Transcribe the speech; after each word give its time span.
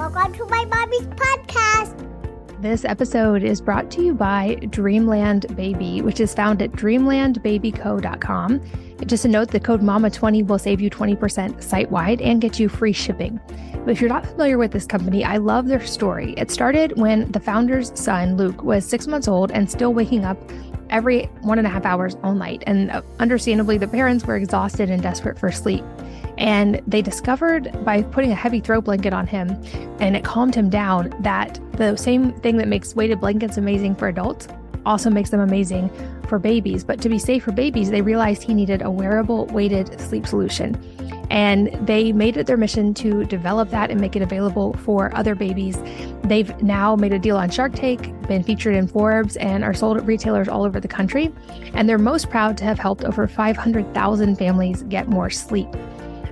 Welcome 0.00 0.32
to 0.32 0.46
my 0.46 0.64
mommy's 0.64 1.06
podcast. 1.08 2.62
This 2.62 2.86
episode 2.86 3.42
is 3.42 3.60
brought 3.60 3.90
to 3.90 4.02
you 4.02 4.14
by 4.14 4.54
Dreamland 4.70 5.54
Baby, 5.54 6.00
which 6.00 6.20
is 6.20 6.32
found 6.32 6.62
at 6.62 6.72
dreamlandbabyco.com. 6.72 8.62
Just 9.04 9.26
a 9.26 9.28
note 9.28 9.50
the 9.50 9.60
code 9.60 9.82
MAMA20 9.82 10.46
will 10.46 10.58
save 10.58 10.80
you 10.80 10.88
20% 10.88 11.62
site 11.62 11.90
wide 11.90 12.22
and 12.22 12.40
get 12.40 12.58
you 12.58 12.70
free 12.70 12.94
shipping. 12.94 13.38
But 13.84 13.90
if 13.90 14.00
you're 14.00 14.08
not 14.08 14.24
familiar 14.24 14.56
with 14.56 14.72
this 14.72 14.86
company, 14.86 15.22
I 15.22 15.36
love 15.36 15.66
their 15.66 15.84
story. 15.84 16.32
It 16.38 16.50
started 16.50 16.98
when 16.98 17.30
the 17.32 17.40
founder's 17.40 17.92
son, 17.94 18.38
Luke, 18.38 18.62
was 18.62 18.86
six 18.86 19.06
months 19.06 19.28
old 19.28 19.52
and 19.52 19.70
still 19.70 19.92
waking 19.92 20.24
up 20.24 20.38
every 20.88 21.24
one 21.42 21.58
and 21.58 21.66
a 21.66 21.70
half 21.70 21.84
hours 21.84 22.16
all 22.22 22.34
night. 22.34 22.64
And 22.66 22.90
uh, 22.90 23.02
understandably, 23.18 23.76
the 23.76 23.86
parents 23.86 24.24
were 24.24 24.36
exhausted 24.36 24.88
and 24.88 25.02
desperate 25.02 25.38
for 25.38 25.52
sleep. 25.52 25.84
And 26.40 26.80
they 26.86 27.02
discovered 27.02 27.70
by 27.84 28.02
putting 28.02 28.32
a 28.32 28.34
heavy 28.34 28.60
throw 28.60 28.80
blanket 28.80 29.12
on 29.12 29.26
him 29.26 29.50
and 30.00 30.16
it 30.16 30.24
calmed 30.24 30.54
him 30.54 30.70
down 30.70 31.14
that 31.20 31.60
the 31.72 31.96
same 31.96 32.32
thing 32.40 32.56
that 32.56 32.66
makes 32.66 32.96
weighted 32.96 33.20
blankets 33.20 33.58
amazing 33.58 33.94
for 33.94 34.08
adults 34.08 34.48
also 34.86 35.10
makes 35.10 35.30
them 35.30 35.40
amazing 35.40 35.90
for 36.28 36.38
babies. 36.38 36.84
But 36.84 37.00
to 37.02 37.08
be 37.08 37.18
safe 37.18 37.44
for 37.44 37.52
babies, 37.52 37.90
they 37.90 38.00
realized 38.00 38.42
he 38.42 38.54
needed 38.54 38.82
a 38.82 38.90
wearable 38.90 39.46
weighted 39.46 40.00
sleep 40.00 40.26
solution. 40.26 40.82
And 41.30 41.68
they 41.86 42.12
made 42.12 42.36
it 42.36 42.46
their 42.46 42.56
mission 42.56 42.92
to 42.94 43.24
develop 43.24 43.70
that 43.70 43.90
and 43.90 44.00
make 44.00 44.16
it 44.16 44.22
available 44.22 44.72
for 44.74 45.14
other 45.14 45.34
babies. 45.34 45.78
They've 46.24 46.60
now 46.62 46.96
made 46.96 47.12
a 47.12 47.18
deal 47.18 47.36
on 47.36 47.50
Shark 47.50 47.74
Tank, 47.74 48.26
been 48.26 48.42
featured 48.42 48.74
in 48.74 48.88
Forbes, 48.88 49.36
and 49.36 49.62
are 49.62 49.74
sold 49.74 49.96
at 49.98 50.06
retailers 50.06 50.48
all 50.48 50.64
over 50.64 50.80
the 50.80 50.88
country. 50.88 51.32
And 51.74 51.88
they're 51.88 51.98
most 51.98 52.30
proud 52.30 52.56
to 52.58 52.64
have 52.64 52.78
helped 52.78 53.04
over 53.04 53.28
500,000 53.28 54.36
families 54.36 54.82
get 54.84 55.08
more 55.08 55.30
sleep. 55.30 55.68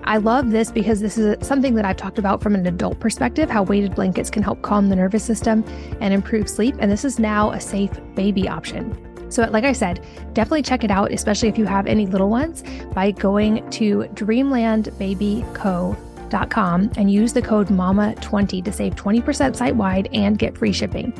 I 0.08 0.16
love 0.16 0.50
this 0.50 0.72
because 0.72 1.00
this 1.00 1.18
is 1.18 1.36
something 1.46 1.74
that 1.74 1.84
I've 1.84 1.98
talked 1.98 2.18
about 2.18 2.42
from 2.42 2.54
an 2.54 2.66
adult 2.66 2.98
perspective 2.98 3.50
how 3.50 3.62
weighted 3.62 3.94
blankets 3.94 4.30
can 4.30 4.42
help 4.42 4.62
calm 4.62 4.88
the 4.88 4.96
nervous 4.96 5.22
system 5.22 5.62
and 6.00 6.14
improve 6.14 6.48
sleep. 6.48 6.76
And 6.78 6.90
this 6.90 7.04
is 7.04 7.18
now 7.18 7.50
a 7.50 7.60
safe 7.60 7.90
baby 8.14 8.48
option. 8.48 8.96
So, 9.30 9.42
like 9.50 9.64
I 9.64 9.72
said, 9.72 10.02
definitely 10.32 10.62
check 10.62 10.82
it 10.82 10.90
out, 10.90 11.12
especially 11.12 11.50
if 11.50 11.58
you 11.58 11.66
have 11.66 11.86
any 11.86 12.06
little 12.06 12.30
ones, 12.30 12.64
by 12.94 13.10
going 13.10 13.68
to 13.68 14.04
dreamlandbabyco.com 14.14 16.90
and 16.96 17.12
use 17.12 17.34
the 17.34 17.42
code 17.42 17.68
MAMA20 17.68 18.64
to 18.64 18.72
save 18.72 18.94
20% 18.94 19.56
site 19.56 19.76
wide 19.76 20.08
and 20.14 20.38
get 20.38 20.56
free 20.56 20.72
shipping. 20.72 21.12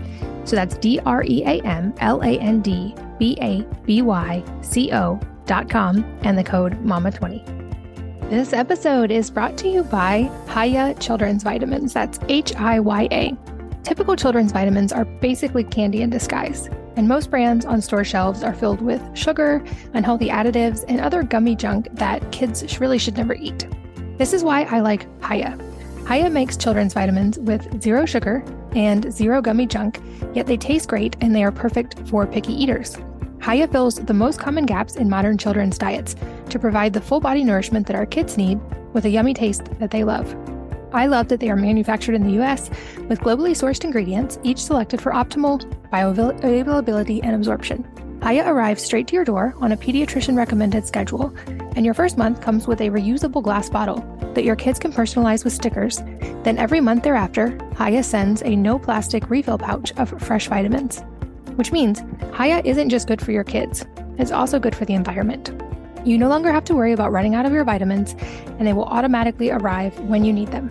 So 0.47 0.57
that's 0.57 0.79
D 0.79 0.99
R 1.05 1.23
E 1.25 1.43
A 1.45 1.61
M 1.61 1.93
L 1.99 2.23
A 2.23 2.39
N 2.39 2.63
D 2.63 2.95
B 3.19 3.37
A 3.43 3.67
B 3.85 4.01
Y 4.01 4.43
C 4.63 4.91
O.com 4.93 6.19
and 6.23 6.39
the 6.39 6.45
code 6.45 6.83
MAMA20. 6.83 7.58
This 8.31 8.53
episode 8.53 9.11
is 9.11 9.31
brought 9.31 9.57
to 9.57 9.69
you 9.71 9.83
by 9.83 10.31
Hiya 10.53 10.97
Children's 11.01 11.43
Vitamins. 11.43 11.95
That's 11.95 12.19
H 12.29 12.55
I 12.57 12.79
Y 12.79 13.09
A. 13.11 13.35
Typical 13.85 14.17
children's 14.17 14.53
vitamins 14.53 14.93
are 14.93 15.07
basically 15.07 15.65
candy 15.65 16.03
in 16.03 16.11
disguise, 16.11 16.69
and 16.97 17.09
most 17.09 17.31
brands 17.31 17.65
on 17.65 17.81
store 17.81 18.05
shelves 18.05 18.43
are 18.43 18.53
filled 18.53 18.83
with 18.83 19.01
sugar, 19.17 19.65
unhealthy 19.95 20.29
additives, 20.29 20.85
and 20.89 21.01
other 21.01 21.23
gummy 21.23 21.57
junk 21.57 21.89
that 21.93 22.31
kids 22.31 22.79
really 22.79 22.99
should 22.99 23.17
never 23.17 23.33
eat. 23.33 23.67
This 24.19 24.35
is 24.35 24.45
why 24.45 24.65
I 24.65 24.81
like 24.81 25.07
Hiya. 25.25 25.59
Hiya 26.07 26.29
makes 26.29 26.59
children's 26.59 26.93
vitamins 26.93 27.39
with 27.39 27.83
zero 27.83 28.05
sugar 28.05 28.45
and 28.73 29.11
zero 29.11 29.41
gummy 29.41 29.67
junk, 29.67 30.03
yet 30.35 30.47
they 30.47 30.59
taste 30.59 30.91
great 30.91 31.17
and 31.23 31.35
they 31.35 31.45
are 31.45 31.51
perfect 31.51 32.07
for 32.11 32.27
picky 32.27 32.53
eaters. 32.53 32.99
Hiya 33.45 33.69
fills 33.69 33.97
the 33.97 34.15
most 34.15 34.39
common 34.39 34.67
gaps 34.67 34.97
in 34.97 35.09
modern 35.09 35.39
children's 35.39 35.79
diets 35.79 36.17
to 36.51 36.59
provide 36.59 36.93
the 36.93 37.01
full 37.01 37.21
body 37.21 37.45
nourishment 37.45 37.87
that 37.87 37.97
our 37.97 38.07
kids 38.07 38.37
need 38.37 38.61
with 38.93 39.05
a 39.05 39.11
yummy 39.11 39.33
taste 39.33 39.65
that 39.79 39.91
they 39.91 40.05
love. 40.05 40.35
I 40.93 41.07
love 41.07 41.29
that 41.29 41.41
they 41.41 41.51
are 41.51 41.57
manufactured 41.57 42.15
in 42.15 42.25
the 42.25 42.43
US 42.43 42.71
with 43.09 43.21
globally 43.21 43.53
sourced 43.53 43.85
ingredients, 43.85 44.39
each 44.43 44.63
selected 44.63 45.01
for 45.01 45.13
optimal 45.13 45.63
bioavailability 45.93 47.21
and 47.23 47.35
absorption. 47.35 47.87
Hiya 48.23 48.51
arrives 48.51 48.83
straight 48.83 49.07
to 49.09 49.15
your 49.15 49.25
door 49.25 49.55
on 49.59 49.73
a 49.73 49.77
pediatrician 49.77 50.37
recommended 50.37 50.87
schedule, 50.87 51.33
and 51.47 51.85
your 51.85 51.95
first 51.95 52.19
month 52.19 52.41
comes 52.41 52.67
with 52.67 52.81
a 52.81 52.91
reusable 52.91 53.43
glass 53.43 53.71
bottle 53.71 54.01
that 54.35 54.45
your 54.45 54.57
kids 54.57 54.79
can 54.79 54.93
personalize 54.93 55.45
with 55.45 55.53
stickers. 55.53 55.99
Then 56.43 56.59
every 56.59 56.81
month 56.81 57.05
thereafter, 57.05 57.57
Hiya 57.79 58.03
sends 58.03 58.43
a 58.43 58.57
no 58.57 58.79
plastic 58.79 59.31
refill 59.31 59.59
pouch 59.59 59.93
of 59.93 60.11
fresh 60.21 60.49
vitamins 60.49 61.03
which 61.59 61.73
means 61.73 62.01
Hiya 62.39 62.63
isn't 62.65 62.89
just 62.89 63.09
good 63.09 63.21
for 63.21 63.33
your 63.33 63.43
kids, 63.43 63.85
it's 64.17 64.31
also 64.31 64.61
good 64.61 64.77
for 64.77 64.85
the 64.85 64.95
environment. 64.95 65.51
You 66.05 66.17
no 66.17 66.29
longer 66.29 66.53
have 66.53 66.63
to 66.65 66.75
worry 66.75 66.93
about 66.93 67.11
running 67.11 67.35
out 67.35 67.47
of 67.47 67.53
your 67.53 67.65
vitamins, 67.65 68.15
and 68.59 68.67
they 68.67 68.73
will 68.73 68.85
automatically 68.85 69.51
arrive 69.51 69.99
when 70.01 70.25
you 70.25 70.33
need 70.33 70.53
them. 70.53 70.71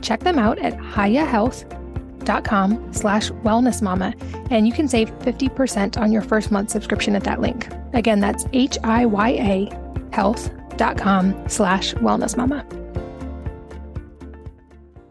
Check 0.00 0.20
them 0.20 0.38
out 0.38 0.58
at 0.58 0.74
hiyahealth.com 0.78 2.94
slash 2.94 3.30
wellnessmama, 3.30 4.50
and 4.50 4.66
you 4.66 4.72
can 4.72 4.88
save 4.88 5.10
50% 5.18 6.00
on 6.00 6.10
your 6.10 6.22
first 6.22 6.50
month 6.50 6.70
subscription 6.70 7.14
at 7.14 7.24
that 7.24 7.42
link. 7.42 7.68
Again, 7.92 8.20
that's 8.20 8.46
H-I-Y-A 8.54 9.70
health.com 10.12 11.48
slash 11.48 11.92
wellnessmama. 11.94 12.64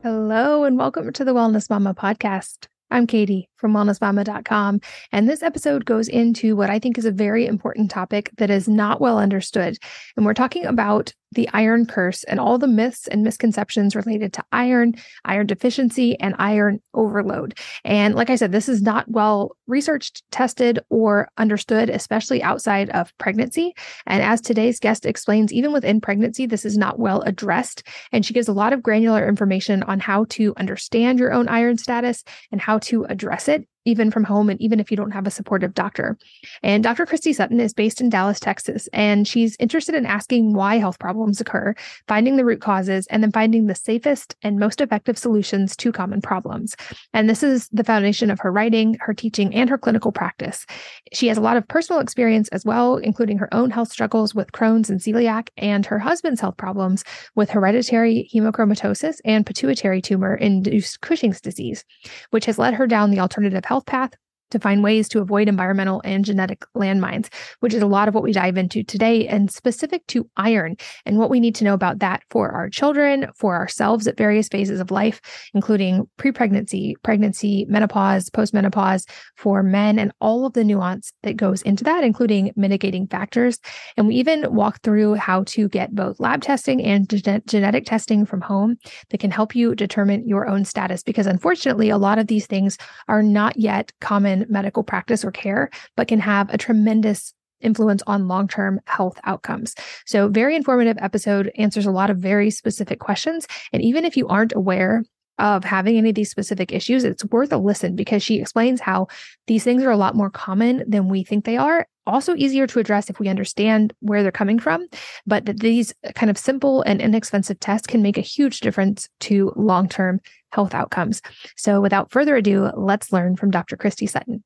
Hello, 0.02 0.64
and 0.64 0.80
welcome 0.80 1.14
to 1.14 1.24
the 1.24 1.36
Wellness 1.36 1.70
Mama 1.70 1.94
podcast. 1.94 2.71
I'm 2.92 3.08
Katie 3.08 3.50
from 3.56 3.74
wellnessmama.com. 3.74 4.82
And 5.12 5.30
this 5.30 5.42
episode 5.42 5.86
goes 5.86 6.08
into 6.08 6.56
what 6.56 6.70
I 6.70 6.78
think 6.78 6.98
is 6.98 7.06
a 7.06 7.12
very 7.12 7.48
important 7.48 7.90
topic 7.90 8.30
that 8.38 8.50
is 8.50 8.68
not 8.68 9.00
well 9.00 9.18
understood. 9.18 9.78
And 10.18 10.26
we're 10.26 10.34
talking 10.34 10.66
about 10.66 11.14
the 11.32 11.50
iron 11.54 11.86
curse 11.86 12.24
and 12.26 12.40
all 12.40 12.58
the 12.58 12.68
myths 12.68 13.08
and 13.08 13.24
misconceptions 13.24 13.96
related 13.96 14.34
to 14.34 14.44
iron, 14.52 14.96
iron 15.26 15.48
deficiency, 15.48 16.20
and 16.20 16.36
iron 16.38 16.82
overload. 16.94 17.58
And 17.84 18.16
like 18.16 18.30
I 18.30 18.36
said, 18.36 18.52
this 18.52 18.68
is 18.68 18.82
not 18.82 19.10
well 19.10 19.56
researched, 19.68 20.24
tested, 20.32 20.80
or 20.90 21.30
understood, 21.38 21.90
especially 21.90 22.44
outside 22.44 22.90
of 22.90 23.18
pregnancy. 23.18 23.74
And 24.06 24.22
as 24.22 24.42
today's 24.42 24.80
guest 24.80 25.06
explains, 25.06 25.54
even 25.54 25.72
within 25.72 26.02
pregnancy, 26.02 26.46
this 26.46 26.66
is 26.66 26.78
not 26.78 27.00
well 27.00 27.22
addressed. 27.22 27.84
And 28.12 28.26
she 28.26 28.34
gives 28.34 28.48
a 28.48 28.54
lot 28.54 28.74
of 28.74 28.84
granular 28.84 29.28
information 29.28 29.84
on 29.84 30.00
how 30.00 30.26
to 30.30 30.54
understand 30.58 31.20
your 31.20 31.32
own 31.32 31.48
iron 31.48 31.78
status 31.78 32.24
and 32.52 32.60
how 32.60 32.80
to 32.80 33.06
address 33.06 33.48
it 33.48 33.68
even 33.86 34.12
from 34.12 34.24
home 34.24 34.50
and 34.50 34.62
even 34.62 34.80
if 34.80 34.92
you 34.92 34.98
don't 34.98 35.12
have 35.12 35.28
a 35.28 35.32
supportive 35.32 35.74
doctor. 35.74 36.18
And 36.64 36.84
Dr. 36.84 37.06
Christy 37.06 37.34
Sutton 37.34 37.60
is 37.60 37.74
based 37.74 38.02
in 38.02 38.10
Dallas, 38.10 38.40
Texas, 38.40 38.88
and 38.94 39.28
she's 39.28 39.56
interested 39.60 39.96
in 39.96 40.06
asking 40.06 40.54
why 40.54 40.78
health 40.78 41.00
problems 41.00 41.42
occur, 41.42 41.76
finding 42.08 42.36
the 42.36 42.46
root 42.46 42.62
causes, 42.62 43.08
and 43.08 43.24
then 43.24 43.32
finding 43.32 43.68
the 43.68 43.76
safest 43.76 44.36
and 44.44 44.60
most 44.60 44.82
effective 44.82 45.18
solutions 45.18 45.76
to 45.78 45.92
common 45.92 46.22
problems. 46.22 46.76
And 47.14 47.30
this 47.30 47.44
is 47.44 47.70
the 47.70 47.84
foundation 47.84 48.30
of 48.30 48.40
her 48.40 48.52
writing, 48.52 48.98
her 49.00 49.14
teaching, 49.14 49.54
and 49.54 49.70
her 49.70 49.78
clinical 49.78 50.12
practice. 50.12 50.66
She 51.14 51.28
has 51.28 51.38
a 51.38 51.42
lot 51.42 51.58
of 51.58 51.68
personal 51.68 52.02
experience 52.02 52.48
as 52.50 52.66
well, 52.66 52.98
including 52.98 53.38
her 53.38 53.54
own 53.54 53.72
health 53.72 53.92
struggles 53.92 54.36
with 54.36 54.52
Crohn's 54.52 54.90
and 54.90 55.00
celiac, 55.00 55.50
and 55.58 55.86
her 55.86 56.00
husband's 56.00 56.42
health 56.42 56.58
problems 56.58 57.04
with 57.36 57.50
hereditary 57.50 58.30
hemochromatosis 58.34 59.20
and 59.26 59.46
pituitary 59.46 60.02
tumor 60.02 60.36
induced 60.36 61.02
Cushing's 61.02 61.42
disease, 61.42 61.84
which 62.30 62.46
has 62.46 62.60
led 62.60 62.74
her 62.74 62.88
down 62.88 63.12
the 63.12 63.20
alternative 63.20 63.66
health 63.72 63.86
path 63.86 64.14
to 64.52 64.60
find 64.60 64.84
ways 64.84 65.10
to 65.10 65.20
avoid 65.20 65.48
environmental 65.48 66.02
and 66.06 66.24
genetic 66.24 66.64
landmines, 66.76 67.28
which 67.60 67.74
is 67.74 67.82
a 67.82 67.88
lot 67.88 68.08
of 68.08 68.14
what 68.14 68.24
we 68.24 68.32
dive 68.32 68.58
into 68.58 68.84
today 68.84 69.28
and 69.28 69.52
specific 69.52 70.06
to 70.08 70.30
iron 70.38 70.76
and 71.06 71.18
what 71.18 71.30
we 71.30 71.40
need 71.40 71.56
to 71.56 71.64
know 71.64 71.74
about 71.74 72.00
that 72.00 72.24
for 72.30 72.52
our 72.52 72.70
children, 72.70 73.28
for 73.36 73.56
ourselves 73.56 74.08
at 74.08 74.18
various 74.18 74.48
phases 74.48 74.80
of 74.80 74.92
life, 74.92 75.22
including 75.54 76.08
pre 76.18 76.32
pregnancy, 76.32 76.96
pregnancy, 77.04 77.66
menopause, 77.70 78.30
postmenopause 78.30 79.08
for 79.36 79.64
men, 79.64 79.98
and 79.98 80.12
all 80.22 80.46
of 80.46 80.54
the 80.54 80.64
nuance 80.64 81.14
that 81.24 81.38
goes 81.38 81.62
into 81.64 81.84
that, 81.84 82.04
including 82.04 82.52
mitigating 82.56 83.08
factors. 83.08 83.60
And 83.98 84.08
we 84.08 84.16
even 84.16 84.54
walk 84.54 84.82
through 84.82 85.16
how 85.16 85.44
to 85.48 85.68
get 85.70 85.96
both 85.96 86.20
lab 86.20 86.42
testing 86.42 86.84
and 86.84 87.10
gen- 87.10 87.44
genetic 87.48 87.86
testing 87.86 88.26
from 88.26 88.42
home 88.42 88.78
that 89.10 89.20
can 89.20 89.32
help 89.32 89.56
you 89.56 89.76
determine 89.76 90.28
your 90.28 90.48
own 90.48 90.66
status, 90.66 91.04
because 91.04 91.28
unfortunately, 91.28 91.90
a 91.90 91.98
lot 91.98 92.20
of 92.20 92.28
these 92.28 92.48
things 92.48 92.78
are 93.08 93.24
not 93.24 93.58
yet 93.58 93.92
common 94.02 94.41
medical 94.50 94.84
practice 94.84 95.24
or 95.24 95.32
care, 95.32 95.70
but 95.96 96.08
can 96.08 96.20
have 96.20 96.54
a 96.54 96.58
tremendous 96.58 97.34
influence 97.62 98.02
on 98.08 98.28
long 98.28 98.48
term 98.48 98.80
health 98.86 99.20
outcomes. 99.24 99.76
So, 100.06 100.28
very 100.28 100.56
informative 100.56 100.98
episode, 101.00 101.52
answers 101.58 101.86
a 101.86 101.92
lot 101.92 102.10
of 102.10 102.18
very 102.18 102.50
specific 102.50 103.00
questions. 103.00 103.48
And 103.72 103.82
even 103.82 104.06
if 104.06 104.18
you 104.18 104.28
aren't 104.28 104.54
aware 104.54 105.04
of 105.42 105.64
having 105.64 105.98
any 105.98 106.10
of 106.10 106.16
these 106.16 106.30
specific 106.30 106.72
issues, 106.72 107.04
it's 107.04 107.26
worth 107.26 107.52
a 107.52 107.58
listen 107.58 107.96
because 107.96 108.22
she 108.22 108.40
explains 108.40 108.80
how 108.80 109.08
these 109.48 109.64
things 109.64 109.84
are 109.84 109.90
a 109.90 109.98
lot 109.98 110.16
more 110.16 110.30
common 110.30 110.84
than 110.88 111.10
we 111.10 111.24
think 111.24 111.44
they 111.44 111.58
are. 111.58 111.88
Also, 112.08 112.36
easier 112.36 112.68
to 112.68 112.80
address 112.80 113.10
if 113.10 113.20
we 113.20 113.28
understand 113.28 113.94
where 114.00 114.22
they're 114.22 114.32
coming 114.32 114.60
from, 114.60 114.88
but 115.26 115.46
that 115.46 115.60
these 115.60 115.94
kind 116.16 116.30
of 116.30 116.38
simple 116.38 116.84
and 116.84 117.02
inexpensive 117.02 117.60
tests 117.60 117.88
can 117.88 118.02
make 118.02 118.18
a 118.18 118.22
huge 118.22 118.60
difference 118.60 119.10
to 119.20 119.52
long 119.56 119.90
term 119.90 120.20
health 120.52 120.74
outcomes. 120.74 121.22
So, 121.58 121.82
without 121.82 122.12
further 122.12 122.36
ado, 122.36 122.70
let's 122.76 123.12
learn 123.12 123.36
from 123.36 123.52
Dr. 123.52 123.78
Christy 123.78 124.08
Sutton. 124.08 124.44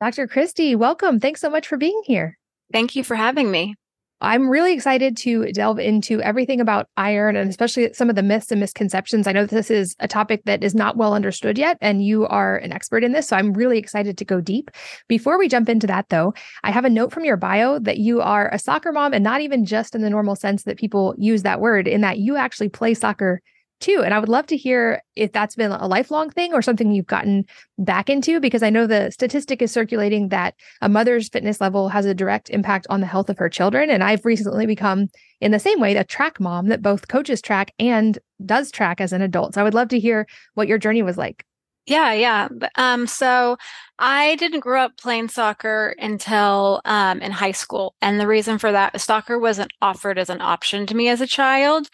Dr. 0.00 0.26
Christy, 0.26 0.74
welcome. 0.74 1.20
Thanks 1.20 1.40
so 1.40 1.50
much 1.50 1.66
for 1.66 1.76
being 1.76 2.02
here. 2.04 2.38
Thank 2.72 2.96
you 2.96 3.04
for 3.04 3.14
having 3.14 3.50
me. 3.50 3.74
I'm 4.24 4.48
really 4.48 4.72
excited 4.72 5.16
to 5.18 5.52
delve 5.52 5.78
into 5.78 6.20
everything 6.22 6.60
about 6.60 6.88
iron 6.96 7.36
and 7.36 7.48
especially 7.50 7.92
some 7.92 8.10
of 8.10 8.16
the 8.16 8.22
myths 8.22 8.50
and 8.50 8.60
misconceptions. 8.60 9.26
I 9.26 9.32
know 9.32 9.46
this 9.46 9.70
is 9.70 9.94
a 10.00 10.08
topic 10.08 10.42
that 10.44 10.64
is 10.64 10.74
not 10.74 10.96
well 10.96 11.14
understood 11.14 11.58
yet, 11.58 11.78
and 11.80 12.04
you 12.04 12.26
are 12.26 12.56
an 12.56 12.72
expert 12.72 13.04
in 13.04 13.12
this. 13.12 13.28
So 13.28 13.36
I'm 13.36 13.52
really 13.52 13.78
excited 13.78 14.16
to 14.18 14.24
go 14.24 14.40
deep. 14.40 14.70
Before 15.08 15.38
we 15.38 15.48
jump 15.48 15.68
into 15.68 15.86
that, 15.86 16.08
though, 16.08 16.34
I 16.62 16.70
have 16.70 16.84
a 16.84 16.90
note 16.90 17.12
from 17.12 17.24
your 17.24 17.36
bio 17.36 17.78
that 17.80 17.98
you 17.98 18.20
are 18.20 18.48
a 18.52 18.58
soccer 18.58 18.92
mom 18.92 19.12
and 19.12 19.22
not 19.22 19.40
even 19.40 19.64
just 19.64 19.94
in 19.94 20.00
the 20.00 20.10
normal 20.10 20.36
sense 20.36 20.64
that 20.64 20.78
people 20.78 21.14
use 21.18 21.42
that 21.42 21.60
word, 21.60 21.86
in 21.86 22.00
that 22.00 22.18
you 22.18 22.36
actually 22.36 22.70
play 22.70 22.94
soccer 22.94 23.42
too. 23.80 24.02
And 24.04 24.14
I 24.14 24.18
would 24.18 24.28
love 24.28 24.46
to 24.46 24.56
hear 24.56 25.02
if 25.16 25.32
that's 25.32 25.56
been 25.56 25.72
a 25.72 25.86
lifelong 25.86 26.30
thing 26.30 26.52
or 26.52 26.62
something 26.62 26.92
you've 26.92 27.06
gotten 27.06 27.44
back 27.78 28.08
into, 28.08 28.40
because 28.40 28.62
I 28.62 28.70
know 28.70 28.86
the 28.86 29.10
statistic 29.10 29.60
is 29.60 29.72
circulating 29.72 30.28
that 30.28 30.54
a 30.80 30.88
mother's 30.88 31.28
fitness 31.28 31.60
level 31.60 31.88
has 31.88 32.06
a 32.06 32.14
direct 32.14 32.50
impact 32.50 32.86
on 32.88 33.00
the 33.00 33.06
health 33.06 33.28
of 33.28 33.38
her 33.38 33.48
children. 33.48 33.90
And 33.90 34.02
I've 34.02 34.24
recently 34.24 34.66
become, 34.66 35.08
in 35.40 35.50
the 35.50 35.58
same 35.58 35.80
way, 35.80 35.94
a 35.96 36.04
track 36.04 36.40
mom 36.40 36.68
that 36.68 36.82
both 36.82 37.08
coaches 37.08 37.42
track 37.42 37.72
and 37.78 38.18
does 38.44 38.70
track 38.70 39.00
as 39.00 39.12
an 39.12 39.22
adult. 39.22 39.54
So 39.54 39.60
I 39.60 39.64
would 39.64 39.74
love 39.74 39.88
to 39.88 40.00
hear 40.00 40.26
what 40.54 40.68
your 40.68 40.78
journey 40.78 41.02
was 41.02 41.18
like. 41.18 41.44
Yeah, 41.86 42.14
yeah. 42.14 42.48
Um, 42.76 43.06
so 43.06 43.58
I 43.98 44.36
didn't 44.36 44.60
grow 44.60 44.84
up 44.84 44.96
playing 44.96 45.28
soccer 45.28 45.94
until 45.98 46.80
um, 46.86 47.20
in 47.20 47.30
high 47.30 47.52
school. 47.52 47.94
And 48.00 48.18
the 48.18 48.26
reason 48.26 48.56
for 48.56 48.72
that 48.72 48.98
soccer 49.02 49.38
wasn't 49.38 49.70
offered 49.82 50.18
as 50.18 50.30
an 50.30 50.40
option 50.40 50.86
to 50.86 50.96
me 50.96 51.08
as 51.08 51.20
a 51.20 51.26
child 51.26 51.88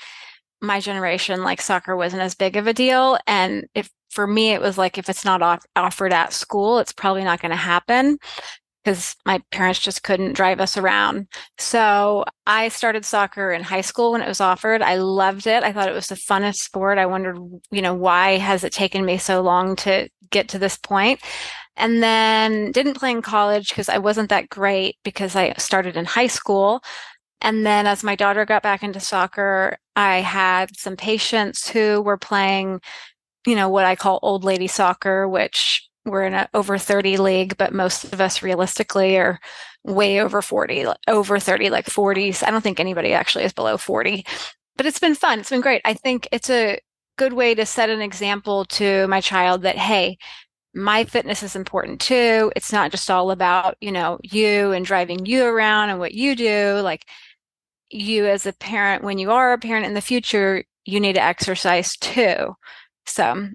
my 0.61 0.81
generation, 0.81 1.43
like 1.43 1.61
soccer 1.61 1.97
wasn't 1.97 2.23
as 2.23 2.35
big 2.35 2.57
of 2.57 2.67
a 2.67 2.75
deal. 2.75 3.19
And 3.27 3.67
if 3.75 3.91
for 4.11 4.27
me, 4.27 4.51
it 4.51 4.61
was 4.61 4.77
like, 4.77 4.99
if 4.99 5.09
it's 5.09 5.25
not 5.25 5.43
off- 5.43 5.65
offered 5.77 6.12
at 6.12 6.33
school, 6.33 6.79
it's 6.79 6.93
probably 6.93 7.25
not 7.25 7.41
going 7.41 7.51
to 7.51 7.57
happen 7.57 8.19
because 8.83 9.15
my 9.27 9.41
parents 9.51 9.81
just 9.81 10.03
couldn't 10.03 10.33
drive 10.33 10.61
us 10.61 10.77
around. 10.77 11.29
So 11.59 12.25
I 12.47 12.69
started 12.69 13.05
soccer 13.05 13.53
in 13.53 13.62
high 13.62 13.83
school 13.83 14.12
when 14.12 14.23
it 14.23 14.29
was 14.29 14.41
offered. 14.41 14.83
I 14.83 14.97
loved 14.97 15.47
it. 15.47 15.62
I 15.62 15.73
thought 15.73 15.89
it 15.89 15.95
was 15.95 16.09
the 16.09 16.15
funnest 16.15 16.57
sport. 16.57 16.99
I 16.99 17.06
wondered, 17.06 17.39
you 17.71 17.83
know, 17.83 17.95
why 17.95 18.39
has 18.39 18.65
it 18.65 18.73
taken 18.73 19.05
me 19.05 19.19
so 19.19 19.43
long 19.43 19.77
to 19.77 20.09
get 20.31 20.49
to 20.49 20.59
this 20.59 20.77
point? 20.79 21.21
And 21.77 22.03
then 22.03 22.73
didn't 22.73 22.99
play 22.99 23.11
in 23.11 23.23
college 23.23 23.69
because 23.69 23.89
I 23.89 23.99
wasn't 23.99 24.31
that 24.31 24.49
great 24.49 24.97
because 25.05 25.37
I 25.37 25.53
started 25.55 25.97
in 25.97 26.05
high 26.05 26.27
school. 26.27 26.83
And 27.43 27.65
then 27.65 27.87
as 27.87 28.05
my 28.05 28.17
daughter 28.17 28.45
got 28.45 28.63
back 28.63 28.83
into 28.83 29.01
soccer, 29.01 29.79
I 30.00 30.20
had 30.20 30.76
some 30.76 30.97
patients 30.97 31.69
who 31.69 32.00
were 32.00 32.17
playing, 32.17 32.81
you 33.47 33.55
know, 33.55 33.69
what 33.69 33.85
I 33.85 33.97
call 33.97 34.19
old 34.23 34.44
lady 34.44 34.67
soccer, 34.67 35.29
which 35.29 35.87
we're 36.06 36.25
in 36.25 36.32
an 36.32 36.49
over 36.55 36.79
30 36.79 37.19
league, 37.19 37.56
but 37.58 37.75
most 37.75 38.05
of 38.05 38.20
us 38.20 38.43
realistically 38.43 39.19
are 39.19 39.38
way 39.85 40.20
over 40.20 40.41
40, 40.41 40.87
over 41.06 41.38
30, 41.38 41.69
like 41.69 41.87
40s. 41.87 42.43
I 42.47 42.50
don't 42.50 42.62
think 42.62 42.81
anybody 42.81 43.12
actually 43.12 43.44
is 43.44 43.52
below 43.52 43.76
40, 43.76 44.25
but 44.76 44.87
it's 44.87 44.99
been 44.99 45.14
fun. 45.14 45.41
It's 45.41 45.50
been 45.50 45.61
great. 45.61 45.82
I 45.85 45.93
think 45.94 46.29
it's 46.32 46.49
a 46.49 46.81
good 47.19 47.35
way 47.35 47.55
to 47.55 47.67
set 47.67 47.91
an 47.91 48.00
example 48.00 48.64
to 48.64 49.06
my 49.08 49.20
child 49.20 49.62
that, 49.62 49.76
hey, 49.76 50.17
my 50.75 51.05
fitness 51.05 51.43
is 51.43 51.56
important 51.56 52.00
too. 52.00 52.50
It's 52.56 52.73
not 52.73 52.91
just 52.91 53.11
all 53.11 53.31
about, 53.31 53.76
you 53.81 53.93
know, 53.93 54.19
you 54.23 54.73
and 54.73 54.87
driving 54.87 55.26
you 55.26 55.44
around 55.44 55.91
and 55.91 55.99
what 55.99 56.14
you 56.14 56.35
do. 56.35 56.81
Like 56.82 57.05
you 57.91 58.27
as 58.27 58.47
a 58.47 58.53
parent, 58.53 59.05
when 59.05 59.19
you 59.19 59.31
are 59.31 59.53
a 59.53 59.59
parent 59.59 59.87
in 59.87 59.95
the 59.95 60.01
future, 60.01 60.65
you 60.85 61.01
need 61.01 61.15
to 61.15 61.23
exercise 61.23 61.97
too. 61.97 62.57
So, 63.07 63.49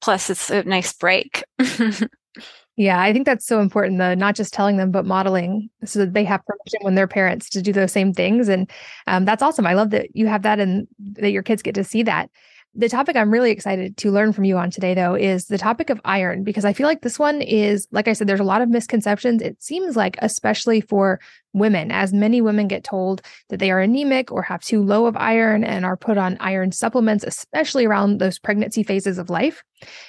plus 0.00 0.30
it's 0.30 0.50
a 0.50 0.62
nice 0.64 0.92
break. 0.92 1.44
yeah, 2.76 3.00
I 3.00 3.12
think 3.12 3.26
that's 3.26 3.46
so 3.46 3.60
important, 3.60 3.98
though, 3.98 4.14
not 4.14 4.36
just 4.36 4.54
telling 4.54 4.76
them, 4.76 4.90
but 4.90 5.06
modeling 5.06 5.70
so 5.84 6.00
that 6.00 6.14
they 6.14 6.24
have 6.24 6.44
permission 6.46 6.80
when 6.82 6.94
they're 6.94 7.08
parents 7.08 7.48
to 7.50 7.62
do 7.62 7.72
those 7.72 7.92
same 7.92 8.12
things. 8.12 8.48
And 8.48 8.70
um, 9.06 9.24
that's 9.24 9.42
awesome. 9.42 9.66
I 9.66 9.74
love 9.74 9.90
that 9.90 10.14
you 10.14 10.26
have 10.26 10.42
that 10.42 10.60
and 10.60 10.86
that 10.98 11.30
your 11.30 11.42
kids 11.42 11.62
get 11.62 11.74
to 11.74 11.84
see 11.84 12.02
that. 12.04 12.30
The 12.76 12.88
topic 12.88 13.14
I'm 13.14 13.32
really 13.32 13.52
excited 13.52 13.96
to 13.98 14.10
learn 14.10 14.32
from 14.32 14.42
you 14.42 14.58
on 14.58 14.68
today, 14.68 14.94
though, 14.94 15.14
is 15.14 15.44
the 15.44 15.58
topic 15.58 15.90
of 15.90 16.00
iron, 16.04 16.42
because 16.42 16.64
I 16.64 16.72
feel 16.72 16.88
like 16.88 17.02
this 17.02 17.20
one 17.20 17.40
is, 17.40 17.86
like 17.92 18.08
I 18.08 18.14
said, 18.14 18.26
there's 18.26 18.40
a 18.40 18.44
lot 18.44 18.62
of 18.62 18.68
misconceptions. 18.68 19.42
It 19.42 19.62
seems 19.62 19.96
like, 19.96 20.16
especially 20.20 20.80
for 20.80 21.20
women, 21.52 21.92
as 21.92 22.12
many 22.12 22.40
women 22.40 22.66
get 22.66 22.82
told 22.82 23.22
that 23.48 23.60
they 23.60 23.70
are 23.70 23.78
anemic 23.78 24.32
or 24.32 24.42
have 24.42 24.60
too 24.60 24.82
low 24.82 25.06
of 25.06 25.16
iron 25.16 25.62
and 25.62 25.84
are 25.84 25.96
put 25.96 26.18
on 26.18 26.36
iron 26.40 26.72
supplements, 26.72 27.22
especially 27.22 27.84
around 27.84 28.18
those 28.18 28.40
pregnancy 28.40 28.82
phases 28.82 29.18
of 29.18 29.30
life. 29.30 29.62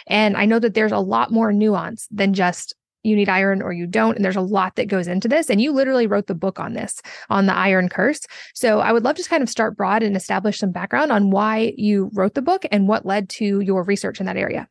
And 0.08 0.36
I 0.36 0.46
know 0.46 0.58
that 0.58 0.74
there's 0.74 0.92
a 0.92 0.98
lot 0.98 1.32
more 1.32 1.54
nuance 1.54 2.08
than 2.10 2.34
just 2.34 2.74
you 3.06 3.16
need 3.16 3.30
iron 3.30 3.62
or 3.62 3.72
you 3.72 3.88
don't. 3.88 4.16
And 4.16 4.25
there's 4.25 4.36
a 4.36 4.42
lot 4.42 4.75
that 4.75 4.88
goes 4.88 5.07
into 5.07 5.28
this. 5.28 5.50
And 5.50 5.62
you 5.62 5.72
literally 5.72 6.07
wrote 6.07 6.28
the 6.28 6.36
book 6.36 6.60
on 6.60 6.74
this, 6.74 7.02
on 7.30 7.46
the 7.46 7.54
iron 7.54 7.90
curse. 7.90 8.22
So 8.54 8.80
I 8.80 8.92
would 8.92 9.04
love 9.04 9.16
to 9.18 9.30
kind 9.30 9.44
of 9.44 9.50
start 9.50 9.78
broad 9.78 10.04
and 10.04 10.16
establish 10.16 10.60
some 10.60 10.72
background 10.72 11.12
on 11.12 11.31
why 11.31 11.74
you 11.78 12.10
wrote 12.13 12.34
the 12.34 12.42
book 12.42 12.66
and 12.72 12.88
what 12.88 13.06
led 13.06 13.30
to 13.30 13.60
your 13.62 13.84
research 13.84 14.19
in 14.19 14.25
that 14.25 14.38
area. 14.38 14.68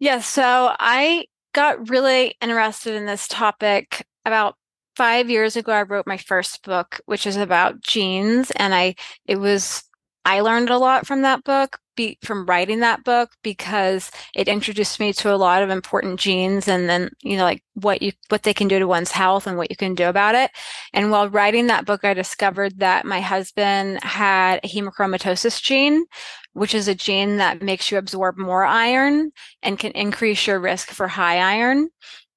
Yeah, 0.00 0.20
so 0.20 0.74
I 0.78 1.26
got 1.52 1.88
really 1.88 2.36
interested 2.40 2.94
in 2.94 3.06
this 3.06 3.26
topic 3.26 4.06
about 4.24 4.56
five 4.96 5.30
years 5.30 5.56
ago. 5.56 5.72
I 5.72 5.82
wrote 5.82 6.06
my 6.06 6.18
first 6.18 6.62
book, 6.64 7.00
which 7.06 7.26
is 7.26 7.36
about 7.36 7.80
genes. 7.80 8.50
And 8.52 8.74
I, 8.74 8.94
it 9.26 9.36
was 9.36 9.84
I 10.28 10.40
learned 10.40 10.68
a 10.68 10.76
lot 10.76 11.06
from 11.06 11.22
that 11.22 11.42
book, 11.42 11.78
be, 11.98 12.18
from 12.22 12.46
writing 12.46 12.80
that 12.80 13.04
book, 13.04 13.32
because 13.42 14.10
it 14.34 14.48
introduced 14.48 14.98
me 15.00 15.12
to 15.14 15.34
a 15.34 15.36
lot 15.36 15.62
of 15.62 15.68
important 15.68 16.18
genes 16.18 16.68
and 16.68 16.88
then, 16.88 17.10
you 17.22 17.36
know, 17.36 17.42
like 17.42 17.62
what 17.74 18.00
you, 18.00 18.12
what 18.28 18.44
they 18.44 18.54
can 18.54 18.68
do 18.68 18.78
to 18.78 18.86
one's 18.86 19.10
health 19.10 19.46
and 19.46 19.58
what 19.58 19.68
you 19.70 19.76
can 19.76 19.94
do 19.94 20.08
about 20.08 20.34
it. 20.34 20.50
And 20.94 21.10
while 21.10 21.28
writing 21.28 21.66
that 21.66 21.84
book, 21.84 22.04
I 22.04 22.14
discovered 22.14 22.78
that 22.78 23.04
my 23.04 23.20
husband 23.20 24.02
had 24.02 24.60
a 24.62 24.68
hemochromatosis 24.68 25.60
gene, 25.60 26.06
which 26.52 26.74
is 26.74 26.88
a 26.88 26.94
gene 26.94 27.36
that 27.38 27.62
makes 27.62 27.90
you 27.90 27.98
absorb 27.98 28.38
more 28.38 28.64
iron 28.64 29.32
and 29.62 29.78
can 29.78 29.92
increase 29.92 30.46
your 30.46 30.60
risk 30.60 30.90
for 30.90 31.08
high 31.08 31.38
iron. 31.38 31.88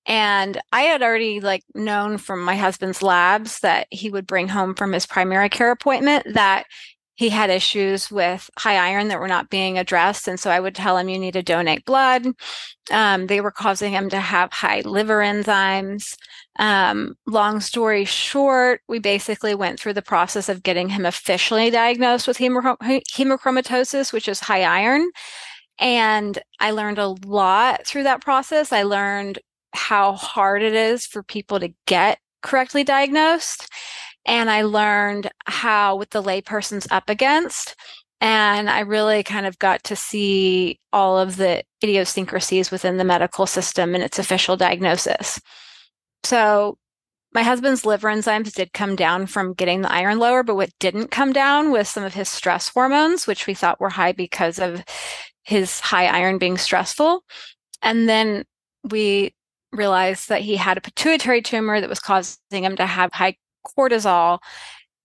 And 0.07 0.59
I 0.71 0.81
had 0.81 1.03
already 1.03 1.39
like 1.39 1.63
known 1.75 2.17
from 2.17 2.43
my 2.43 2.55
husband's 2.55 3.03
labs 3.03 3.59
that 3.59 3.85
he 3.91 4.09
would 4.09 4.25
bring 4.25 4.47
home 4.47 4.73
from 4.73 4.93
his 4.93 5.05
primary 5.05 5.49
care 5.49 5.69
appointment 5.69 6.25
that 6.33 6.65
he 7.21 7.29
had 7.29 7.51
issues 7.51 8.09
with 8.09 8.49
high 8.57 8.77
iron 8.77 9.07
that 9.09 9.19
were 9.19 9.27
not 9.27 9.51
being 9.51 9.77
addressed. 9.77 10.27
And 10.27 10.39
so 10.39 10.49
I 10.49 10.59
would 10.59 10.73
tell 10.73 10.97
him, 10.97 11.07
you 11.07 11.19
need 11.19 11.33
to 11.33 11.43
donate 11.43 11.85
blood. 11.85 12.25
Um, 12.89 13.27
they 13.27 13.41
were 13.41 13.51
causing 13.51 13.91
him 13.91 14.09
to 14.09 14.19
have 14.19 14.51
high 14.51 14.81
liver 14.81 15.19
enzymes. 15.19 16.17
Um, 16.57 17.13
long 17.27 17.59
story 17.59 18.05
short, 18.05 18.81
we 18.87 18.97
basically 18.97 19.53
went 19.53 19.79
through 19.79 19.93
the 19.93 20.01
process 20.01 20.49
of 20.49 20.63
getting 20.63 20.89
him 20.89 21.05
officially 21.05 21.69
diagnosed 21.69 22.27
with 22.27 22.39
hemochromatosis, 22.39 24.11
which 24.11 24.27
is 24.27 24.39
high 24.39 24.63
iron. 24.63 25.07
And 25.77 26.39
I 26.59 26.71
learned 26.71 26.97
a 26.97 27.15
lot 27.23 27.85
through 27.85 28.03
that 28.03 28.21
process. 28.21 28.73
I 28.73 28.81
learned 28.81 29.37
how 29.73 30.13
hard 30.13 30.63
it 30.63 30.73
is 30.73 31.05
for 31.05 31.21
people 31.21 31.59
to 31.59 31.71
get 31.85 32.17
correctly 32.41 32.83
diagnosed 32.83 33.69
and 34.25 34.49
I 34.49 34.63
learned 34.63 35.31
how 35.45 35.95
what 35.95 36.11
the 36.11 36.23
layperson's 36.23 36.87
up 36.91 37.09
against. 37.09 37.75
And 38.19 38.69
I 38.69 38.81
really 38.81 39.23
kind 39.23 39.47
of 39.47 39.57
got 39.57 39.83
to 39.85 39.95
see 39.95 40.79
all 40.93 41.17
of 41.17 41.37
the 41.37 41.63
idiosyncrasies 41.83 42.69
within 42.69 42.97
the 42.97 43.03
medical 43.03 43.47
system 43.47 43.95
and 43.95 44.03
its 44.03 44.19
official 44.19 44.55
diagnosis. 44.55 45.41
So 46.23 46.77
my 47.33 47.43
husband's 47.43 47.85
liver 47.85 48.09
enzymes 48.09 48.53
did 48.53 48.73
come 48.73 48.95
down 48.95 49.25
from 49.25 49.53
getting 49.53 49.81
the 49.81 49.91
iron 49.91 50.19
lower, 50.19 50.43
but 50.43 50.55
what 50.55 50.69
didn't 50.79 51.09
come 51.09 51.33
down 51.33 51.71
was 51.71 51.89
some 51.89 52.03
of 52.03 52.13
his 52.13 52.29
stress 52.29 52.69
hormones, 52.69 53.25
which 53.25 53.47
we 53.47 53.53
thought 53.53 53.79
were 53.79 53.89
high 53.89 54.11
because 54.11 54.59
of 54.59 54.83
his 55.43 55.79
high 55.79 56.05
iron 56.05 56.37
being 56.37 56.57
stressful. 56.57 57.23
And 57.81 58.07
then 58.07 58.43
we 58.83 59.33
realized 59.71 60.29
that 60.29 60.41
he 60.41 60.57
had 60.57 60.77
a 60.77 60.81
pituitary 60.81 61.41
tumor 61.41 61.79
that 61.79 61.89
was 61.89 61.99
causing 61.99 62.63
him 62.63 62.75
to 62.75 62.85
have 62.85 63.11
high 63.13 63.35
cortisol, 63.65 64.39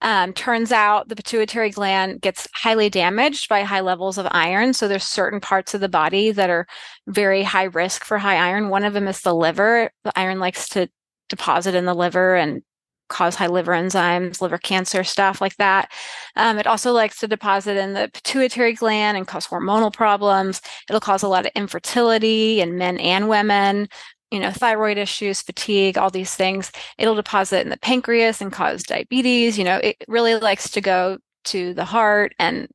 um, 0.03 0.33
turns 0.35 0.73
out 0.73 1.09
the 1.09 1.17
pituitary 1.17 1.71
gland 1.71 2.21
gets 2.21 2.47
highly 2.53 2.91
damaged 2.91 3.49
by 3.49 3.63
high 3.63 3.81
levels 3.81 4.19
of 4.19 4.27
iron. 4.31 4.75
So 4.75 4.89
there's 4.89 5.05
certain 5.05 5.41
parts 5.41 5.75
of 5.75 5.81
the 5.81 5.89
body 5.89 6.31
that 6.33 6.51
are 6.51 6.67
very 7.07 7.43
high 7.43 7.65
risk 7.65 8.05
for 8.05 8.19
high 8.19 8.37
iron. 8.37 8.69
One 8.69 8.85
of 8.85 8.93
them 8.93 9.09
is 9.09 9.23
the 9.23 9.35
liver. 9.35 9.91
The 10.05 10.13
iron 10.19 10.39
likes 10.39 10.69
to 10.71 10.89
deposit 11.29 11.75
in 11.75 11.87
the 11.87 11.95
liver 11.95 12.37
and 12.37 12.63
cause 13.09 13.37
high 13.37 13.47
liver 13.47 13.73
enzymes, 13.73 14.41
liver 14.41 14.59
cancer, 14.59 15.05
stuff 15.05 15.41
like 15.41 15.57
that. 15.57 15.91
Um, 16.35 16.59
it 16.59 16.67
also 16.67 16.93
likes 16.93 17.21
to 17.21 17.29
deposit 17.29 17.77
in 17.77 17.95
the 17.95 18.11
pituitary 18.13 18.75
gland 18.75 19.17
and 19.17 19.27
cause 19.27 19.47
hormonal 19.47 19.93
problems. 19.93 20.61
It'll 20.89 21.01
cause 21.01 21.23
a 21.23 21.29
lot 21.29 21.47
of 21.47 21.53
infertility 21.55 22.61
in 22.61 22.77
men 22.77 22.99
and 22.99 23.29
women 23.29 23.89
you 24.30 24.40
know, 24.40 24.50
thyroid 24.50 24.99
issues, 24.99 25.42
fatigue, 25.42 25.97
all 25.97 26.11
these 26.11 26.35
things. 26.35 26.73
It'll 26.99 27.14
deposit 27.14 27.61
in 27.61 27.68
the 27.68 27.78
pancreas 27.78 28.40
and 28.40 28.52
cause 28.52 28.83
diabetes. 28.83 29.59
You 29.59 29.64
know, 29.64 29.76
it 29.76 29.97
really 30.09 30.35
likes 30.37 30.71
to 30.73 30.80
go 30.80 31.18
to 31.45 31.75
the 31.75 31.85
heart 31.85 32.35
and 32.38 32.68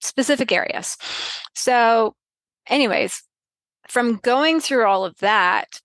specific 0.00 0.52
areas. 0.52 0.96
So, 1.54 2.14
anyways, 2.68 3.22
from 3.88 4.16
going 4.16 4.60
through 4.60 4.84
all 4.84 5.04
of 5.04 5.16
that, 5.18 5.80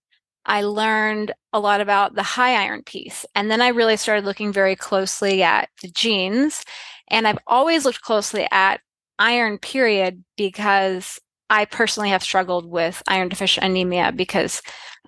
I 0.45 0.63
learned 0.63 1.33
a 1.53 1.59
lot 1.59 1.81
about 1.81 2.15
the 2.15 2.23
high 2.23 2.55
iron 2.63 2.83
piece. 2.83 3.25
And 3.35 3.51
then 3.51 3.61
I 3.61 3.69
really 3.69 3.97
started 3.97 4.25
looking 4.25 4.51
very 4.51 4.75
closely 4.75 5.43
at 5.43 5.69
the 5.81 5.89
genes. 5.89 6.63
And 7.09 7.27
I've 7.27 7.37
always 7.45 7.85
looked 7.85 8.01
closely 8.01 8.47
at 8.51 8.81
iron, 9.19 9.59
period, 9.59 10.23
because 10.35 11.19
I 11.51 11.65
personally 11.65 12.09
have 12.09 12.23
struggled 12.23 12.65
with 12.65 13.03
iron 13.07 13.27
deficient 13.27 13.65
anemia 13.65 14.13
because 14.13 14.61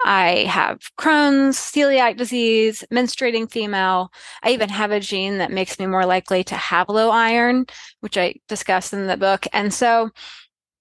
I 0.04 0.46
have 0.50 0.80
Crohn's, 1.00 1.56
celiac 1.58 2.18
disease, 2.18 2.84
menstruating 2.92 3.50
female. 3.50 4.12
I 4.44 4.52
even 4.52 4.68
have 4.68 4.92
a 4.92 5.00
gene 5.00 5.38
that 5.38 5.52
makes 5.52 5.80
me 5.80 5.86
more 5.86 6.06
likely 6.06 6.44
to 6.44 6.56
have 6.56 6.90
low 6.90 7.12
iron, 7.12 7.66
which 8.02 8.18
I 8.18 8.36
discuss 8.50 8.92
in 8.92 9.08
the 9.08 9.16
book. 9.16 9.48
And 9.54 9.74
so 9.74 10.10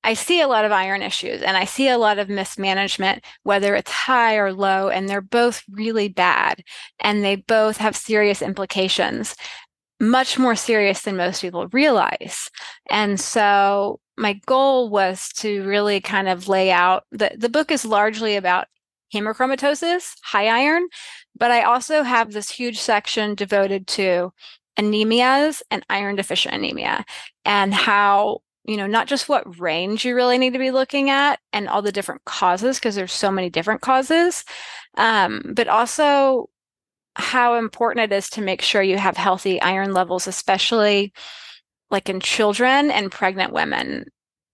I 0.02 0.14
see 0.14 0.40
a 0.40 0.48
lot 0.48 0.64
of 0.64 0.72
iron 0.72 1.00
issues 1.00 1.42
and 1.42 1.56
I 1.56 1.64
see 1.64 1.88
a 1.88 1.98
lot 1.98 2.18
of 2.18 2.28
mismanagement, 2.28 3.24
whether 3.44 3.76
it's 3.76 3.90
high 3.92 4.34
or 4.34 4.52
low, 4.52 4.88
and 4.88 5.08
they're 5.08 5.20
both 5.20 5.62
really 5.70 6.08
bad 6.08 6.64
and 6.98 7.22
they 7.22 7.36
both 7.36 7.76
have 7.76 7.94
serious 7.94 8.42
implications, 8.42 9.36
much 10.00 10.40
more 10.40 10.56
serious 10.56 11.02
than 11.02 11.16
most 11.16 11.40
people 11.40 11.68
realize. 11.68 12.50
And 12.90 13.20
so 13.20 14.00
my 14.16 14.34
goal 14.46 14.90
was 14.90 15.28
to 15.36 15.64
really 15.64 16.00
kind 16.00 16.28
of 16.28 16.48
lay 16.48 16.70
out 16.70 17.04
the, 17.10 17.32
the 17.36 17.48
book 17.48 17.70
is 17.70 17.84
largely 17.84 18.36
about 18.36 18.66
hemochromatosis, 19.12 20.14
high 20.22 20.48
iron, 20.48 20.88
but 21.36 21.50
I 21.50 21.62
also 21.62 22.02
have 22.02 22.32
this 22.32 22.50
huge 22.50 22.78
section 22.78 23.34
devoted 23.34 23.86
to 23.88 24.32
anemias 24.78 25.62
and 25.70 25.84
iron 25.90 26.16
deficient 26.16 26.54
anemia 26.54 27.04
and 27.44 27.74
how 27.74 28.38
you 28.64 28.76
know 28.76 28.86
not 28.86 29.06
just 29.06 29.28
what 29.28 29.60
range 29.60 30.04
you 30.04 30.14
really 30.14 30.38
need 30.38 30.54
to 30.54 30.58
be 30.58 30.70
looking 30.70 31.10
at 31.10 31.38
and 31.52 31.68
all 31.68 31.82
the 31.82 31.92
different 31.92 32.24
causes 32.24 32.78
because 32.78 32.94
there's 32.94 33.12
so 33.12 33.30
many 33.30 33.50
different 33.50 33.82
causes 33.82 34.44
um, 34.96 35.42
but 35.54 35.68
also 35.68 36.48
how 37.16 37.56
important 37.56 38.10
it 38.10 38.16
is 38.16 38.30
to 38.30 38.40
make 38.40 38.62
sure 38.62 38.80
you 38.82 38.96
have 38.96 39.16
healthy 39.16 39.60
iron 39.60 39.92
levels 39.92 40.26
especially 40.26 41.12
like 41.92 42.08
in 42.08 42.20
children 42.20 42.90
and 42.90 43.12
pregnant 43.12 43.52
women 43.52 44.06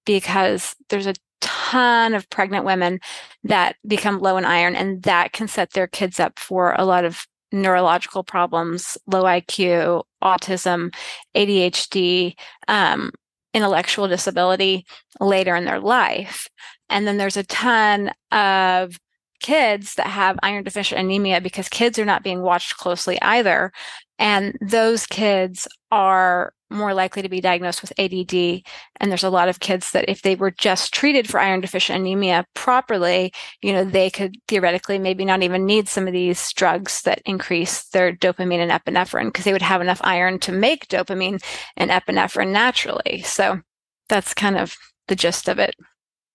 because 0.05 0.75
there's 0.89 1.07
a 1.07 1.15
ton 1.41 2.15
of 2.15 2.29
pregnant 2.31 2.65
women 2.65 2.99
that 3.45 3.77
become 3.87 4.19
low 4.19 4.37
in 4.37 4.45
iron 4.45 4.75
and 4.75 5.03
that 5.05 5.33
can 5.33 5.47
set 5.47 5.73
their 5.73 5.87
kids 5.87 6.19
up 6.19 6.39
for 6.39 6.75
a 6.75 6.85
lot 6.85 7.05
of 7.05 7.27
neurological 7.51 8.23
problems 8.23 8.99
low 9.07 9.23
iq 9.23 10.03
autism 10.23 10.93
adhd 11.35 12.35
um, 12.67 13.11
intellectual 13.55 14.09
disability 14.09 14.87
later 15.21 15.57
in 15.57 15.65
their 15.65 15.81
life. 15.81 16.49
And 16.89 17.07
then 17.07 17.19
there's 17.19 17.37
a 17.37 17.45
ton 17.45 18.13
of 18.31 18.97
kids 19.41 19.95
that 19.95 20.07
have 20.07 20.39
iron 20.43 20.65
deficient 20.65 21.01
anemia 21.01 21.41
because 21.41 21.69
kids 21.69 21.99
are 21.99 22.05
not 22.05 22.23
being 22.23 22.43
watched 22.43 22.77
closely 22.77 23.21
either 23.23 23.73
and 24.19 24.57
those 24.61 25.07
kids 25.07 25.69
are 25.91 26.53
more 26.71 26.93
likely 26.93 27.23
to 27.23 27.29
be 27.29 27.41
diagnosed 27.41 27.81
with 27.81 27.99
ADD. 27.99 28.63
And 28.97 29.11
there's 29.11 29.25
a 29.25 29.31
lot 29.31 29.49
of 29.49 29.61
kids 29.61 29.93
that 29.93 30.09
if 30.09 30.23
they 30.23 30.35
were 30.35 30.51
just 30.51 30.93
treated 30.93 31.29
for 31.29 31.41
iron 31.41 31.61
deficient 31.61 32.01
anemia 32.01 32.45
properly, 32.55 33.33
you 33.63 33.73
know, 33.73 33.85
they 33.85 34.11
could 34.11 34.37
theoretically 34.49 34.99
maybe 34.99 35.25
not 35.25 35.43
even 35.43 35.65
need 35.65 35.89
some 35.89 36.07
of 36.07 36.13
these 36.13 36.53
drugs 36.53 37.03
that 37.03 37.23
increase 37.25 37.85
their 37.89 38.13
dopamine 38.13 38.59
and 38.59 38.73
epinephrine 38.73 39.27
because 39.27 39.45
they 39.45 39.53
would 39.53 39.63
have 39.63 39.81
enough 39.81 40.01
iron 40.05 40.39
to 40.41 40.53
make 40.53 40.89
dopamine 40.89 41.43
and 41.77 41.91
epinephrine 41.91 42.51
naturally. 42.51 43.23
So 43.23 43.61
that's 44.09 44.35
kind 44.35 44.59
of 44.59 44.77
the 45.07 45.17
gist 45.17 45.49
of 45.49 45.59
it. 45.59 45.75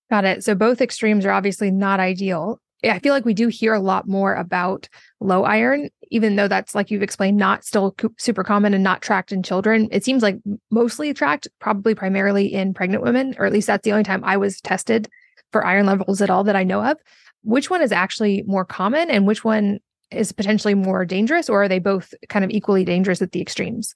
Got 0.09 0.25
it. 0.25 0.43
So 0.43 0.55
both 0.55 0.81
extremes 0.81 1.25
are 1.25 1.31
obviously 1.31 1.69
not 1.69 1.99
ideal. 1.99 2.59
I 2.83 2.99
feel 2.99 3.13
like 3.13 3.25
we 3.25 3.33
do 3.33 3.47
hear 3.47 3.73
a 3.73 3.79
lot 3.79 4.07
more 4.07 4.35
about 4.35 4.89
low 5.19 5.43
iron, 5.43 5.89
even 6.11 6.35
though 6.35 6.47
that's 6.47 6.75
like 6.75 6.91
you've 6.91 7.03
explained, 7.03 7.37
not 7.37 7.63
still 7.63 7.95
super 8.17 8.43
common 8.43 8.73
and 8.73 8.83
not 8.83 9.01
tracked 9.01 9.31
in 9.31 9.43
children. 9.43 9.87
It 9.91 10.03
seems 10.03 10.21
like 10.21 10.37
mostly 10.69 11.13
tracked, 11.13 11.47
probably 11.59 11.95
primarily 11.95 12.53
in 12.53 12.73
pregnant 12.73 13.03
women, 13.03 13.35
or 13.37 13.45
at 13.45 13.53
least 13.53 13.67
that's 13.67 13.83
the 13.83 13.91
only 13.91 14.03
time 14.03 14.23
I 14.23 14.37
was 14.37 14.59
tested 14.61 15.09
for 15.51 15.65
iron 15.65 15.85
levels 15.85 16.21
at 16.21 16.29
all 16.29 16.43
that 16.43 16.55
I 16.55 16.63
know 16.63 16.83
of. 16.83 16.97
Which 17.43 17.69
one 17.69 17.81
is 17.81 17.91
actually 17.91 18.43
more 18.45 18.65
common 18.65 19.09
and 19.09 19.25
which 19.27 19.43
one 19.43 19.79
is 20.11 20.31
potentially 20.31 20.75
more 20.75 21.05
dangerous, 21.05 21.49
or 21.49 21.63
are 21.63 21.67
they 21.67 21.79
both 21.79 22.13
kind 22.29 22.45
of 22.45 22.51
equally 22.51 22.85
dangerous 22.85 23.21
at 23.21 23.31
the 23.31 23.41
extremes? 23.41 23.95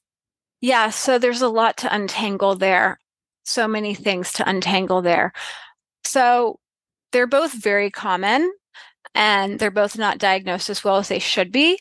Yeah, 0.62 0.90
so 0.90 1.20
there's 1.20 1.42
a 1.42 1.50
lot 1.50 1.78
to 1.78 1.94
untangle 1.94 2.56
there. 2.56 3.00
So 3.44 3.68
many 3.68 3.94
things 3.94 4.34
to 4.34 4.50
untangle 4.50 5.02
there. 5.02 5.32
So 6.04 6.60
they're 7.12 7.28
both 7.28 7.54
very 7.54 7.92
common 7.92 8.52
and 9.16 9.60
they're 9.60 9.72
both 9.72 9.98
not 9.98 10.18
diagnosed 10.18 10.70
as 10.70 10.84
well 10.84 10.98
as 10.98 11.08
they 11.08 11.20
should 11.20 11.52
be. 11.52 11.80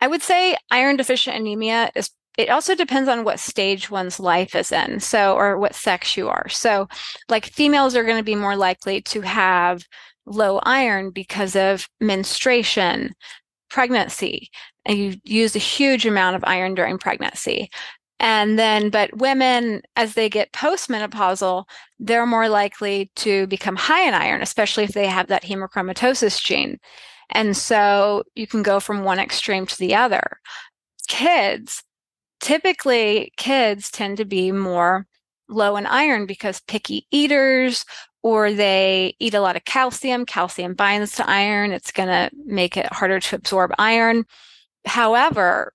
I 0.00 0.08
would 0.08 0.22
say 0.22 0.56
iron 0.70 0.96
deficient 0.96 1.36
anemia 1.36 1.90
is 1.94 2.10
it 2.38 2.48
also 2.48 2.74
depends 2.74 3.08
on 3.08 3.24
what 3.24 3.38
stage 3.38 3.90
one's 3.90 4.18
life 4.18 4.54
is 4.54 4.72
in 4.72 5.00
so 5.00 5.36
or 5.36 5.58
what 5.58 5.74
sex 5.74 6.16
you 6.16 6.28
are 6.28 6.48
so 6.48 6.88
like 7.28 7.46
females 7.46 7.94
are 7.94 8.04
going 8.04 8.16
to 8.16 8.22
be 8.22 8.34
more 8.34 8.56
likely 8.56 9.02
to 9.02 9.20
have 9.20 9.82
low 10.26 10.58
iron 10.62 11.10
because 11.10 11.54
of 11.54 11.88
menstruation 12.00 13.12
pregnancy 13.70 14.50
and 14.84 14.98
you 14.98 15.14
use 15.24 15.54
a 15.54 15.60
huge 15.60 16.06
amount 16.06 16.36
of 16.36 16.44
iron 16.46 16.74
during 16.74 16.98
pregnancy 16.98 17.70
and 18.22 18.56
then, 18.56 18.88
but 18.88 19.16
women, 19.18 19.82
as 19.96 20.14
they 20.14 20.28
get 20.28 20.52
postmenopausal, 20.52 21.64
they're 21.98 22.24
more 22.24 22.48
likely 22.48 23.10
to 23.16 23.48
become 23.48 23.74
high 23.74 24.06
in 24.06 24.14
iron, 24.14 24.42
especially 24.42 24.84
if 24.84 24.92
they 24.92 25.08
have 25.08 25.26
that 25.26 25.42
hemochromatosis 25.42 26.40
gene. 26.40 26.78
And 27.30 27.56
so 27.56 28.22
you 28.36 28.46
can 28.46 28.62
go 28.62 28.78
from 28.78 29.02
one 29.02 29.18
extreme 29.18 29.66
to 29.66 29.76
the 29.76 29.96
other. 29.96 30.38
Kids, 31.08 31.82
typically, 32.40 33.32
kids 33.36 33.90
tend 33.90 34.18
to 34.18 34.24
be 34.24 34.52
more 34.52 35.08
low 35.48 35.76
in 35.76 35.86
iron 35.86 36.24
because 36.24 36.60
picky 36.68 37.08
eaters 37.10 37.84
or 38.22 38.52
they 38.52 39.16
eat 39.18 39.34
a 39.34 39.40
lot 39.40 39.56
of 39.56 39.64
calcium. 39.64 40.26
Calcium 40.26 40.74
binds 40.74 41.16
to 41.16 41.28
iron. 41.28 41.72
It's 41.72 41.90
going 41.90 42.08
to 42.08 42.30
make 42.46 42.76
it 42.76 42.86
harder 42.92 43.18
to 43.18 43.34
absorb 43.34 43.72
iron. 43.80 44.26
However, 44.84 45.72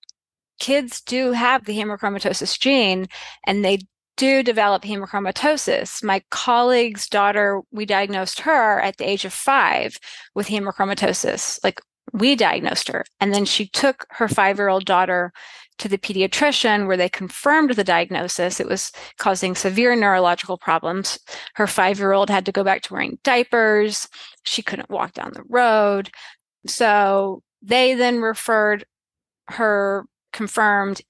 kids 0.59 1.01
do 1.01 1.31
have 1.31 1.65
the 1.65 1.77
hemochromatosis 1.77 2.57
gene 2.59 3.07
and 3.45 3.63
they 3.63 3.79
do 4.17 4.41
develop 4.41 4.83
hemochromatosis. 4.83 6.03
My 6.03 6.23
colleague's 6.31 7.07
daughter, 7.07 7.61
we 7.71 7.85
diagnosed 7.85 8.39
her 8.41 8.81
at 8.81 8.97
the 8.97 9.07
age 9.07 9.25
of 9.25 9.33
five 9.33 9.97
with 10.33 10.47
hemochromatosis. 10.47 11.63
Like 11.63 11.79
we 12.13 12.35
diagnosed 12.35 12.87
her. 12.89 13.05
And 13.19 13.33
then 13.33 13.45
she 13.45 13.67
took 13.67 14.05
her 14.11 14.27
five 14.27 14.57
year 14.57 14.69
old 14.69 14.85
daughter 14.85 15.31
to 15.77 15.87
the 15.87 15.97
pediatrician 15.97 16.87
where 16.87 16.97
they 16.97 17.09
confirmed 17.09 17.71
the 17.71 17.83
diagnosis. 17.83 18.59
It 18.59 18.67
was 18.67 18.91
causing 19.19 19.53
severe 19.53 19.95
neurological 19.95 20.57
problems. 20.57 21.19
Her 21.53 21.67
five 21.67 21.99
year 21.99 22.13
old 22.13 22.29
had 22.29 22.45
to 22.47 22.51
go 22.51 22.63
back 22.63 22.81
to 22.83 22.93
wearing 22.93 23.19
diapers. 23.23 24.07
She 24.43 24.63
couldn't 24.63 24.89
walk 24.89 25.13
down 25.13 25.31
the 25.33 25.43
road. 25.47 26.09
So 26.65 27.43
they 27.61 27.93
then 27.93 28.21
referred 28.21 28.85
her 29.49 30.05
confirmed 30.38 31.01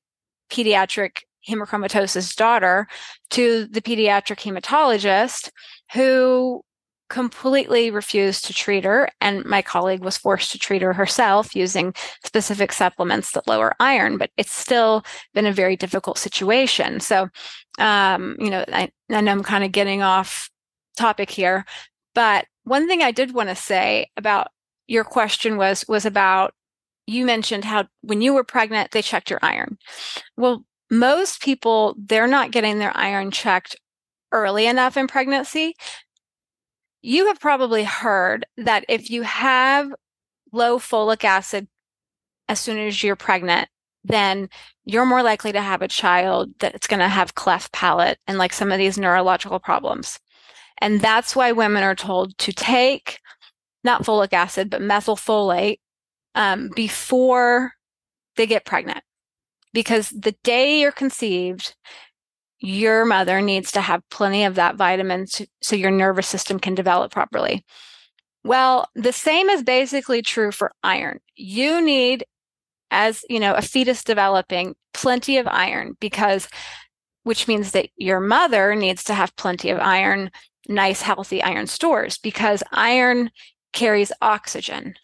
pediatric 0.50 1.24
hemochromatosis 1.48 2.34
daughter 2.36 2.88
to 3.30 3.66
the 3.68 3.82
pediatric 3.82 4.40
hematologist 4.40 5.50
who 5.94 6.62
completely 7.10 7.92
refused 7.92 8.46
to 8.46 8.54
treat 8.54 8.86
her 8.86 9.10
and 9.20 9.44
my 9.46 9.62
colleague 9.62 10.04
was 10.04 10.18
forced 10.18 10.52
to 10.52 10.60
treat 10.60 10.82
her 10.82 10.94
herself 10.94 11.56
using 11.56 11.94
specific 12.26 12.72
supplements 12.72 13.32
that 13.32 13.48
lower 13.48 13.74
iron 13.82 14.18
but 14.18 14.30
it's 14.38 14.52
still 14.52 15.04
been 15.34 15.46
a 15.46 15.54
very 15.54 15.76
difficult 15.76 16.18
situation. 16.18 17.00
So 17.02 17.28
um, 17.80 18.38
you 18.40 18.50
know 18.50 18.64
I, 18.72 18.90
I 19.10 19.22
know 19.22 19.32
i'm 19.34 19.44
kind 19.44 19.64
of 19.64 19.72
getting 19.72 20.02
off 20.02 20.50
topic 20.98 21.30
here 21.30 21.66
but 22.16 22.46
one 22.64 22.88
thing 22.88 23.02
i 23.04 23.12
did 23.12 23.34
want 23.34 23.50
to 23.50 23.56
say 23.56 24.10
about 24.18 24.48
your 24.88 25.04
question 25.04 25.58
was 25.58 25.86
was 25.88 26.06
about 26.06 26.54
you 27.08 27.26
mentioned 27.26 27.66
how 27.66 27.86
when 28.02 28.22
you 28.22 28.34
were 28.34 28.44
pregnant, 28.44 28.92
they 28.92 29.02
checked 29.02 29.30
your 29.30 29.40
iron. 29.42 29.78
Well, 30.36 30.66
most 30.92 31.42
people, 31.42 31.96
they're 31.98 32.28
not 32.28 32.52
getting 32.52 32.78
their 32.78 32.96
iron 32.96 33.32
checked 33.32 33.76
early 34.32 34.68
enough 34.68 34.98
in 34.98 35.08
pregnancy. 35.08 35.76
You 37.02 37.28
have 37.28 37.40
probably 37.40 37.86
heard 37.86 38.46
that 38.58 38.86
if 38.90 39.10
you 39.10 39.24
have 39.24 39.92
low 40.52 40.78
folic 40.80 41.24
acid 41.24 41.68
as 42.50 42.60
soon 42.60 42.78
as 42.78 43.02
you're 43.02 43.16
pregnant, 43.16 43.70
then 44.04 44.50
you're 44.86 45.06
more 45.06 45.24
likely 45.24 45.52
to 45.52 45.62
have 45.62 45.82
a 45.82 45.88
child 45.88 46.52
that's 46.60 46.88
going 46.88 47.00
to 47.00 47.08
have 47.08 47.36
cleft 47.36 47.72
palate 47.72 48.20
and 48.28 48.38
like 48.38 48.54
some 48.54 48.72
of 48.72 48.78
these 48.78 48.98
neurological 48.98 49.60
problems. 49.60 50.20
And 50.80 51.02
that's 51.02 51.36
why 51.36 51.52
women 51.54 51.84
are 51.84 51.96
told 51.96 52.38
to 52.40 52.54
take 52.54 53.20
not 53.84 54.04
folic 54.04 54.34
acid, 54.34 54.70
but 54.70 54.82
methylfolate 54.82 55.80
um, 56.36 56.70
before 56.76 57.74
they 58.36 58.48
get 58.48 58.66
pregnant. 58.66 59.04
Because 59.74 60.10
the 60.10 60.36
day 60.44 60.80
you're 60.80 60.92
conceived, 60.92 61.76
your 62.60 63.06
mother 63.06 63.42
needs 63.42 63.72
to 63.74 63.82
have 63.82 64.08
plenty 64.10 64.44
of 64.44 64.56
that 64.56 64.76
vitamin 64.76 65.26
to, 65.34 65.48
so 65.62 65.76
your 65.76 65.92
nervous 65.92 66.28
system 66.28 66.60
can 66.60 66.76
develop 66.76 67.12
properly. 67.12 67.64
Well, 68.44 68.88
the 68.96 69.12
same 69.12 69.50
is 69.50 69.62
basically 69.62 70.22
true 70.22 70.52
for 70.52 70.72
iron. 70.84 71.20
You 71.36 71.82
need, 71.82 72.26
as 72.90 73.24
you 73.30 73.40
know, 73.40 73.54
a 73.54 73.62
fetus 73.62 74.04
developing, 74.04 74.76
plenty 74.94 75.38
of 75.38 75.48
iron 75.48 75.96
because, 76.00 76.48
which 77.24 77.48
means 77.48 77.74
that 77.74 77.90
your 77.98 78.20
mother 78.20 78.74
needs 78.74 79.04
to 79.06 79.14
have 79.14 79.36
plenty 79.36 79.70
of 79.70 79.80
iron, 79.80 80.32
nice, 80.68 81.02
healthy 81.02 81.44
iron 81.44 81.68
stores 81.68 82.18
because 82.18 82.64
iron 82.72 83.30
carries 83.74 84.12
oxygen. 84.22 84.96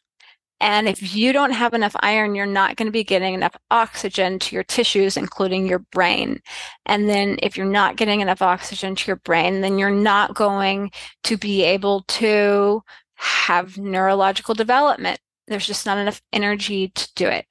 And 0.63 0.87
if 0.87 1.13
you 1.13 1.33
don't 1.33 1.51
have 1.51 1.73
enough 1.73 1.93
iron, 1.99 2.35
you're 2.35 2.45
not 2.45 2.77
going 2.77 2.85
to 2.85 2.91
be 2.91 3.03
getting 3.03 3.33
enough 3.33 3.53
oxygen 3.69 4.39
to 4.39 4.55
your 4.55 4.63
tissues, 4.63 5.17
including 5.17 5.67
your 5.67 5.79
brain. 5.79 6.39
And 6.85 7.09
then 7.09 7.37
if 7.43 7.57
you're 7.57 7.65
not 7.65 7.97
getting 7.97 8.21
enough 8.21 8.41
oxygen 8.41 8.95
to 8.95 9.07
your 9.07 9.17
brain, 9.17 9.59
then 9.59 9.77
you're 9.77 9.91
not 9.91 10.35
going 10.35 10.91
to 11.25 11.35
be 11.35 11.63
able 11.63 12.03
to 12.07 12.81
have 13.15 13.77
neurological 13.77 14.55
development. 14.55 15.19
There's 15.47 15.67
just 15.67 15.85
not 15.85 15.97
enough 15.97 16.21
energy 16.31 16.87
to 16.95 17.09
do 17.17 17.27
it. 17.27 17.45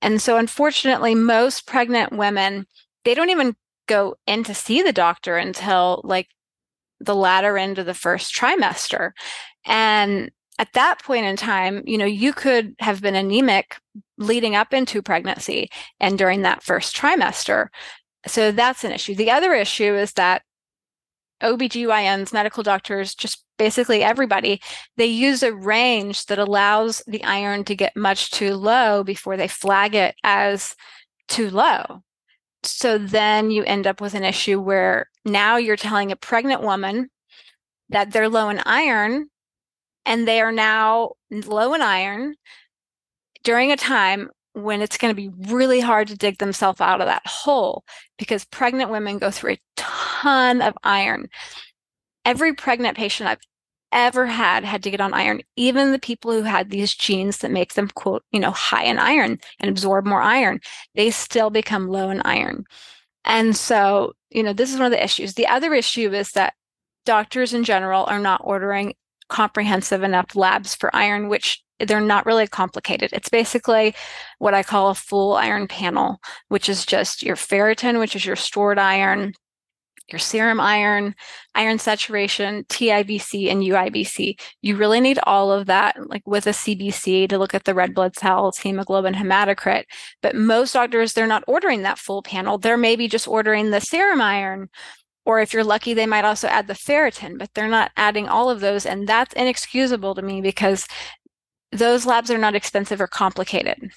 And 0.00 0.22
so 0.22 0.38
unfortunately, 0.38 1.14
most 1.14 1.66
pregnant 1.66 2.10
women, 2.14 2.66
they 3.04 3.12
don't 3.12 3.28
even 3.28 3.54
go 3.86 4.16
in 4.26 4.44
to 4.44 4.54
see 4.54 4.80
the 4.80 4.94
doctor 4.94 5.36
until 5.36 6.00
like 6.04 6.28
the 7.00 7.14
latter 7.14 7.58
end 7.58 7.78
of 7.78 7.84
the 7.84 7.92
first 7.92 8.34
trimester. 8.34 9.10
And 9.66 10.30
at 10.58 10.72
that 10.72 11.02
point 11.02 11.26
in 11.26 11.36
time, 11.36 11.82
you 11.86 11.98
know, 11.98 12.06
you 12.06 12.32
could 12.32 12.74
have 12.78 13.02
been 13.02 13.14
anemic 13.14 13.76
leading 14.18 14.54
up 14.54 14.72
into 14.72 15.02
pregnancy 15.02 15.68
and 16.00 16.18
during 16.18 16.42
that 16.42 16.62
first 16.62 16.96
trimester. 16.96 17.68
So 18.26 18.52
that's 18.52 18.84
an 18.84 18.92
issue. 18.92 19.14
The 19.14 19.30
other 19.30 19.52
issue 19.52 19.94
is 19.94 20.12
that 20.14 20.42
OBGYNs, 21.42 22.32
medical 22.32 22.62
doctors, 22.62 23.14
just 23.14 23.44
basically 23.58 24.02
everybody, 24.02 24.60
they 24.96 25.06
use 25.06 25.42
a 25.42 25.54
range 25.54 26.26
that 26.26 26.38
allows 26.38 27.02
the 27.06 27.22
iron 27.24 27.64
to 27.64 27.74
get 27.74 27.96
much 27.96 28.30
too 28.30 28.54
low 28.54 29.04
before 29.04 29.36
they 29.36 29.48
flag 29.48 29.94
it 29.94 30.14
as 30.24 30.74
too 31.28 31.50
low. 31.50 32.02
So 32.62 32.98
then 32.98 33.50
you 33.50 33.62
end 33.64 33.86
up 33.86 34.00
with 34.00 34.14
an 34.14 34.24
issue 34.24 34.60
where 34.60 35.08
now 35.24 35.56
you're 35.56 35.76
telling 35.76 36.10
a 36.10 36.16
pregnant 36.16 36.62
woman 36.62 37.10
that 37.90 38.12
they're 38.12 38.28
low 38.28 38.48
in 38.48 38.60
iron 38.64 39.28
and 40.06 40.26
they 40.26 40.40
are 40.40 40.52
now 40.52 41.12
low 41.30 41.74
in 41.74 41.82
iron 41.82 42.36
during 43.42 43.72
a 43.72 43.76
time 43.76 44.30
when 44.54 44.80
it's 44.80 44.96
going 44.96 45.14
to 45.14 45.14
be 45.14 45.30
really 45.52 45.80
hard 45.80 46.08
to 46.08 46.16
dig 46.16 46.38
themselves 46.38 46.80
out 46.80 47.02
of 47.02 47.06
that 47.06 47.26
hole 47.26 47.84
because 48.16 48.46
pregnant 48.46 48.90
women 48.90 49.18
go 49.18 49.30
through 49.30 49.52
a 49.52 49.60
ton 49.76 50.62
of 50.62 50.72
iron. 50.82 51.28
Every 52.24 52.54
pregnant 52.54 52.96
patient 52.96 53.28
I've 53.28 53.40
ever 53.92 54.26
had 54.26 54.64
had 54.64 54.82
to 54.84 54.90
get 54.90 55.00
on 55.00 55.12
iron, 55.12 55.42
even 55.56 55.92
the 55.92 55.98
people 55.98 56.32
who 56.32 56.42
had 56.42 56.70
these 56.70 56.94
genes 56.94 57.38
that 57.38 57.50
make 57.50 57.74
them 57.74 57.88
quote, 57.88 58.24
you 58.32 58.40
know, 58.40 58.50
high 58.50 58.84
in 58.84 58.98
iron 58.98 59.38
and 59.60 59.70
absorb 59.70 60.06
more 60.06 60.22
iron, 60.22 60.60
they 60.94 61.10
still 61.10 61.50
become 61.50 61.88
low 61.88 62.10
in 62.10 62.22
iron. 62.22 62.64
And 63.24 63.56
so, 63.56 64.14
you 64.30 64.42
know, 64.42 64.52
this 64.52 64.72
is 64.72 64.78
one 64.78 64.86
of 64.86 64.92
the 64.92 65.04
issues. 65.04 65.34
The 65.34 65.46
other 65.48 65.74
issue 65.74 66.12
is 66.12 66.32
that 66.32 66.54
doctors 67.04 67.52
in 67.52 67.64
general 67.64 68.04
are 68.06 68.18
not 68.20 68.40
ordering 68.44 68.94
comprehensive 69.28 70.02
enough 70.02 70.34
labs 70.36 70.74
for 70.74 70.94
iron, 70.94 71.28
which 71.28 71.62
they're 71.80 72.00
not 72.00 72.26
really 72.26 72.46
complicated. 72.46 73.10
It's 73.12 73.28
basically 73.28 73.94
what 74.38 74.54
I 74.54 74.62
call 74.62 74.90
a 74.90 74.94
full 74.94 75.34
iron 75.34 75.68
panel, 75.68 76.20
which 76.48 76.68
is 76.68 76.86
just 76.86 77.22
your 77.22 77.36
ferritin, 77.36 77.98
which 77.98 78.16
is 78.16 78.24
your 78.24 78.36
stored 78.36 78.78
iron, 78.78 79.34
your 80.08 80.18
serum 80.18 80.60
iron, 80.60 81.14
iron 81.54 81.78
saturation, 81.78 82.64
TIBC, 82.64 83.50
and 83.50 83.62
UIBC. 83.62 84.40
You 84.62 84.76
really 84.76 85.00
need 85.00 85.18
all 85.24 85.52
of 85.52 85.66
that, 85.66 85.96
like 86.08 86.22
with 86.26 86.46
a 86.46 86.50
CBC 86.50 87.28
to 87.28 87.38
look 87.38 87.54
at 87.54 87.64
the 87.64 87.74
red 87.74 87.94
blood 87.94 88.16
cells, 88.16 88.58
hemoglobin, 88.58 89.14
hematocrit. 89.14 89.84
But 90.22 90.36
most 90.36 90.72
doctors, 90.72 91.12
they're 91.12 91.26
not 91.26 91.44
ordering 91.46 91.82
that 91.82 91.98
full 91.98 92.22
panel. 92.22 92.56
They're 92.56 92.76
maybe 92.76 93.08
just 93.08 93.28
ordering 93.28 93.70
the 93.70 93.80
serum 93.80 94.20
iron 94.20 94.68
or 95.26 95.40
if 95.40 95.52
you're 95.52 95.64
lucky, 95.64 95.92
they 95.92 96.06
might 96.06 96.24
also 96.24 96.46
add 96.46 96.68
the 96.68 96.74
ferritin, 96.74 97.36
but 97.36 97.52
they're 97.52 97.68
not 97.68 97.90
adding 97.96 98.28
all 98.28 98.48
of 98.48 98.60
those. 98.60 98.86
And 98.86 99.06
that's 99.06 99.34
inexcusable 99.34 100.14
to 100.14 100.22
me 100.22 100.40
because 100.40 100.86
those 101.72 102.06
labs 102.06 102.30
are 102.30 102.38
not 102.38 102.54
expensive 102.54 103.00
or 103.00 103.08
complicated. 103.08 103.90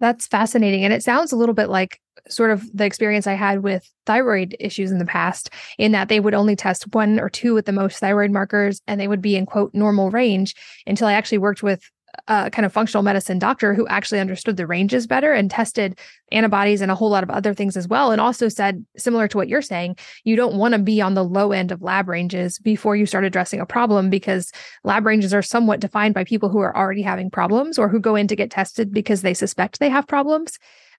That's 0.00 0.28
fascinating. 0.28 0.84
And 0.84 0.92
it 0.92 1.02
sounds 1.02 1.32
a 1.32 1.36
little 1.36 1.54
bit 1.54 1.70
like 1.70 1.98
sort 2.28 2.50
of 2.50 2.62
the 2.76 2.84
experience 2.84 3.26
I 3.26 3.32
had 3.32 3.62
with 3.62 3.90
thyroid 4.06 4.54
issues 4.60 4.92
in 4.92 4.98
the 4.98 5.06
past, 5.06 5.50
in 5.78 5.92
that 5.92 6.08
they 6.08 6.20
would 6.20 6.34
only 6.34 6.54
test 6.54 6.94
one 6.94 7.18
or 7.18 7.30
two 7.30 7.56
at 7.56 7.64
the 7.64 7.72
most 7.72 7.98
thyroid 7.98 8.30
markers 8.30 8.80
and 8.86 9.00
they 9.00 9.08
would 9.08 9.22
be 9.22 9.34
in 9.34 9.46
quote 9.46 9.72
normal 9.74 10.10
range 10.10 10.54
until 10.86 11.08
I 11.08 11.14
actually 11.14 11.38
worked 11.38 11.62
with 11.62 11.82
a 12.26 12.50
kind 12.50 12.66
of 12.66 12.72
functional 12.72 13.02
medicine 13.02 13.38
doctor 13.38 13.74
who 13.74 13.86
actually 13.86 14.20
understood 14.20 14.56
the 14.56 14.66
ranges 14.66 15.06
better 15.06 15.32
and 15.32 15.50
tested 15.50 15.98
antibodies 16.32 16.80
and 16.80 16.90
a 16.90 16.94
whole 16.94 17.10
lot 17.10 17.22
of 17.22 17.30
other 17.30 17.54
things 17.54 17.76
as 17.76 17.88
well. 17.88 18.10
And 18.10 18.20
also 18.20 18.48
said, 18.48 18.84
similar 18.96 19.28
to 19.28 19.36
what 19.36 19.48
you're 19.48 19.62
saying, 19.62 19.96
you 20.24 20.36
don't 20.36 20.56
want 20.56 20.72
to 20.72 20.78
be 20.78 21.00
on 21.00 21.14
the 21.14 21.24
low 21.24 21.52
end 21.52 21.72
of 21.72 21.82
lab 21.82 22.08
ranges 22.08 22.58
before 22.58 22.96
you 22.96 23.06
start 23.06 23.24
addressing 23.24 23.60
a 23.60 23.66
problem 23.66 24.10
because 24.10 24.52
lab 24.84 25.06
ranges 25.06 25.32
are 25.32 25.42
somewhat 25.42 25.80
defined 25.80 26.14
by 26.14 26.24
people 26.24 26.48
who 26.48 26.58
are 26.58 26.76
already 26.76 27.02
having 27.02 27.30
problems 27.30 27.78
or 27.78 27.88
who 27.88 28.00
go 28.00 28.16
in 28.16 28.26
to 28.28 28.36
get 28.36 28.50
tested 28.50 28.92
because 28.92 29.22
they 29.22 29.34
suspect 29.34 29.78
they 29.78 29.90
have 29.90 30.06
problems 30.06 30.58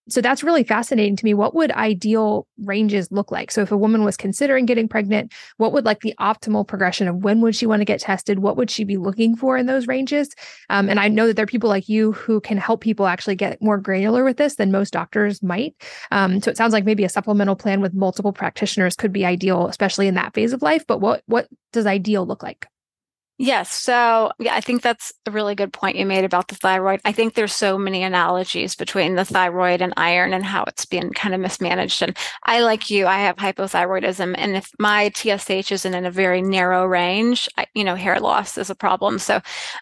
so 0.10 0.22
that's 0.22 0.43
really 0.43 0.63
fascinating 0.63 1.15
to 1.15 1.26
me. 1.26 1.34
What 1.34 1.56
would 1.56 1.72
ideal 1.72 2.48
ranges 2.58 3.12
look 3.12 3.32
like? 3.32 3.52
So 3.52 3.62
if 3.62 3.72
a 3.72 3.78
woman 3.78 4.04
was 4.04 4.17
considering 4.17 4.65
getting 4.65 4.88
pregnant, 4.88 5.34
what 5.58 5.72
would 5.74 5.86
like 5.86 6.02
the 6.02 6.13
optimal 6.19 6.67
progression 6.67 7.08
of 7.08 7.24
when 7.24 7.41
would 7.41 7.56
she 7.56 7.65
want 7.65 7.82
to 7.82 7.86
get 7.86 8.00
tested? 8.00 8.39
What 8.39 8.58
would 8.58 8.69
she 8.69 8.84
be 8.84 8.98
looking 8.98 9.36
for 9.36 9.58
in 9.58 9.65
those 9.65 9.88
ranges? 9.88 10.30
Um, 10.69 10.89
and 10.89 11.00
I 11.00 11.08
know 11.08 11.28
that 11.28 11.36
there 11.36 11.43
are 11.43 11.48
people 11.48 11.69
like 11.69 11.89
you 11.89 12.12
who 12.12 12.41
can 12.41 12.58
help 12.58 12.82
people 12.82 13.08
actually 13.08 13.36
get 13.36 13.62
more 13.62 13.78
granular 13.78 14.24
with 14.24 14.38
this 14.38 14.56
than 14.56 14.72
most 14.72 14.91
doctors 14.91 15.41
might. 15.43 15.76
Um, 16.12 16.41
so 16.41 16.52
it 16.52 16.58
sounds 16.58 16.74
like 16.74 16.86
maybe 16.86 17.04
a 17.04 17.10
supplemental 17.10 17.56
plan 17.56 17.82
with 17.82 17.93
multiple 17.93 18.34
practitioners 18.34 18.95
could 18.95 19.13
be 19.13 19.26
ideal, 19.26 19.67
especially 19.67 20.08
in 20.08 20.15
that 20.15 20.34
phase 20.34 20.54
of 20.54 20.62
life. 20.62 20.86
But 20.88 21.00
what 21.00 21.24
what 21.26 21.48
does 21.72 21.86
ideal 21.86 22.26
look 22.26 22.43
like? 22.43 22.67
Yes. 23.41 23.71
So, 23.71 24.34
yeah, 24.38 24.54
I 24.54 24.60
think 24.60 24.82
that's 24.82 25.13
a 25.25 25.32
really 25.32 25.56
good 25.56 25.71
point 25.71 25.95
you 25.95 26.06
made 26.06 26.25
about 26.25 26.49
the 26.49 26.56
thyroid. 26.56 26.99
I 27.06 27.13
think 27.13 27.34
there's 27.34 27.54
so 27.54 27.78
many 27.78 28.04
analogies 28.04 28.75
between 28.75 29.15
the 29.15 29.23
thyroid 29.23 29.82
and 29.82 29.93
iron 29.95 30.34
and 30.34 30.43
how 30.43 30.65
it's 30.65 30.84
been 30.86 31.13
kind 31.13 31.34
of 31.34 31.39
mismanaged. 31.39 32.02
And 32.02 32.17
I, 32.43 32.60
like 32.63 32.89
you, 32.89 33.08
I 33.08 33.19
have 33.19 33.38
hypothyroidism. 33.38 34.36
And 34.38 34.58
if 34.58 34.69
my 34.78 35.10
TSH 35.15 35.71
isn't 35.71 35.93
in 35.93 36.06
a 36.06 36.12
very 36.12 36.41
narrow 36.41 36.86
range, 36.86 37.47
I, 37.58 37.65
you 37.73 37.86
know, 37.86 37.95
hair 37.95 38.19
loss 38.19 38.58
is 38.58 38.69
a 38.69 38.75
problem. 38.75 39.19
So 39.19 39.39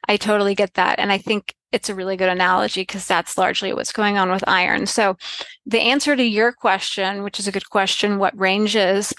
I 0.08 0.17
totally 0.17 0.54
get 0.54 0.76
that. 0.76 1.00
And 1.00 1.12
I 1.12 1.17
think 1.17 1.56
it's 1.72 1.89
a 1.89 1.96
really 1.96 2.15
good 2.15 2.30
analogy 2.30 2.82
because 2.82 3.08
that's 3.08 3.39
largely 3.39 3.74
what's 3.74 3.91
going 3.91 4.20
on 4.20 4.30
with 4.30 4.43
iron. 4.48 4.86
So 4.86 5.17
the 5.65 5.82
answer 5.82 6.15
to 6.15 6.24
your 6.24 6.52
question, 6.52 7.24
which 7.24 7.39
is 7.39 7.48
a 7.48 7.52
good 7.52 7.72
question, 7.72 8.20
what 8.20 8.39
ranges? 8.39 9.15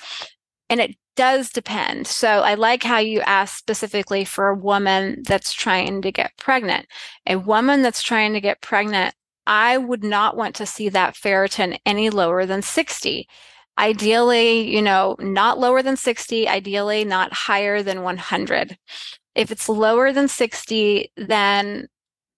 And 0.70 0.80
it 0.80 0.96
does 1.18 1.50
depend. 1.50 2.06
So 2.06 2.28
I 2.28 2.54
like 2.54 2.84
how 2.84 2.98
you 2.98 3.20
asked 3.22 3.58
specifically 3.58 4.24
for 4.24 4.46
a 4.46 4.54
woman 4.54 5.24
that's 5.26 5.52
trying 5.52 6.00
to 6.02 6.12
get 6.12 6.30
pregnant. 6.38 6.86
A 7.26 7.34
woman 7.34 7.82
that's 7.82 8.02
trying 8.02 8.34
to 8.34 8.40
get 8.40 8.60
pregnant, 8.60 9.16
I 9.44 9.78
would 9.78 10.04
not 10.04 10.36
want 10.36 10.54
to 10.54 10.64
see 10.64 10.88
that 10.90 11.16
ferritin 11.16 11.76
any 11.84 12.08
lower 12.08 12.46
than 12.46 12.62
60. 12.62 13.26
Ideally, 13.76 14.72
you 14.72 14.80
know, 14.80 15.16
not 15.18 15.58
lower 15.58 15.82
than 15.82 15.96
60, 15.96 16.46
ideally 16.46 17.04
not 17.04 17.32
higher 17.32 17.82
than 17.82 18.02
100. 18.02 18.78
If 19.34 19.50
it's 19.50 19.68
lower 19.68 20.12
than 20.12 20.28
60, 20.28 21.10
then 21.16 21.88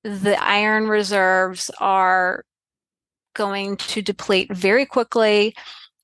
the 0.05 0.43
iron 0.43 0.89
reserves 0.89 1.71
are 1.81 2.45
going 3.35 3.77
to 3.77 4.01
deplete 4.01 4.51
very 4.51 4.87
quickly 4.87 5.55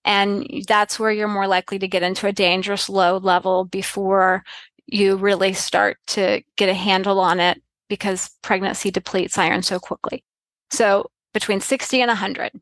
and 0.06 0.64
that's 0.68 0.98
where 0.98 1.10
you're 1.10 1.28
more 1.28 1.48
likely 1.48 1.78
to 1.80 1.88
get 1.88 2.04
into 2.04 2.28
a 2.28 2.32
dangerous 2.32 2.88
low 2.88 3.18
level 3.18 3.64
before 3.64 4.44
you 4.86 5.16
really 5.16 5.52
start 5.52 5.98
to 6.06 6.42
get 6.56 6.68
a 6.68 6.74
handle 6.74 7.18
on 7.18 7.40
it 7.40 7.60
because 7.88 8.30
pregnancy 8.40 8.90
depletes 8.90 9.36
iron 9.36 9.62
so 9.62 9.80
quickly. 9.80 10.22
So 10.70 11.10
between 11.34 11.60
60 11.60 12.00
and 12.00 12.08
100. 12.08 12.52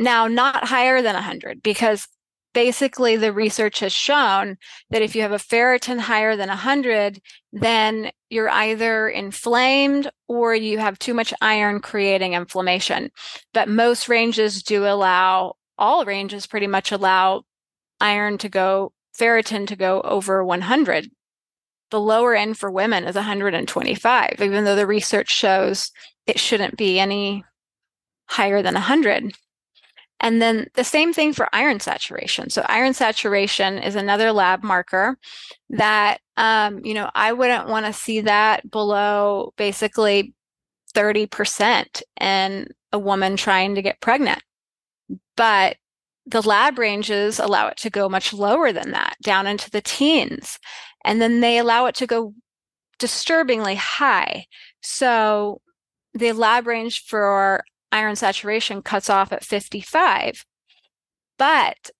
Now, 0.00 0.26
not 0.26 0.64
higher 0.64 1.00
than 1.00 1.14
100 1.14 1.62
because 1.62 2.08
basically 2.54 3.16
the 3.16 3.32
research 3.32 3.78
has 3.80 3.92
shown 3.92 4.56
that 4.90 5.02
if 5.02 5.14
you 5.14 5.22
have 5.22 5.32
a 5.32 5.36
ferritin 5.36 6.00
higher 6.00 6.36
than 6.36 6.48
100, 6.48 7.20
then 7.52 8.10
you're 8.30 8.50
either 8.50 9.08
inflamed 9.08 10.10
or 10.26 10.56
you 10.56 10.78
have 10.78 10.98
too 10.98 11.14
much 11.14 11.32
iron 11.40 11.78
creating 11.80 12.32
inflammation. 12.32 13.10
But 13.52 13.68
most 13.68 14.08
ranges 14.08 14.62
do 14.62 14.86
allow 14.86 15.54
all 15.78 16.04
ranges 16.04 16.46
pretty 16.46 16.66
much 16.66 16.92
allow 16.92 17.42
iron 18.00 18.38
to 18.38 18.48
go, 18.48 18.92
ferritin 19.18 19.66
to 19.68 19.76
go 19.76 20.00
over 20.02 20.44
100. 20.44 21.10
The 21.90 22.00
lower 22.00 22.34
end 22.34 22.58
for 22.58 22.70
women 22.70 23.04
is 23.04 23.14
125, 23.14 24.36
even 24.40 24.64
though 24.64 24.76
the 24.76 24.86
research 24.86 25.30
shows 25.30 25.90
it 26.26 26.40
shouldn't 26.40 26.76
be 26.76 26.98
any 26.98 27.44
higher 28.26 28.62
than 28.62 28.74
100. 28.74 29.32
And 30.20 30.40
then 30.40 30.68
the 30.74 30.84
same 30.84 31.12
thing 31.12 31.32
for 31.32 31.48
iron 31.52 31.80
saturation. 31.80 32.48
So 32.48 32.64
iron 32.68 32.94
saturation 32.94 33.78
is 33.78 33.94
another 33.94 34.32
lab 34.32 34.62
marker 34.62 35.18
that, 35.70 36.20
um, 36.36 36.80
you 36.84 36.94
know, 36.94 37.10
I 37.14 37.32
wouldn't 37.32 37.68
want 37.68 37.84
to 37.86 37.92
see 37.92 38.22
that 38.22 38.70
below 38.70 39.52
basically 39.56 40.32
30% 40.94 42.02
in 42.20 42.68
a 42.92 42.98
woman 42.98 43.36
trying 43.36 43.74
to 43.74 43.82
get 43.82 44.00
pregnant. 44.00 44.40
But 45.36 45.76
the 46.26 46.42
lab 46.42 46.78
ranges 46.78 47.38
allow 47.38 47.68
it 47.68 47.76
to 47.78 47.90
go 47.90 48.08
much 48.08 48.32
lower 48.32 48.72
than 48.72 48.92
that, 48.92 49.16
down 49.22 49.46
into 49.46 49.70
the 49.70 49.82
teens. 49.82 50.58
And 51.04 51.20
then 51.20 51.40
they 51.40 51.58
allow 51.58 51.86
it 51.86 51.94
to 51.96 52.06
go 52.06 52.34
disturbingly 52.98 53.74
high. 53.74 54.46
So 54.80 55.60
the 56.14 56.32
lab 56.32 56.66
range 56.66 57.04
for 57.04 57.64
iron 57.92 58.16
saturation 58.16 58.82
cuts 58.82 59.10
off 59.10 59.32
at 59.32 59.44
55. 59.44 60.44
But 61.38 61.90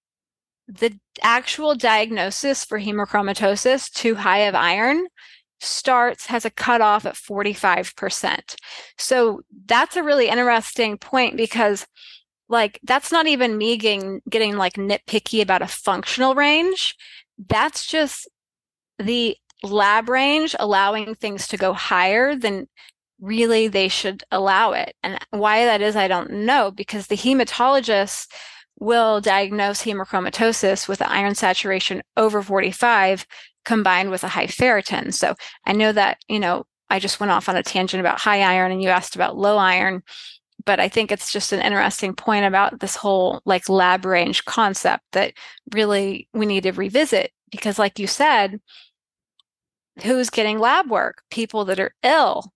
the 0.67 0.99
actual 1.23 1.75
diagnosis 1.75 2.65
for 2.65 2.81
hemochromatosis, 2.81 3.91
too 3.93 4.15
high 4.15 4.39
of 4.39 4.55
iron, 4.55 5.07
starts 5.61 6.27
has 6.27 6.45
a 6.45 6.51
cutoff 6.51 7.05
at 7.05 7.15
45%. 7.15 8.57
So 8.99 9.43
that's 9.67 9.97
a 9.97 10.03
really 10.03 10.29
interesting 10.29 10.97
point 10.99 11.37
because 11.37 11.87
like 12.55 12.81
that's 12.85 13.13
not 13.13 13.27
even 13.27 13.59
me 13.59 13.77
getting 13.77 14.23
getting 14.31 14.57
like 14.57 14.75
nitpicky 14.75 15.43
about 15.43 15.61
a 15.61 15.67
functional 15.67 16.35
range. 16.35 16.97
That's 17.49 17.87
just 17.87 18.29
the 18.99 19.37
lab 19.63 20.09
range 20.09 20.55
allowing 20.59 21.15
things 21.15 21.49
to 21.49 21.57
go 21.57 21.73
higher 21.73 22.37
than 22.37 22.69
really 23.21 23.69
they 23.69 23.89
should 23.89 24.23
allow 24.31 24.73
it. 24.73 24.95
And 25.03 25.19
why 25.31 25.65
that 25.65 25.83
is, 25.83 25.97
I 25.97 26.09
don't 26.09 26.31
know, 26.31 26.71
because 26.71 27.07
the 27.09 27.17
hematologist 27.17 28.29
will 28.79 29.21
diagnose 29.21 29.83
hemochromatosis 29.83 30.89
with 30.89 31.03
iron 31.03 31.35
saturation 31.35 32.03
over 32.17 32.43
45 32.43 33.27
combined 33.65 34.11
with 34.11 34.25
a 34.25 34.29
high 34.29 34.47
ferritin. 34.47 35.13
So 35.13 35.35
I 35.65 35.73
know 35.73 35.93
that, 35.93 36.19
you 36.29 36.39
know, 36.39 36.65
I 36.91 36.99
just 36.99 37.19
went 37.19 37.33
off 37.33 37.49
on 37.49 37.57
a 37.57 37.63
tangent 37.63 38.01
about 38.01 38.21
high 38.21 38.43
iron 38.43 38.71
and 38.71 38.83
you 38.83 38.91
asked 38.91 39.17
about 39.17 39.37
low 39.37 39.57
iron, 39.57 40.03
but 40.67 40.81
I 40.81 40.89
think 40.89 41.13
it's 41.13 41.33
just 41.33 41.53
an 41.53 41.61
interesting 41.61 42.15
point 42.15 42.45
about 42.45 42.81
this 42.81 42.97
whole 42.97 43.41
like 43.45 43.69
lab 43.69 44.05
range 44.05 44.45
concept 44.45 45.05
that 45.13 45.35
really 45.73 46.29
we 46.33 46.47
need 46.47 46.63
to 46.65 46.73
revisit 46.73 47.33
because 47.51 47.79
like 47.79 47.99
you 47.99 48.07
said, 48.07 48.61
who's 50.03 50.31
getting 50.31 50.59
lab 50.59 50.91
work? 50.91 51.23
People 51.31 51.65
that 51.67 51.81
are 51.81 51.95
ill, 52.03 52.53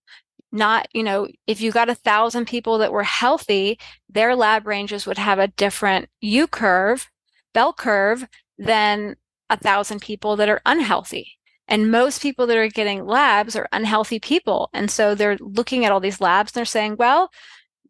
not 0.52 0.88
you 0.94 1.02
know 1.02 1.28
if 1.46 1.60
you 1.60 1.70
got 1.70 1.90
a 1.90 1.94
thousand 1.94 2.46
people 2.46 2.78
that 2.78 2.92
were 2.92 3.02
healthy 3.02 3.78
their 4.08 4.34
lab 4.34 4.66
ranges 4.66 5.06
would 5.06 5.18
have 5.18 5.38
a 5.38 5.48
different 5.48 6.08
u 6.22 6.46
curve 6.46 7.06
bell 7.52 7.72
curve 7.72 8.26
than 8.58 9.16
a 9.50 9.56
thousand 9.56 10.00
people 10.00 10.36
that 10.36 10.48
are 10.48 10.60
unhealthy. 10.66 11.32
And 11.66 11.90
most 11.90 12.22
people 12.22 12.46
that 12.46 12.56
are 12.56 12.68
getting 12.68 13.04
labs 13.04 13.54
are 13.54 13.68
unhealthy 13.72 14.18
people. 14.18 14.70
And 14.72 14.90
so 14.90 15.14
they're 15.14 15.36
looking 15.40 15.84
at 15.84 15.92
all 15.92 16.00
these 16.00 16.20
labs 16.20 16.52
and 16.52 16.54
they're 16.56 16.64
saying 16.64 16.96
well 16.98 17.30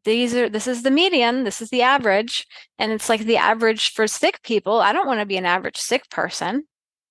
these 0.08 0.34
are 0.34 0.48
this 0.48 0.66
is 0.66 0.82
the 0.82 0.90
median 0.90 1.44
this 1.44 1.60
is 1.60 1.70
the 1.70 1.82
average 1.82 2.46
and 2.78 2.92
it's 2.92 3.08
like 3.08 3.20
the 3.20 3.36
average 3.36 3.92
for 3.92 4.06
sick 4.06 4.42
people 4.42 4.80
i 4.80 4.92
don't 4.92 5.06
want 5.06 5.20
to 5.20 5.26
be 5.26 5.36
an 5.36 5.46
average 5.46 5.76
sick 5.76 6.08
person 6.10 6.64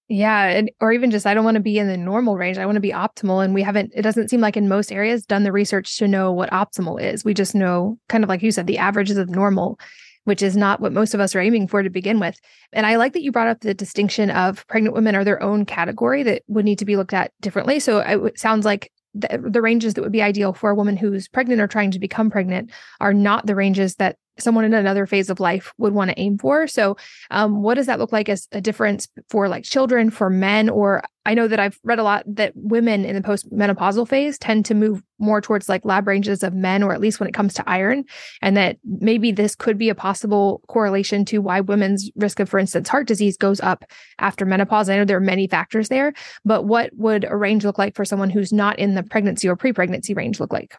yeah. 0.09 0.45
And, 0.45 0.71
or 0.79 0.93
even 0.93 1.11
just, 1.11 1.25
I 1.25 1.33
don't 1.33 1.43
want 1.43 1.55
to 1.55 1.61
be 1.61 1.77
in 1.77 1.87
the 1.87 1.97
normal 1.97 2.37
range. 2.37 2.57
I 2.57 2.65
want 2.65 2.77
to 2.77 2.81
be 2.81 2.91
optimal. 2.91 3.43
And 3.43 3.53
we 3.53 3.61
haven't, 3.61 3.91
it 3.93 4.03
doesn't 4.03 4.29
seem 4.29 4.39
like 4.39 4.55
in 4.55 4.69
most 4.69 4.91
areas 4.91 5.25
done 5.25 5.43
the 5.43 5.51
research 5.51 5.97
to 5.97 6.07
know 6.07 6.31
what 6.31 6.49
optimal 6.51 7.01
is. 7.01 7.25
We 7.25 7.33
just 7.33 7.53
know, 7.53 7.99
kind 8.07 8.23
of 8.23 8.29
like 8.29 8.41
you 8.41 8.51
said, 8.51 8.67
the 8.67 8.77
averages 8.77 9.17
of 9.17 9.29
normal, 9.29 9.77
which 10.23 10.41
is 10.41 10.55
not 10.55 10.79
what 10.79 10.93
most 10.93 11.13
of 11.13 11.19
us 11.19 11.35
are 11.35 11.41
aiming 11.41 11.67
for 11.67 11.83
to 11.83 11.89
begin 11.89 12.21
with. 12.21 12.39
And 12.71 12.85
I 12.85 12.95
like 12.95 13.13
that 13.13 13.21
you 13.21 13.33
brought 13.33 13.49
up 13.49 13.59
the 13.59 13.73
distinction 13.73 14.29
of 14.29 14.65
pregnant 14.67 14.95
women 14.95 15.13
are 15.15 15.25
their 15.25 15.43
own 15.43 15.65
category 15.65 16.23
that 16.23 16.43
would 16.47 16.65
need 16.65 16.79
to 16.79 16.85
be 16.85 16.95
looked 16.95 17.13
at 17.13 17.33
differently. 17.41 17.81
So 17.81 17.99
it 17.99 18.39
sounds 18.39 18.63
like 18.63 18.91
the, 19.21 19.49
the 19.49 19.61
ranges 19.61 19.93
that 19.93 20.01
would 20.01 20.11
be 20.11 20.21
ideal 20.21 20.53
for 20.53 20.69
a 20.69 20.75
woman 20.75 20.97
who's 20.97 21.27
pregnant 21.27 21.61
or 21.61 21.67
trying 21.67 21.91
to 21.91 21.99
become 21.99 22.29
pregnant 22.29 22.71
are 22.99 23.13
not 23.13 23.45
the 23.45 23.55
ranges 23.55 23.95
that 23.95 24.17
someone 24.39 24.65
in 24.65 24.73
another 24.73 25.05
phase 25.05 25.29
of 25.29 25.39
life 25.39 25.73
would 25.77 25.93
want 25.93 26.09
to 26.09 26.19
aim 26.19 26.37
for. 26.37 26.67
So, 26.67 26.97
um, 27.31 27.61
what 27.61 27.75
does 27.75 27.87
that 27.87 27.99
look 27.99 28.11
like 28.11 28.29
as 28.29 28.47
a 28.51 28.61
difference 28.61 29.07
for 29.29 29.47
like 29.47 29.63
children, 29.63 30.09
for 30.09 30.29
men? 30.29 30.69
Or 30.69 31.03
I 31.25 31.33
know 31.33 31.47
that 31.47 31.59
I've 31.59 31.77
read 31.83 31.99
a 31.99 32.03
lot 32.03 32.23
that 32.25 32.53
women 32.55 33.03
in 33.03 33.15
the 33.15 33.21
postmenopausal 33.21 34.07
phase 34.07 34.37
tend 34.37 34.65
to 34.65 34.73
move 34.73 35.03
more 35.19 35.41
towards 35.41 35.67
like 35.67 35.83
lab 35.83 36.07
ranges 36.07 36.41
of 36.41 36.53
men, 36.53 36.83
or 36.83 36.93
at 36.93 37.01
least 37.01 37.19
when 37.19 37.27
it 37.27 37.33
comes 37.33 37.53
to 37.55 37.69
iron, 37.69 38.05
and 38.41 38.55
that 38.55 38.77
maybe 38.85 39.31
this 39.31 39.55
could 39.55 39.77
be 39.77 39.89
a 39.89 39.95
possible 39.95 40.61
correlation 40.67 41.25
to 41.25 41.39
why 41.39 41.59
women's 41.59 42.09
risk 42.15 42.39
of, 42.39 42.47
for 42.47 42.59
instance, 42.59 42.87
heart 42.87 43.07
disease 43.07 43.35
goes 43.35 43.59
up 43.59 43.83
after 44.19 44.45
menopause. 44.45 44.89
I 44.89 44.95
know 44.95 45.05
there 45.05 45.17
are 45.17 45.21
many 45.21 45.47
factors 45.47 45.89
there, 45.89 46.13
but 46.45 46.63
what 46.63 46.91
would 46.93 47.25
a 47.25 47.35
range 47.35 47.65
look 47.65 47.77
like 47.77 47.95
for 47.95 48.05
someone 48.05 48.29
who's 48.29 48.53
not 48.53 48.79
in 48.79 48.95
the 48.95 49.03
pregnancy 49.03 49.49
or 49.49 49.57
pre 49.57 49.73
pregnancy 49.73 50.13
range 50.13 50.39
look 50.39 50.53
like? 50.53 50.77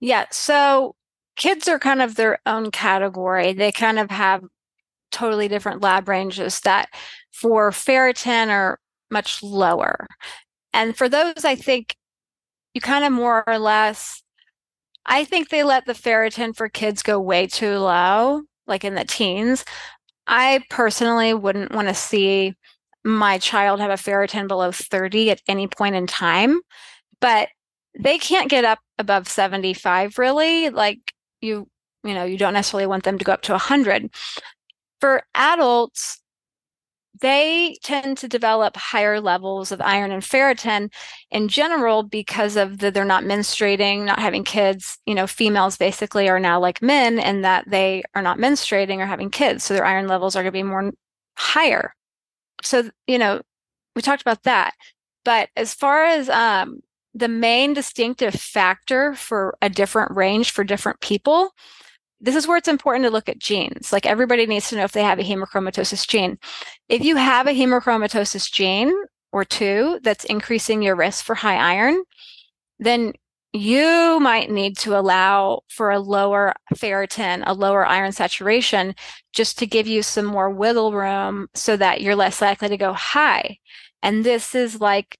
Yeah. 0.00 0.24
So 0.30 0.96
kids 1.36 1.68
are 1.68 1.78
kind 1.78 2.02
of 2.02 2.14
their 2.14 2.38
own 2.46 2.70
category. 2.70 3.52
They 3.52 3.72
kind 3.72 3.98
of 3.98 4.10
have 4.10 4.42
totally 5.10 5.48
different 5.48 5.82
lab 5.82 6.08
ranges 6.08 6.60
that 6.60 6.88
for 7.32 7.70
ferritin 7.70 8.48
are 8.48 8.78
much 9.10 9.42
lower. 9.42 10.06
And 10.72 10.96
for 10.96 11.08
those, 11.08 11.44
I 11.44 11.54
think 11.54 11.96
you 12.74 12.80
kind 12.80 13.04
of 13.04 13.12
more 13.12 13.44
or 13.46 13.58
less, 13.58 14.22
I 15.06 15.24
think 15.24 15.48
they 15.48 15.62
let 15.62 15.86
the 15.86 15.92
ferritin 15.92 16.54
for 16.54 16.68
kids 16.68 17.02
go 17.02 17.20
way 17.20 17.46
too 17.46 17.78
low, 17.78 18.42
like 18.66 18.84
in 18.84 18.94
the 18.94 19.04
teens. 19.04 19.64
I 20.26 20.64
personally 20.70 21.34
wouldn't 21.34 21.72
want 21.72 21.88
to 21.88 21.94
see 21.94 22.54
my 23.04 23.38
child 23.38 23.80
have 23.80 23.90
a 23.90 23.94
ferritin 23.94 24.48
below 24.48 24.72
30 24.72 25.30
at 25.30 25.42
any 25.46 25.68
point 25.68 25.94
in 25.94 26.06
time, 26.06 26.60
but 27.20 27.48
they 27.98 28.18
can't 28.18 28.50
get 28.50 28.64
up 28.64 28.78
above 28.98 29.28
75 29.28 30.18
really. 30.18 30.70
Like 30.70 31.13
you 31.44 31.68
you 32.02 32.14
know 32.14 32.24
you 32.24 32.38
don't 32.38 32.54
necessarily 32.54 32.86
want 32.86 33.04
them 33.04 33.18
to 33.18 33.24
go 33.24 33.32
up 33.32 33.42
to 33.42 33.52
100 33.52 34.10
for 35.00 35.22
adults 35.34 36.20
they 37.20 37.76
tend 37.82 38.18
to 38.18 38.28
develop 38.28 38.76
higher 38.76 39.20
levels 39.20 39.70
of 39.70 39.80
iron 39.80 40.10
and 40.10 40.22
ferritin 40.22 40.92
in 41.30 41.48
general 41.48 42.02
because 42.02 42.56
of 42.56 42.78
the 42.78 42.90
they're 42.90 43.04
not 43.04 43.22
menstruating 43.24 44.04
not 44.04 44.18
having 44.18 44.42
kids. 44.44 44.98
You 45.06 45.14
know 45.14 45.26
females 45.26 45.76
basically 45.76 46.28
are 46.28 46.40
now 46.40 46.58
like 46.58 46.82
men 46.82 47.18
in 47.18 47.42
that 47.42 47.64
they 47.68 48.02
are 48.14 48.22
not 48.22 48.38
menstruating 48.38 48.98
or 48.98 49.06
having 49.06 49.30
kids 49.30 49.64
so 49.64 49.74
their 49.74 49.84
iron 49.84 50.08
levels 50.08 50.34
are 50.34 50.42
going 50.42 50.52
to 50.52 50.58
be 50.58 50.62
more 50.62 50.90
higher. 51.36 51.94
So 52.62 52.90
you 53.06 53.18
know 53.18 53.42
we 53.94 54.02
talked 54.02 54.22
about 54.22 54.42
that. 54.42 54.74
But 55.24 55.50
as 55.56 55.72
far 55.72 56.04
as 56.04 56.28
um, 56.28 56.80
the 57.14 57.28
main 57.28 57.72
distinctive 57.72 58.34
factor 58.34 59.14
for 59.14 59.56
a 59.62 59.68
different 59.68 60.10
range 60.14 60.50
for 60.50 60.64
different 60.64 61.00
people 61.00 61.52
this 62.24 62.36
is 62.36 62.48
where 62.48 62.56
it's 62.56 62.68
important 62.68 63.04
to 63.04 63.10
look 63.10 63.28
at 63.28 63.38
genes. 63.38 63.92
Like 63.92 64.06
everybody 64.06 64.46
needs 64.46 64.70
to 64.70 64.76
know 64.76 64.84
if 64.84 64.92
they 64.92 65.02
have 65.02 65.18
a 65.18 65.22
hemochromatosis 65.22 66.08
gene. 66.08 66.38
If 66.88 67.04
you 67.04 67.16
have 67.16 67.46
a 67.46 67.50
hemochromatosis 67.50 68.50
gene 68.50 68.94
or 69.30 69.44
two 69.44 70.00
that's 70.02 70.24
increasing 70.24 70.80
your 70.80 70.96
risk 70.96 71.22
for 71.22 71.34
high 71.34 71.56
iron, 71.56 72.02
then 72.78 73.12
you 73.52 74.18
might 74.20 74.50
need 74.50 74.78
to 74.78 74.98
allow 74.98 75.60
for 75.68 75.90
a 75.90 76.00
lower 76.00 76.54
ferritin, 76.74 77.42
a 77.46 77.52
lower 77.52 77.84
iron 77.84 78.10
saturation, 78.10 78.94
just 79.34 79.58
to 79.58 79.66
give 79.66 79.86
you 79.86 80.02
some 80.02 80.24
more 80.24 80.48
wiggle 80.48 80.92
room 80.92 81.48
so 81.54 81.76
that 81.76 82.00
you're 82.00 82.16
less 82.16 82.40
likely 82.40 82.68
to 82.68 82.76
go 82.76 82.94
high. 82.94 83.58
And 84.02 84.24
this 84.24 84.54
is 84.54 84.80
like 84.80 85.18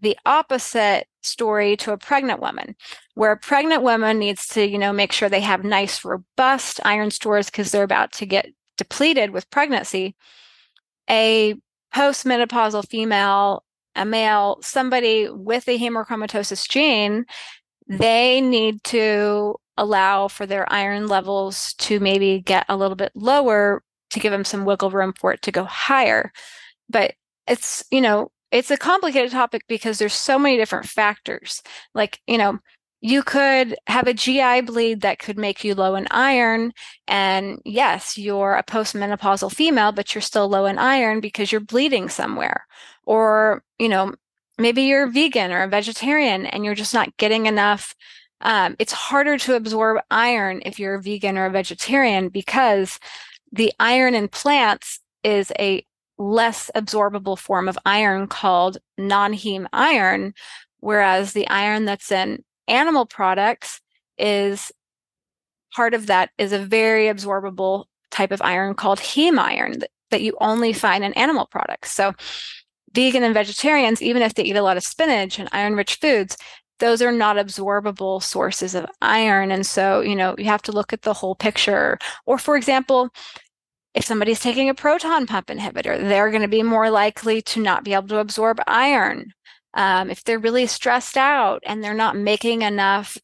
the 0.00 0.16
opposite 0.26 1.06
story 1.22 1.76
to 1.76 1.92
a 1.92 1.98
pregnant 1.98 2.40
woman 2.40 2.76
where 3.14 3.32
a 3.32 3.36
pregnant 3.36 3.82
woman 3.82 4.18
needs 4.18 4.46
to 4.46 4.66
you 4.66 4.78
know 4.78 4.92
make 4.92 5.12
sure 5.12 5.28
they 5.28 5.40
have 5.40 5.64
nice 5.64 6.04
robust 6.04 6.80
iron 6.84 7.10
stores 7.10 7.50
because 7.50 7.70
they're 7.70 7.82
about 7.82 8.12
to 8.12 8.26
get 8.26 8.46
depleted 8.76 9.30
with 9.30 9.50
pregnancy. 9.50 10.14
A 11.08 11.54
postmenopausal 11.94 12.88
female 12.88 13.64
a 13.94 14.04
male 14.04 14.58
somebody 14.60 15.28
with 15.30 15.66
a 15.68 15.78
hemochromatosis 15.78 16.68
gene 16.68 17.24
they 17.88 18.40
need 18.40 18.82
to 18.84 19.54
allow 19.76 20.28
for 20.28 20.46
their 20.46 20.70
iron 20.72 21.06
levels 21.06 21.74
to 21.74 22.00
maybe 22.00 22.40
get 22.40 22.64
a 22.68 22.76
little 22.76 22.96
bit 22.96 23.12
lower 23.14 23.82
to 24.10 24.20
give 24.20 24.32
them 24.32 24.44
some 24.44 24.64
wiggle 24.64 24.90
room 24.90 25.12
for 25.18 25.32
it 25.32 25.42
to 25.42 25.52
go 25.52 25.64
higher. 25.64 26.32
But 26.88 27.14
it's 27.46 27.84
you 27.90 28.00
know 28.00 28.30
it's 28.56 28.70
a 28.70 28.76
complicated 28.78 29.30
topic 29.30 29.62
because 29.68 29.98
there's 29.98 30.14
so 30.14 30.38
many 30.38 30.56
different 30.56 30.86
factors. 30.86 31.62
Like, 31.94 32.20
you 32.26 32.38
know, 32.38 32.58
you 33.02 33.22
could 33.22 33.76
have 33.86 34.06
a 34.06 34.14
GI 34.14 34.62
bleed 34.62 35.02
that 35.02 35.18
could 35.18 35.36
make 35.36 35.62
you 35.62 35.74
low 35.74 35.94
in 35.94 36.06
iron. 36.10 36.72
And 37.06 37.60
yes, 37.66 38.16
you're 38.16 38.54
a 38.54 38.64
postmenopausal 38.64 39.52
female, 39.54 39.92
but 39.92 40.14
you're 40.14 40.22
still 40.22 40.48
low 40.48 40.64
in 40.64 40.78
iron 40.78 41.20
because 41.20 41.52
you're 41.52 41.60
bleeding 41.60 42.08
somewhere. 42.08 42.66
Or, 43.04 43.62
you 43.78 43.90
know, 43.90 44.14
maybe 44.56 44.82
you're 44.82 45.06
vegan 45.06 45.52
or 45.52 45.62
a 45.62 45.68
vegetarian 45.68 46.46
and 46.46 46.64
you're 46.64 46.74
just 46.74 46.94
not 46.94 47.14
getting 47.18 47.44
enough 47.46 47.94
um, 48.42 48.76
it's 48.78 48.92
harder 48.92 49.38
to 49.38 49.54
absorb 49.54 49.98
iron 50.10 50.60
if 50.66 50.78
you're 50.78 50.96
a 50.96 51.02
vegan 51.02 51.38
or 51.38 51.46
a 51.46 51.50
vegetarian 51.50 52.28
because 52.28 52.98
the 53.50 53.72
iron 53.80 54.14
in 54.14 54.28
plants 54.28 55.00
is 55.24 55.50
a 55.58 55.85
less 56.18 56.70
absorbable 56.74 57.38
form 57.38 57.68
of 57.68 57.78
iron 57.84 58.26
called 58.26 58.78
non-heme 58.98 59.66
iron, 59.72 60.34
whereas 60.80 61.32
the 61.32 61.48
iron 61.48 61.84
that's 61.84 62.10
in 62.10 62.42
animal 62.68 63.06
products 63.06 63.80
is 64.18 64.72
part 65.74 65.94
of 65.94 66.06
that 66.06 66.30
is 66.38 66.52
a 66.52 66.58
very 66.58 67.06
absorbable 67.06 67.84
type 68.10 68.32
of 68.32 68.40
iron 68.42 68.74
called 68.74 68.98
heme 68.98 69.38
iron 69.38 69.78
that, 69.78 69.90
that 70.10 70.22
you 70.22 70.36
only 70.40 70.72
find 70.72 71.04
in 71.04 71.12
animal 71.14 71.46
products. 71.46 71.92
So 71.92 72.14
vegan 72.92 73.22
and 73.22 73.34
vegetarians, 73.34 74.00
even 74.00 74.22
if 74.22 74.34
they 74.34 74.44
eat 74.44 74.56
a 74.56 74.62
lot 74.62 74.78
of 74.78 74.82
spinach 74.82 75.38
and 75.38 75.48
iron 75.52 75.74
rich 75.74 75.96
foods, 75.96 76.36
those 76.78 77.02
are 77.02 77.12
not 77.12 77.36
absorbable 77.36 78.22
sources 78.22 78.74
of 78.74 78.86
iron. 79.02 79.50
And 79.50 79.66
so, 79.66 80.00
you 80.00 80.14
know, 80.14 80.34
you 80.38 80.46
have 80.46 80.62
to 80.62 80.72
look 80.72 80.92
at 80.92 81.02
the 81.02 81.12
whole 81.12 81.34
picture. 81.34 81.98
Or, 82.26 82.38
for 82.38 82.56
example, 82.56 83.10
if 83.96 84.04
somebody's 84.04 84.40
taking 84.40 84.68
a 84.68 84.74
proton 84.74 85.26
pump 85.26 85.46
inhibitor, 85.46 85.98
they're 85.98 86.30
going 86.30 86.42
to 86.42 86.48
be 86.48 86.62
more 86.62 86.90
likely 86.90 87.40
to 87.40 87.62
not 87.62 87.82
be 87.82 87.94
able 87.94 88.08
to 88.08 88.18
absorb 88.18 88.60
iron. 88.66 89.32
Um, 89.72 90.10
if 90.10 90.22
they're 90.22 90.38
really 90.38 90.66
stressed 90.66 91.16
out 91.16 91.62
and 91.64 91.82
they're 91.82 91.94
not 91.94 92.14
making 92.14 92.60
enough 92.60 93.16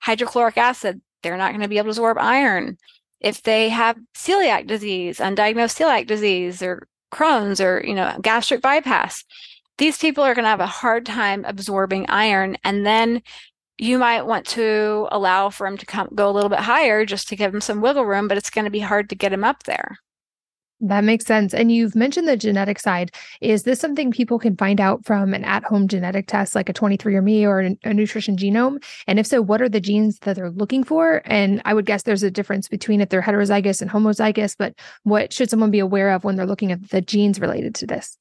hydrochloric 0.00 0.58
acid, 0.58 1.00
they're 1.22 1.38
not 1.38 1.52
going 1.52 1.62
to 1.62 1.68
be 1.68 1.78
able 1.78 1.86
to 1.86 1.90
absorb 1.92 2.18
iron. 2.18 2.76
If 3.20 3.42
they 3.42 3.70
have 3.70 3.96
celiac 4.14 4.66
disease, 4.66 5.18
undiagnosed 5.18 5.80
celiac 5.80 6.06
disease, 6.06 6.62
or 6.62 6.86
Crohn's, 7.10 7.58
or 7.58 7.82
you 7.82 7.94
know, 7.94 8.14
gastric 8.20 8.60
bypass, 8.60 9.24
these 9.78 9.96
people 9.96 10.24
are 10.24 10.34
going 10.34 10.44
to 10.44 10.50
have 10.50 10.60
a 10.60 10.66
hard 10.66 11.06
time 11.06 11.42
absorbing 11.46 12.04
iron. 12.10 12.58
And 12.64 12.84
then 12.84 13.22
you 13.82 13.98
might 13.98 14.22
want 14.22 14.46
to 14.46 15.08
allow 15.10 15.50
for 15.50 15.66
him 15.66 15.76
to 15.76 15.84
come 15.84 16.08
go 16.14 16.30
a 16.30 16.32
little 16.32 16.48
bit 16.48 16.60
higher 16.60 17.04
just 17.04 17.28
to 17.28 17.36
give 17.36 17.52
him 17.52 17.60
some 17.60 17.80
wiggle 17.80 18.06
room, 18.06 18.28
but 18.28 18.38
it's 18.38 18.50
going 18.50 18.64
to 18.64 18.70
be 18.70 18.78
hard 18.78 19.08
to 19.08 19.16
get 19.16 19.32
him 19.32 19.42
up 19.42 19.64
there. 19.64 19.98
That 20.84 21.04
makes 21.04 21.26
sense. 21.26 21.52
And 21.52 21.70
you've 21.70 21.94
mentioned 21.94 22.26
the 22.26 22.36
genetic 22.36 22.78
side. 22.78 23.12
Is 23.40 23.64
this 23.64 23.80
something 23.80 24.10
people 24.10 24.38
can 24.38 24.56
find 24.56 24.80
out 24.80 25.04
from 25.04 25.32
an 25.32 25.44
at 25.44 25.64
home 25.64 25.86
genetic 25.86 26.26
test 26.26 26.54
like 26.54 26.68
a 26.68 26.72
23andMe 26.72 27.44
or 27.44 27.60
a 27.84 27.94
nutrition 27.94 28.36
genome? 28.36 28.82
And 29.06 29.18
if 29.18 29.26
so, 29.26 29.40
what 29.40 29.62
are 29.62 29.68
the 29.68 29.80
genes 29.80 30.18
that 30.20 30.36
they're 30.36 30.50
looking 30.50 30.82
for? 30.82 31.22
And 31.24 31.62
I 31.64 31.74
would 31.74 31.86
guess 31.86 32.02
there's 32.02 32.24
a 32.24 32.32
difference 32.32 32.68
between 32.68 33.00
if 33.00 33.08
they're 33.08 33.22
heterozygous 33.22 33.80
and 33.80 33.90
homozygous, 33.90 34.56
but 34.56 34.74
what 35.04 35.32
should 35.32 35.50
someone 35.50 35.70
be 35.70 35.78
aware 35.78 36.10
of 36.10 36.24
when 36.24 36.36
they're 36.36 36.46
looking 36.46 36.72
at 36.72 36.90
the 36.90 37.00
genes 37.00 37.40
related 37.40 37.76
to 37.76 37.86
this? 37.86 38.16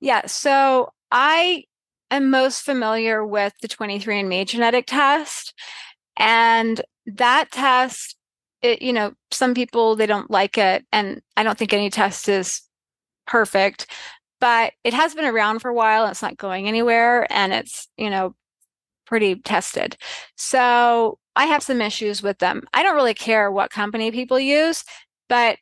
Yeah. 0.00 0.26
So 0.26 0.90
I 1.10 1.64
am 2.10 2.30
most 2.30 2.62
familiar 2.62 3.24
with 3.26 3.54
the 3.60 3.68
23andMe 3.68 4.46
genetic 4.46 4.86
test. 4.86 5.54
And 6.16 6.80
that 7.06 7.50
test, 7.50 8.16
it, 8.62 8.82
you 8.82 8.92
know, 8.92 9.12
some 9.30 9.54
people, 9.54 9.96
they 9.96 10.06
don't 10.06 10.30
like 10.30 10.58
it. 10.58 10.84
And 10.92 11.20
I 11.36 11.42
don't 11.42 11.58
think 11.58 11.72
any 11.72 11.90
test 11.90 12.28
is 12.28 12.62
perfect, 13.26 13.86
but 14.40 14.72
it 14.84 14.94
has 14.94 15.14
been 15.14 15.24
around 15.24 15.60
for 15.60 15.70
a 15.70 15.74
while 15.74 16.06
it's 16.06 16.22
not 16.22 16.36
going 16.36 16.68
anywhere. 16.68 17.26
And 17.30 17.52
it's, 17.52 17.88
you 17.96 18.10
know, 18.10 18.34
pretty 19.06 19.36
tested. 19.36 19.96
So 20.36 21.18
I 21.36 21.46
have 21.46 21.62
some 21.62 21.80
issues 21.80 22.22
with 22.22 22.38
them. 22.38 22.62
I 22.72 22.82
don't 22.82 22.96
really 22.96 23.14
care 23.14 23.50
what 23.50 23.70
company 23.70 24.10
people 24.10 24.40
use, 24.40 24.84
but 25.28 25.58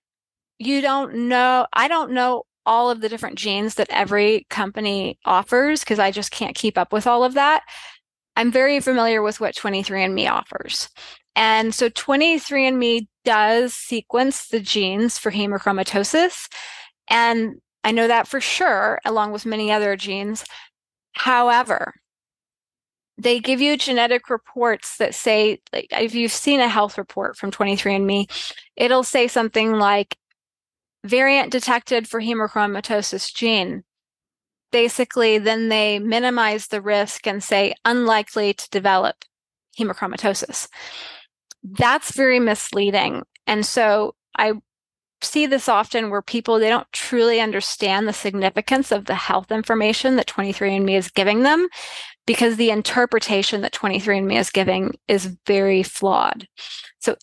you 0.58 0.80
don't 0.80 1.28
know, 1.28 1.66
I 1.72 1.88
don't 1.88 2.12
know 2.12 2.44
all 2.66 2.90
of 2.90 3.00
the 3.00 3.08
different 3.08 3.38
genes 3.38 3.74
that 3.74 3.88
every 3.90 4.46
company 4.50 5.18
offers 5.24 5.80
because 5.80 5.98
I 5.98 6.10
just 6.10 6.30
can't 6.30 6.54
keep 6.54 6.78
up 6.78 6.92
with 6.92 7.06
all 7.06 7.24
of 7.24 7.34
that. 7.34 7.62
I'm 8.36 8.50
very 8.50 8.80
familiar 8.80 9.22
with 9.22 9.40
what 9.40 9.54
23andMe 9.54 10.30
offers. 10.30 10.88
And 11.36 11.74
so 11.74 11.88
23andMe 11.90 13.06
does 13.24 13.74
sequence 13.74 14.48
the 14.48 14.60
genes 14.60 15.18
for 15.18 15.30
hemochromatosis. 15.30 16.48
And 17.08 17.56
I 17.82 17.90
know 17.92 18.08
that 18.08 18.28
for 18.28 18.40
sure, 18.40 19.00
along 19.04 19.32
with 19.32 19.46
many 19.46 19.70
other 19.70 19.96
genes. 19.96 20.44
However, 21.12 21.94
they 23.16 23.38
give 23.38 23.60
you 23.60 23.76
genetic 23.76 24.28
reports 24.28 24.96
that 24.96 25.14
say, 25.14 25.60
like, 25.72 25.88
if 25.92 26.14
you've 26.14 26.32
seen 26.32 26.60
a 26.60 26.68
health 26.68 26.98
report 26.98 27.36
from 27.36 27.50
23andMe, 27.50 28.28
it'll 28.76 29.04
say 29.04 29.28
something 29.28 29.74
like 29.74 30.16
variant 31.04 31.52
detected 31.52 32.08
for 32.08 32.20
hemochromatosis 32.20 33.32
gene. 33.32 33.84
Basically, 34.72 35.38
then 35.38 35.68
they 35.68 35.98
minimize 35.98 36.66
the 36.66 36.82
risk 36.82 37.26
and 37.26 37.42
say 37.42 37.74
unlikely 37.84 38.54
to 38.54 38.70
develop 38.70 39.24
hemochromatosis. 39.78 40.68
That's 41.62 42.12
very 42.12 42.40
misleading. 42.40 43.22
And 43.46 43.64
so 43.64 44.14
I 44.36 44.54
see 45.22 45.46
this 45.46 45.68
often 45.68 46.10
where 46.10 46.22
people 46.22 46.58
they 46.58 46.68
don't 46.68 46.90
truly 46.92 47.40
understand 47.40 48.06
the 48.06 48.12
significance 48.12 48.92
of 48.92 49.06
the 49.06 49.14
health 49.14 49.50
information 49.50 50.16
that 50.16 50.26
23andme 50.26 50.96
is 50.96 51.10
giving 51.10 51.42
them 51.42 51.68
because 52.26 52.56
the 52.56 52.70
interpretation 52.70 53.62
that 53.62 53.72
23andme 53.72 54.38
is 54.38 54.50
giving 54.50 54.98
is 55.08 55.36
very 55.46 55.82
flawed 55.82 56.46
so 56.98 57.16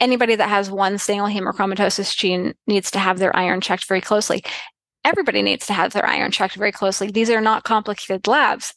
anybody 0.00 0.34
that 0.36 0.48
has 0.48 0.70
one 0.70 0.98
single 0.98 1.28
hemochromatosis 1.28 2.16
gene 2.16 2.54
needs 2.66 2.90
to 2.92 2.98
have 2.98 3.18
their 3.18 3.34
iron 3.36 3.60
checked 3.60 3.86
very 3.86 4.00
closely. 4.00 4.44
Everybody 5.04 5.42
needs 5.42 5.66
to 5.66 5.72
have 5.72 5.92
their 5.92 6.06
iron 6.06 6.30
checked 6.30 6.56
very 6.56 6.72
closely. 6.72 7.10
These 7.10 7.30
are 7.30 7.40
not 7.40 7.64
complicated 7.64 8.26
labs. 8.26 8.72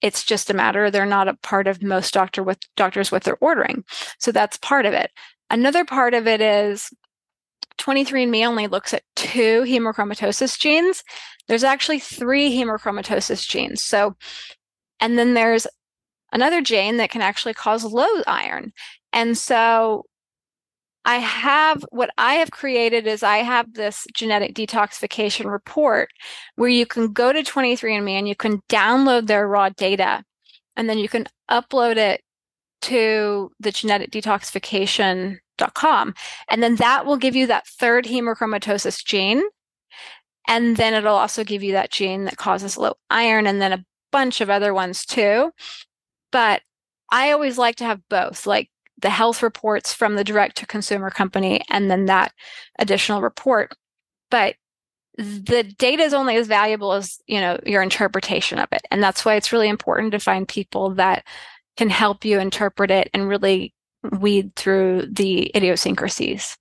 It's 0.00 0.24
just 0.24 0.48
a 0.50 0.54
matter 0.54 0.90
they're 0.90 1.06
not 1.06 1.28
a 1.28 1.34
part 1.34 1.66
of 1.66 1.82
most 1.82 2.14
doctor 2.14 2.42
with 2.42 2.58
doctors 2.76 3.10
with 3.10 3.24
their 3.24 3.36
ordering. 3.40 3.84
So 4.18 4.32
that's 4.32 4.56
part 4.58 4.86
of 4.86 4.94
it. 4.94 5.10
Another 5.50 5.84
part 5.84 6.14
of 6.14 6.26
it 6.26 6.40
is 6.40 6.90
23andMe 7.78 8.46
only 8.46 8.66
looks 8.66 8.92
at 8.92 9.02
two 9.16 9.62
hemochromatosis 9.62 10.58
genes. 10.58 11.02
There's 11.46 11.64
actually 11.64 12.00
three 12.00 12.52
hemochromatosis 12.52 13.46
genes. 13.48 13.82
So, 13.82 14.16
and 15.00 15.18
then 15.18 15.34
there's 15.34 15.66
another 16.32 16.60
gene 16.60 16.98
that 16.98 17.10
can 17.10 17.22
actually 17.22 17.54
cause 17.54 17.84
low 17.84 18.22
iron. 18.26 18.72
And 19.12 19.38
so 19.38 20.04
I 21.08 21.18
have 21.20 21.84
what 21.90 22.10
I 22.18 22.34
have 22.34 22.50
created 22.50 23.06
is 23.06 23.22
I 23.22 23.38
have 23.38 23.72
this 23.72 24.06
genetic 24.12 24.54
detoxification 24.54 25.50
report 25.50 26.10
where 26.56 26.68
you 26.68 26.84
can 26.84 27.14
go 27.14 27.32
to 27.32 27.42
23andMe 27.42 28.10
and 28.10 28.28
you 28.28 28.36
can 28.36 28.60
download 28.68 29.26
their 29.26 29.48
raw 29.48 29.70
data 29.70 30.22
and 30.76 30.86
then 30.86 30.98
you 30.98 31.08
can 31.08 31.24
upload 31.50 31.96
it 31.96 32.20
to 32.82 33.50
the 33.58 33.72
genetic 33.72 34.10
detoxification.com. 34.10 36.14
And 36.50 36.62
then 36.62 36.76
that 36.76 37.06
will 37.06 37.16
give 37.16 37.34
you 37.34 37.46
that 37.46 37.66
third 37.66 38.04
hemochromatosis 38.04 39.02
gene. 39.02 39.42
And 40.46 40.76
then 40.76 40.92
it'll 40.92 41.16
also 41.16 41.42
give 41.42 41.62
you 41.62 41.72
that 41.72 41.90
gene 41.90 42.26
that 42.26 42.36
causes 42.36 42.76
low 42.76 42.96
iron 43.08 43.46
and 43.46 43.62
then 43.62 43.72
a 43.72 43.82
bunch 44.12 44.42
of 44.42 44.50
other 44.50 44.74
ones 44.74 45.06
too. 45.06 45.52
But 46.32 46.60
I 47.10 47.32
always 47.32 47.56
like 47.56 47.76
to 47.76 47.84
have 47.84 48.06
both. 48.10 48.46
Like 48.46 48.68
the 49.00 49.10
health 49.10 49.42
reports 49.42 49.92
from 49.92 50.16
the 50.16 50.24
direct 50.24 50.56
to 50.58 50.66
consumer 50.66 51.10
company 51.10 51.62
and 51.70 51.90
then 51.90 52.06
that 52.06 52.32
additional 52.78 53.22
report. 53.22 53.72
But 54.30 54.56
the 55.16 55.64
data 55.78 56.02
is 56.04 56.14
only 56.14 56.36
as 56.36 56.46
valuable 56.46 56.92
as 56.92 57.18
you 57.26 57.40
know 57.40 57.58
your 57.66 57.82
interpretation 57.82 58.58
of 58.58 58.68
it. 58.72 58.82
And 58.90 59.02
that's 59.02 59.24
why 59.24 59.34
it's 59.34 59.52
really 59.52 59.68
important 59.68 60.12
to 60.12 60.20
find 60.20 60.46
people 60.46 60.90
that 60.94 61.24
can 61.76 61.90
help 61.90 62.24
you 62.24 62.38
interpret 62.38 62.90
it 62.90 63.10
and 63.12 63.28
really 63.28 63.74
weed 64.20 64.54
through 64.54 65.06
the 65.10 65.50
idiosyncrasies 65.56 66.56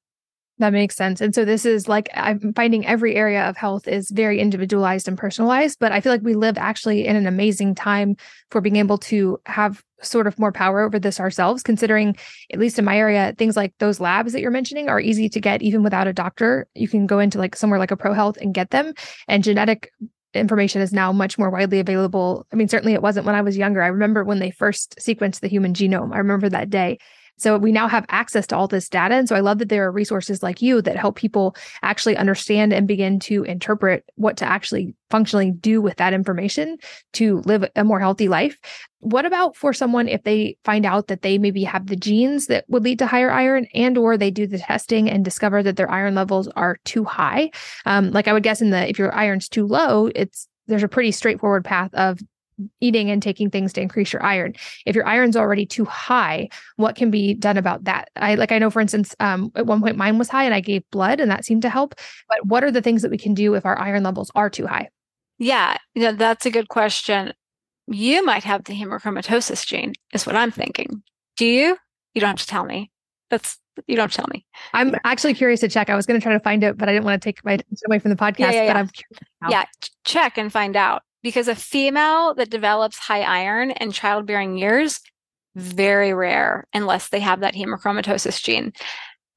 that 0.59 0.73
makes 0.73 0.95
sense. 0.95 1.21
And 1.21 1.35
so 1.35 1.45
this 1.45 1.65
is 1.65 1.87
like 1.87 2.09
I'm 2.13 2.53
finding 2.53 2.85
every 2.85 3.15
area 3.15 3.47
of 3.47 3.57
health 3.57 3.87
is 3.87 4.09
very 4.09 4.39
individualized 4.39 5.07
and 5.07 5.17
personalized, 5.17 5.77
but 5.79 5.91
I 5.91 6.01
feel 6.01 6.11
like 6.11 6.23
we 6.23 6.33
live 6.33 6.57
actually 6.57 7.05
in 7.05 7.15
an 7.15 7.27
amazing 7.27 7.75
time 7.75 8.15
for 8.49 8.61
being 8.61 8.77
able 8.77 8.97
to 8.99 9.39
have 9.45 9.83
sort 10.01 10.27
of 10.27 10.37
more 10.39 10.51
power 10.51 10.81
over 10.81 10.99
this 10.99 11.19
ourselves, 11.19 11.63
considering, 11.63 12.15
at 12.51 12.59
least 12.59 12.79
in 12.79 12.85
my 12.85 12.97
area, 12.97 13.33
things 13.37 13.55
like 13.55 13.73
those 13.79 13.99
labs 13.99 14.33
that 14.33 14.41
you're 14.41 14.51
mentioning 14.51 14.89
are 14.89 14.99
easy 14.99 15.29
to 15.29 15.39
get 15.39 15.61
even 15.61 15.83
without 15.83 16.07
a 16.07 16.13
doctor. 16.13 16.67
You 16.75 16.87
can 16.87 17.07
go 17.07 17.19
into 17.19 17.37
like 17.37 17.55
somewhere 17.55 17.79
like 17.79 17.91
a 17.91 17.97
ProHealth 17.97 18.37
and 18.37 18.53
get 18.53 18.71
them. 18.71 18.93
And 19.27 19.43
genetic 19.43 19.91
information 20.33 20.81
is 20.81 20.93
now 20.93 21.11
much 21.11 21.37
more 21.37 21.49
widely 21.49 21.79
available. 21.79 22.45
I 22.51 22.55
mean, 22.55 22.67
certainly 22.67 22.93
it 22.93 23.01
wasn't 23.01 23.25
when 23.25 23.35
I 23.35 23.41
was 23.41 23.57
younger. 23.57 23.81
I 23.81 23.87
remember 23.87 24.23
when 24.23 24.39
they 24.39 24.51
first 24.51 24.95
sequenced 24.99 25.39
the 25.39 25.47
human 25.47 25.73
genome. 25.73 26.13
I 26.13 26.19
remember 26.19 26.49
that 26.49 26.69
day. 26.69 26.99
So 27.37 27.57
we 27.57 27.71
now 27.71 27.87
have 27.87 28.05
access 28.09 28.47
to 28.47 28.57
all 28.57 28.67
this 28.67 28.89
data. 28.89 29.15
And 29.15 29.29
so 29.29 29.35
I 29.35 29.41
love 29.41 29.59
that 29.59 29.69
there 29.69 29.85
are 29.85 29.91
resources 29.91 30.41
like 30.41 30.61
you 30.61 30.81
that 30.81 30.97
help 30.97 31.15
people 31.15 31.55
actually 31.83 32.17
understand 32.17 32.73
and 32.73 32.87
begin 32.87 33.19
to 33.21 33.43
interpret 33.43 34.03
what 34.15 34.37
to 34.37 34.45
actually 34.45 34.95
functionally 35.09 35.51
do 35.51 35.81
with 35.81 35.97
that 35.97 36.13
information 36.13 36.77
to 37.13 37.39
live 37.45 37.63
a 37.75 37.83
more 37.83 37.99
healthy 37.99 38.27
life. 38.27 38.57
What 38.99 39.25
about 39.25 39.55
for 39.55 39.71
someone 39.73 40.07
if 40.07 40.23
they 40.23 40.57
find 40.65 40.85
out 40.85 41.07
that 41.07 41.21
they 41.21 41.37
maybe 41.37 41.63
have 41.63 41.87
the 41.87 41.95
genes 41.95 42.47
that 42.47 42.65
would 42.67 42.83
lead 42.83 42.99
to 42.99 43.07
higher 43.07 43.31
iron 43.31 43.67
and 43.73 43.97
or 43.97 44.17
they 44.17 44.31
do 44.31 44.47
the 44.47 44.57
testing 44.57 45.09
and 45.09 45.23
discover 45.23 45.61
that 45.63 45.77
their 45.77 45.89
iron 45.89 46.15
levels 46.15 46.47
are 46.49 46.77
too 46.83 47.03
high? 47.03 47.51
Um, 47.85 48.11
like 48.11 48.27
I 48.27 48.33
would 48.33 48.43
guess 48.43 48.61
in 48.61 48.71
the 48.71 48.89
if 48.89 48.97
your 48.99 49.13
iron's 49.13 49.47
too 49.47 49.67
low, 49.67 50.09
it's 50.15 50.47
there's 50.67 50.83
a 50.83 50.89
pretty 50.89 51.11
straightforward 51.11 51.63
path 51.63 51.93
of 51.93 52.19
eating 52.81 53.09
and 53.09 53.21
taking 53.21 53.49
things 53.49 53.73
to 53.73 53.81
increase 53.81 54.11
your 54.11 54.23
iron. 54.23 54.53
If 54.85 54.95
your 54.95 55.05
iron's 55.07 55.35
already 55.35 55.65
too 55.65 55.85
high, 55.85 56.49
what 56.75 56.95
can 56.95 57.11
be 57.11 57.33
done 57.33 57.57
about 57.57 57.83
that? 57.85 58.09
I 58.15 58.35
like 58.35 58.51
I 58.51 58.59
know 58.59 58.69
for 58.69 58.81
instance, 58.81 59.15
um, 59.19 59.51
at 59.55 59.65
one 59.65 59.81
point 59.81 59.97
mine 59.97 60.17
was 60.17 60.29
high 60.29 60.43
and 60.43 60.53
I 60.53 60.59
gave 60.59 60.83
blood 60.91 61.19
and 61.19 61.29
that 61.31 61.45
seemed 61.45 61.61
to 61.63 61.69
help. 61.69 61.95
But 62.29 62.45
what 62.45 62.63
are 62.63 62.71
the 62.71 62.81
things 62.81 63.01
that 63.01 63.11
we 63.11 63.17
can 63.17 63.33
do 63.33 63.53
if 63.53 63.65
our 63.65 63.77
iron 63.79 64.03
levels 64.03 64.31
are 64.35 64.49
too 64.49 64.67
high? 64.67 64.89
Yeah, 65.39 65.77
yeah, 65.93 66.13
that's 66.13 66.45
a 66.45 66.51
good 66.51 66.67
question. 66.67 67.33
You 67.87 68.25
might 68.25 68.43
have 68.43 68.63
the 68.63 68.73
hemochromatosis 68.73 69.65
gene, 69.65 69.93
is 70.13 70.25
what 70.25 70.35
I'm 70.35 70.51
thinking. 70.51 71.03
Do 71.37 71.45
you? 71.45 71.77
You 72.13 72.21
don't 72.21 72.29
have 72.29 72.39
to 72.39 72.47
tell 72.47 72.65
me. 72.65 72.91
That's 73.29 73.59
you 73.85 73.95
don't 73.95 74.11
tell 74.11 74.25
me. 74.31 74.45
I'm 74.73 74.95
actually 75.03 75.35
curious 75.35 75.59
to 75.59 75.69
check. 75.69 75.89
I 75.89 75.95
was 75.95 76.07
going 76.07 76.19
to 76.19 76.23
try 76.23 76.33
to 76.33 76.39
find 76.39 76.63
it, 76.63 76.77
but 76.77 76.89
I 76.89 76.93
didn't 76.93 77.05
want 77.05 77.21
to 77.21 77.25
take 77.25 77.45
my 77.45 77.59
away 77.85 77.99
from 77.99 78.09
the 78.09 78.17
podcast. 78.17 78.39
Yeah, 78.39 78.51
yeah, 78.51 78.63
yeah. 78.63 78.73
But 78.73 78.79
I'm 78.79 78.87
curious. 78.87 79.19
Yeah, 79.49 79.65
check 80.03 80.37
and 80.37 80.51
find 80.51 80.75
out 80.75 81.03
because 81.27 81.49
a 81.49 81.55
female 81.55 82.33
that 82.35 82.49
develops 82.49 82.97
high 82.97 83.21
iron 83.21 83.71
in 83.71 83.91
childbearing 83.91 84.57
years 84.57 85.01
very 85.55 86.13
rare 86.13 86.65
unless 86.73 87.09
they 87.09 87.19
have 87.19 87.41
that 87.41 87.53
hemochromatosis 87.53 88.41
gene. 88.41 88.71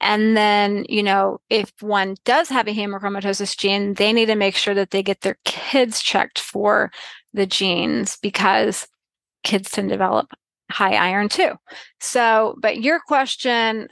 And 0.00 0.36
then, 0.36 0.86
you 0.88 1.02
know, 1.02 1.40
if 1.50 1.72
one 1.80 2.14
does 2.24 2.48
have 2.48 2.68
a 2.68 2.72
hemochromatosis 2.72 3.56
gene, 3.58 3.94
they 3.94 4.12
need 4.12 4.26
to 4.26 4.36
make 4.36 4.54
sure 4.54 4.72
that 4.72 4.92
they 4.92 5.02
get 5.02 5.22
their 5.22 5.36
kids 5.44 6.00
checked 6.00 6.38
for 6.38 6.92
the 7.34 7.44
genes 7.44 8.16
because 8.22 8.86
kids 9.42 9.72
to 9.72 9.82
develop 9.82 10.30
high 10.70 10.94
iron 10.94 11.28
too. 11.28 11.54
So, 11.98 12.54
but 12.60 12.80
your 12.80 13.00
question 13.00 13.88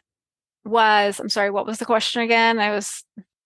was, 0.64 1.18
I'm 1.18 1.30
sorry, 1.30 1.50
what 1.50 1.66
was 1.66 1.78
the 1.78 1.84
question 1.84 2.22
again? 2.22 2.60
I 2.60 2.70
was 2.70 3.02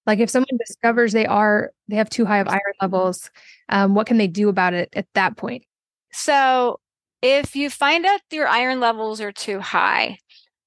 like, 0.06 0.18
if 0.18 0.30
someone 0.30 0.58
discovers 0.58 1.12
they 1.12 1.26
are, 1.26 1.72
they 1.88 1.96
have 1.96 2.10
too 2.10 2.24
high 2.24 2.38
of 2.38 2.48
iron 2.48 2.60
levels, 2.80 3.30
um, 3.68 3.94
what 3.94 4.06
can 4.06 4.18
they 4.18 4.26
do 4.26 4.48
about 4.48 4.74
it 4.74 4.88
at 4.94 5.06
that 5.14 5.36
point? 5.36 5.64
So, 6.12 6.80
if 7.22 7.54
you 7.54 7.70
find 7.70 8.04
out 8.04 8.20
your 8.30 8.48
iron 8.48 8.80
levels 8.80 9.20
are 9.20 9.32
too 9.32 9.60
high, 9.60 10.18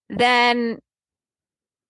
then 0.10 0.80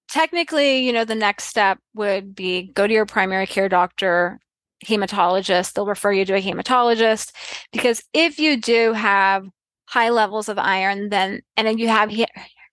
technically, 0.10 0.80
you 0.80 0.94
know, 0.94 1.06
the 1.06 1.16
next 1.16 1.46
step 1.46 1.80
would 1.94 2.36
be 2.36 2.72
go 2.74 2.88
to 2.88 2.94
your 2.94 3.06
primary 3.06 3.48
care 3.48 3.70
doctor, 3.70 4.40
hematologist. 4.86 5.74
They'll 5.74 5.86
refer 5.86 6.12
you 6.12 6.26
to 6.26 6.36
a 6.36 6.42
hematologist 6.42 7.32
because 7.72 8.04
if 8.14 8.40
you 8.40 8.58
do 8.60 8.94
have 8.94 9.46
high 9.88 10.10
levels 10.10 10.50
of 10.50 10.58
iron, 10.58 11.10
then 11.10 11.42
and 11.58 11.68
then 11.68 11.78
you 11.78 11.88
have 11.88 12.10
he- 12.10 12.26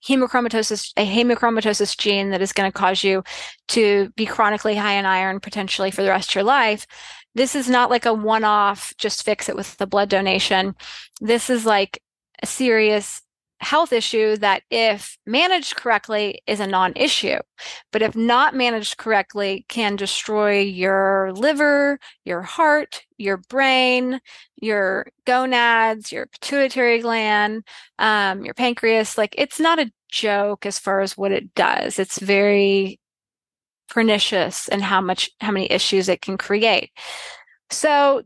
hemochromatosis, 0.06 0.92
a 0.96 1.06
hemochromatosis 1.06 1.96
gene 1.96 2.30
that 2.30 2.42
is 2.42 2.52
going 2.52 2.70
to 2.70 2.76
cause 2.76 3.04
you 3.04 3.22
to 3.68 4.10
be 4.16 4.26
chronically 4.26 4.74
high 4.74 4.94
in 4.94 5.06
iron 5.06 5.40
potentially 5.40 5.90
for 5.90 6.02
the 6.02 6.08
rest 6.08 6.30
of 6.30 6.34
your 6.36 6.44
life. 6.44 6.86
This 7.34 7.54
is 7.54 7.68
not 7.68 7.90
like 7.90 8.04
a 8.04 8.12
one 8.12 8.44
off, 8.44 8.92
just 8.98 9.24
fix 9.24 9.48
it 9.48 9.56
with 9.56 9.76
the 9.78 9.86
blood 9.86 10.08
donation. 10.08 10.74
This 11.20 11.48
is 11.48 11.64
like 11.64 12.02
a 12.42 12.46
serious 12.46 13.22
health 13.62 13.92
issue 13.92 14.36
that, 14.38 14.62
if 14.70 15.16
managed 15.26 15.76
correctly, 15.76 16.42
is 16.46 16.60
a 16.60 16.66
non 16.66 16.92
issue. 16.96 17.38
But 17.92 18.02
if 18.02 18.14
not 18.16 18.54
managed 18.54 18.98
correctly, 18.98 19.64
can 19.68 19.96
destroy 19.96 20.60
your 20.60 21.32
liver, 21.32 21.98
your 22.24 22.42
heart, 22.42 23.02
your 23.18 23.38
brain, 23.48 24.20
your 24.56 25.06
gonads, 25.24 26.12
your 26.12 26.26
pituitary 26.26 27.00
gland, 27.00 27.64
um, 27.98 28.44
your 28.44 28.54
pancreas. 28.54 29.16
Like 29.16 29.34
it's 29.38 29.60
not 29.60 29.78
a 29.78 29.92
joke 30.08 30.66
as 30.66 30.78
far 30.78 31.00
as 31.00 31.16
what 31.16 31.32
it 31.32 31.54
does. 31.54 31.98
It's 31.98 32.18
very 32.18 32.98
pernicious 33.88 34.68
and 34.68 34.82
how 34.82 35.00
much 35.00 35.30
how 35.40 35.52
many 35.52 35.70
issues 35.70 36.08
it 36.08 36.22
can 36.22 36.38
create. 36.38 36.90
So 37.70 38.22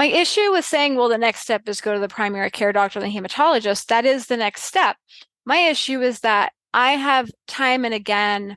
my 0.00 0.06
issue 0.06 0.50
with 0.50 0.64
saying, 0.64 0.96
well, 0.96 1.10
the 1.10 1.18
next 1.18 1.40
step 1.40 1.68
is 1.68 1.82
go 1.82 1.92
to 1.92 2.00
the 2.00 2.08
primary 2.08 2.50
care 2.50 2.72
doctor 2.72 2.98
and 2.98 3.06
the 3.06 3.14
hematologist, 3.14 3.84
that 3.88 4.06
is 4.06 4.28
the 4.28 4.36
next 4.38 4.62
step. 4.62 4.96
My 5.44 5.58
issue 5.58 6.00
is 6.00 6.20
that 6.20 6.54
I 6.72 6.92
have 6.92 7.30
time 7.46 7.84
and 7.84 7.92
again 7.92 8.56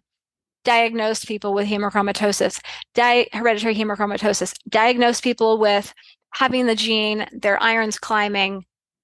diagnosed 0.63 1.27
people 1.27 1.53
with 1.53 1.67
hemochromatosis, 1.67 2.61
di- 2.93 3.27
hereditary 3.33 3.75
hemochromatosis, 3.75 4.53
diagnosed 4.69 5.21
people 5.21 5.57
with 5.57 5.93
having 6.29 6.65
the 6.65 6.75
gene, 6.75 7.27
their 7.33 7.61
iron's 7.61 7.99
climbing, 7.99 8.63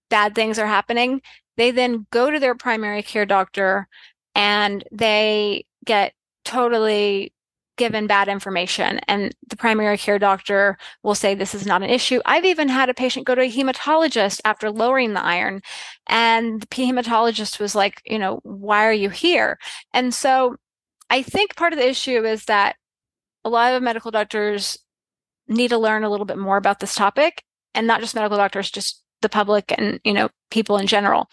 bad 0.10 0.34
things 0.34 0.58
are 0.58 0.66
happening. 0.66 1.22
They 1.58 1.72
then 1.72 2.08
go 2.10 2.32
to 2.32 2.40
their 2.40 2.56
primary 2.56 3.04
care 3.04 3.26
doctor 3.26 3.90
and 4.34 4.82
they 4.94 5.66
get 5.84 6.14
totally 6.46 7.34
given 7.80 8.08
bad 8.08 8.28
information 8.28 9.00
and 9.08 9.34
the 9.48 9.56
primary 9.56 9.98
care 9.98 10.20
doctor 10.20 10.78
will 11.02 11.16
say 11.16 11.34
this 11.34 11.56
is 11.56 11.66
not 11.66 11.82
an 11.82 11.90
issue. 11.90 12.20
I've 12.26 12.44
even 12.44 12.68
had 12.68 12.90
a 12.90 12.94
patient 12.94 13.26
go 13.26 13.36
to 13.36 13.42
a 13.42 13.50
hematologist 13.50 14.42
after 14.44 14.70
lowering 14.70 15.14
the 15.14 15.24
iron 15.24 15.62
and 16.06 16.62
the 16.62 16.68
hematologist 16.68 17.58
was 17.58 17.76
like, 17.76 18.02
you 18.06 18.20
know, 18.20 18.42
why 18.44 18.86
are 18.86 18.94
you 18.94 19.10
here? 19.10 19.58
And 19.94 20.14
so 20.14 20.58
I 21.10 21.22
think 21.22 21.56
part 21.56 21.72
of 21.72 21.80
the 21.80 21.88
issue 21.88 22.26
is 22.26 22.44
that 22.46 22.76
a 23.46 23.50
lot 23.50 23.74
of 23.74 23.82
medical 23.82 24.12
doctors 24.12 24.78
need 25.48 25.70
to 25.70 25.78
learn 25.78 26.04
a 26.04 26.10
little 26.10 26.26
bit 26.26 26.38
more 26.38 26.58
about 26.58 26.82
this 26.82 26.96
topic 26.96 27.44
and 27.74 27.88
not 27.88 28.02
just 28.02 28.14
medical 28.14 28.38
doctors, 28.38 28.70
just 28.70 29.02
the 29.22 29.30
public 29.30 29.74
and, 29.78 30.02
you 30.04 30.14
know, 30.14 30.28
people 30.52 30.78
in 30.78 30.86
general 30.86 31.30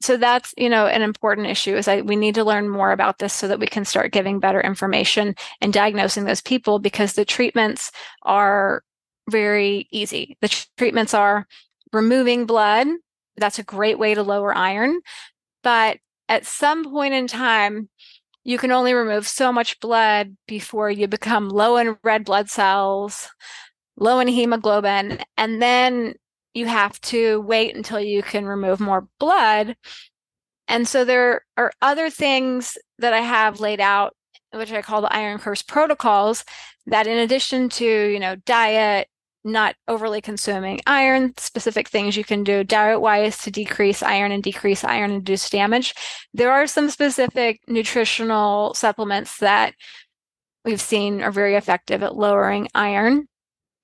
so 0.00 0.16
that's 0.16 0.54
you 0.56 0.68
know 0.68 0.86
an 0.86 1.02
important 1.02 1.46
issue 1.46 1.76
is 1.76 1.86
that 1.86 2.06
we 2.06 2.16
need 2.16 2.34
to 2.34 2.44
learn 2.44 2.68
more 2.68 2.92
about 2.92 3.18
this 3.18 3.32
so 3.32 3.48
that 3.48 3.60
we 3.60 3.66
can 3.66 3.84
start 3.84 4.12
giving 4.12 4.40
better 4.40 4.60
information 4.60 5.34
and 5.60 5.72
diagnosing 5.72 6.24
those 6.24 6.40
people 6.40 6.78
because 6.78 7.12
the 7.12 7.24
treatments 7.24 7.92
are 8.22 8.82
very 9.28 9.88
easy. 9.92 10.36
The 10.40 10.66
treatments 10.76 11.14
are 11.14 11.46
removing 11.92 12.46
blood. 12.46 12.88
That's 13.36 13.58
a 13.58 13.64
great 13.64 13.98
way 13.98 14.14
to 14.14 14.22
lower 14.22 14.56
iron. 14.56 15.00
But 15.62 15.98
at 16.28 16.46
some 16.46 16.84
point 16.84 17.14
in 17.14 17.26
time 17.26 17.88
you 18.42 18.56
can 18.56 18.72
only 18.72 18.94
remove 18.94 19.28
so 19.28 19.52
much 19.52 19.78
blood 19.80 20.36
before 20.48 20.90
you 20.90 21.06
become 21.06 21.48
low 21.48 21.76
in 21.76 21.96
red 22.02 22.24
blood 22.24 22.48
cells 22.48 23.28
low 23.96 24.18
in 24.18 24.28
hemoglobin 24.28 25.18
and 25.36 25.60
then 25.60 26.14
you 26.54 26.66
have 26.66 27.00
to 27.00 27.40
wait 27.40 27.76
until 27.76 28.00
you 28.00 28.22
can 28.22 28.46
remove 28.46 28.80
more 28.80 29.08
blood. 29.18 29.76
And 30.68 30.86
so 30.86 31.04
there 31.04 31.44
are 31.56 31.72
other 31.82 32.10
things 32.10 32.76
that 32.98 33.12
I 33.12 33.20
have 33.20 33.60
laid 33.60 33.80
out, 33.80 34.14
which 34.52 34.72
I 34.72 34.82
call 34.82 35.00
the 35.00 35.14
iron 35.14 35.38
curse 35.38 35.62
protocols, 35.62 36.44
that 36.86 37.06
in 37.06 37.18
addition 37.18 37.68
to, 37.70 37.84
you 37.84 38.18
know, 38.18 38.36
diet, 38.36 39.08
not 39.42 39.74
overly 39.88 40.20
consuming 40.20 40.80
iron, 40.86 41.32
specific 41.38 41.88
things 41.88 42.16
you 42.16 42.24
can 42.24 42.44
do 42.44 42.62
diet 42.62 43.00
wise 43.00 43.38
to 43.38 43.50
decrease 43.50 44.02
iron 44.02 44.32
and 44.32 44.42
decrease 44.42 44.84
iron 44.84 45.10
induced 45.10 45.50
damage. 45.50 45.94
There 46.34 46.52
are 46.52 46.66
some 46.66 46.90
specific 46.90 47.60
nutritional 47.66 48.74
supplements 48.74 49.38
that 49.38 49.74
we've 50.64 50.80
seen 50.80 51.22
are 51.22 51.32
very 51.32 51.54
effective 51.54 52.02
at 52.02 52.16
lowering 52.16 52.68
iron. 52.74 53.26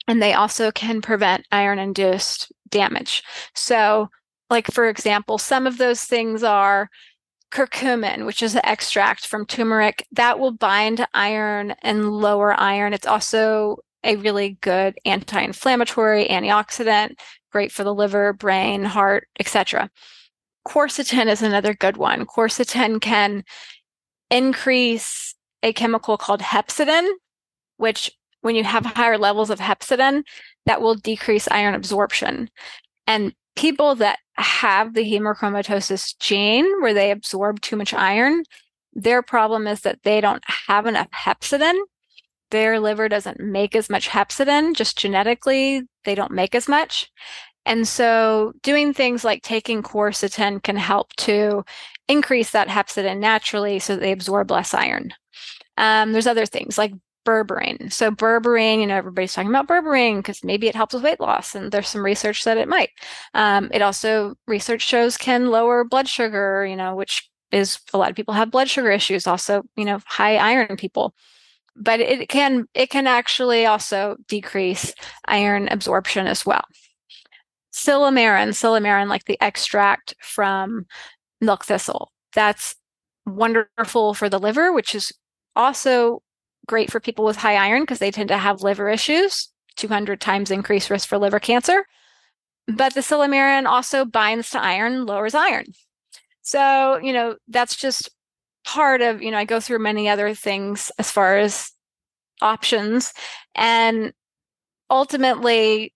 And 0.09 0.22
they 0.22 0.35
also 0.35 0.70
can 0.70 1.00
prevent 1.00 1.46
iron 1.50 1.79
induced 1.79 2.52
damage. 2.70 3.22
So, 3.55 4.09
like 4.50 4.70
for 4.70 4.88
example, 4.88 5.38
some 5.38 5.66
of 5.66 5.79
those 5.79 6.02
things 6.05 6.42
are 6.42 6.88
curcumin, 7.52 8.26
which 8.26 8.42
is 8.42 8.55
an 8.55 8.64
extract 8.64 9.26
from 9.26 9.46
turmeric 9.46 10.07
that 10.12 10.38
will 10.38 10.52
bind 10.52 11.07
iron 11.14 11.74
and 11.83 12.11
lower 12.11 12.59
iron. 12.59 12.92
It's 12.92 13.07
also 13.07 13.79
a 14.05 14.16
really 14.16 14.59
good 14.61 14.98
anti-inflammatory, 15.05 16.26
antioxidant, 16.26 17.18
great 17.50 17.72
for 17.72 17.85
the 17.85 17.94
liver, 17.94 18.33
brain, 18.33 18.85
heart, 18.85 19.29
etc. 19.40 19.90
Quercetin 20.66 21.26
is 21.26 21.42
another 21.42 21.74
good 21.74 21.96
one. 21.96 22.26
Quercetin 22.26 23.00
can 23.00 23.44
increase 24.31 25.35
a 25.62 25.72
chemical 25.72 26.16
called 26.16 26.40
hepcidin, 26.40 27.09
which 27.76 28.11
when 28.46 28.54
you 28.54 28.62
have 28.62 28.87
higher 28.87 29.18
levels 29.18 29.50
of 29.50 29.59
hepcidin, 29.59 30.22
that 30.66 30.80
will 30.80 30.94
decrease 30.94 31.48
iron 31.50 31.74
absorption. 31.74 32.48
And 33.09 33.35
people 33.56 33.96
that 33.96 34.20
have 34.35 34.94
the 34.94 35.02
hemochromatosis 35.02 36.16
gene 36.20 36.80
where 36.80 36.94
they 36.94 37.11
absorb 37.11 37.61
too 37.61 37.74
much 37.74 37.92
iron, 37.92 38.44
their 38.92 39.20
problem 39.20 39.66
is 39.66 39.80
that 39.80 40.04
they 40.04 40.20
don't 40.20 40.44
have 40.68 40.87
enough 40.87 41.11
hepcidin. 41.11 41.76
Their 42.52 42.78
liver 42.78 43.09
doesn't 43.09 43.40
make 43.40 43.74
as 43.74 43.90
much 43.90 44.09
hepcidin, 44.09 44.76
just 44.76 44.96
genetically, 44.96 45.82
they 46.04 46.14
don't 46.14 46.30
make 46.30 46.54
as 46.54 46.68
much. 46.68 47.11
And 47.64 47.88
so 47.88 48.52
doing 48.62 48.94
things 48.94 49.24
like 49.24 49.42
taking 49.42 49.82
quercetin 49.82 50.62
can 50.62 50.76
help 50.76 51.12
to 51.14 51.64
increase 52.06 52.52
that 52.52 52.68
hepcidin 52.68 53.18
naturally 53.18 53.80
so 53.80 53.96
they 53.96 54.12
absorb 54.12 54.52
less 54.52 54.72
iron. 54.72 55.12
Um, 55.76 56.12
there's 56.12 56.28
other 56.28 56.47
things 56.47 56.78
like 56.78 56.92
berberine. 57.27 57.93
So 57.93 58.12
berberine, 58.12 58.81
you 58.81 58.87
know, 58.87 58.97
everybody's 58.97 59.35
talking 59.35 59.51
about 59.51 59.68
berberine 59.68 60.18
because 60.18 60.45
maybe 60.45 60.68
it 60.68 60.77
helps 60.77 60.95
with 60.95 61.05
weight 61.05 61.20
loss, 61.20 61.55
and 61.55 61.72
there's 61.72 61.89
some 61.89 62.05
research 62.05 62.45
that 62.45 62.59
it 62.59 62.68
might. 62.68 62.91
Um, 63.35 63.70
it 63.74 63.83
also 63.83 64.37
research 64.49 64.83
shows 64.83 65.18
can 65.18 65.49
lower 65.51 65.85
blood 65.85 66.09
sugar, 66.09 66.66
you 66.66 66.77
know, 66.77 66.97
which 66.97 67.31
is 67.53 67.79
a 67.95 67.99
lot 67.99 68.11
of 68.11 68.16
people 68.16 68.35
have 68.35 68.51
blood 68.53 68.70
sugar 68.70 68.91
issues. 68.93 69.27
Also, 69.27 69.64
you 69.77 69.85
know, 69.87 70.01
high 70.07 70.37
iron 70.39 70.77
people, 70.79 71.14
but 71.77 72.01
it 72.01 72.29
can 72.31 72.66
it 72.74 72.91
can 72.91 73.07
actually 73.09 73.66
also 73.66 74.16
decrease 74.29 74.95
iron 75.27 75.68
absorption 75.70 76.27
as 76.29 76.47
well. 76.47 76.64
silymarin, 77.72 78.49
silymarin, 78.51 79.09
like 79.09 79.24
the 79.24 79.39
extract 79.41 80.14
from 80.20 80.87
milk 81.41 81.64
thistle. 81.66 82.12
That's 82.35 82.77
wonderful 83.27 84.14
for 84.14 84.31
the 84.31 84.41
liver, 84.41 84.72
which 84.72 84.95
is 84.95 85.12
also 85.57 86.22
great 86.66 86.90
for 86.90 87.00
people 87.00 87.24
with 87.24 87.36
high 87.36 87.56
iron 87.56 87.82
because 87.82 87.98
they 87.98 88.10
tend 88.10 88.28
to 88.28 88.38
have 88.38 88.62
liver 88.62 88.88
issues, 88.88 89.48
200 89.76 90.20
times 90.20 90.50
increased 90.50 90.90
risk 90.90 91.08
for 91.08 91.18
liver 91.18 91.40
cancer. 91.40 91.86
But 92.68 92.94
the 92.94 93.00
silymarin 93.00 93.66
also 93.66 94.04
binds 94.04 94.50
to 94.50 94.60
iron, 94.60 95.06
lowers 95.06 95.34
iron. 95.34 95.66
So, 96.42 96.98
you 96.98 97.12
know, 97.12 97.36
that's 97.48 97.76
just 97.76 98.10
part 98.64 99.00
of, 99.02 99.22
you 99.22 99.30
know, 99.30 99.38
I 99.38 99.44
go 99.44 99.60
through 99.60 99.78
many 99.78 100.08
other 100.08 100.34
things 100.34 100.90
as 100.98 101.10
far 101.10 101.38
as 101.38 101.70
options. 102.42 103.12
And 103.54 104.12
ultimately, 104.90 105.92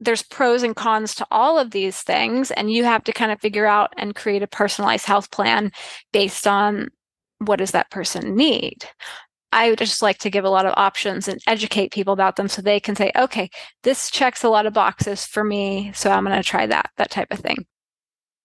there's 0.00 0.22
pros 0.22 0.62
and 0.62 0.74
cons 0.74 1.14
to 1.16 1.26
all 1.30 1.58
of 1.58 1.70
these 1.70 2.02
things. 2.02 2.50
And 2.50 2.72
you 2.72 2.84
have 2.84 3.04
to 3.04 3.12
kind 3.12 3.30
of 3.30 3.40
figure 3.40 3.66
out 3.66 3.92
and 3.96 4.14
create 4.14 4.42
a 4.42 4.48
personalized 4.48 5.06
health 5.06 5.30
plan 5.30 5.72
based 6.12 6.46
on 6.46 6.88
what 7.38 7.56
does 7.56 7.70
that 7.72 7.90
person 7.90 8.34
need. 8.34 8.84
I 9.52 9.70
would 9.70 9.78
just 9.78 10.02
like 10.02 10.18
to 10.18 10.30
give 10.30 10.44
a 10.44 10.50
lot 10.50 10.66
of 10.66 10.74
options 10.76 11.26
and 11.26 11.40
educate 11.46 11.92
people 11.92 12.12
about 12.12 12.36
them 12.36 12.48
so 12.48 12.62
they 12.62 12.78
can 12.78 12.94
say, 12.94 13.10
okay, 13.16 13.50
this 13.82 14.10
checks 14.10 14.44
a 14.44 14.48
lot 14.48 14.66
of 14.66 14.72
boxes 14.72 15.24
for 15.24 15.42
me. 15.42 15.90
So 15.94 16.10
I'm 16.10 16.24
going 16.24 16.36
to 16.36 16.48
try 16.48 16.66
that, 16.66 16.90
that 16.96 17.10
type 17.10 17.32
of 17.32 17.40
thing. 17.40 17.66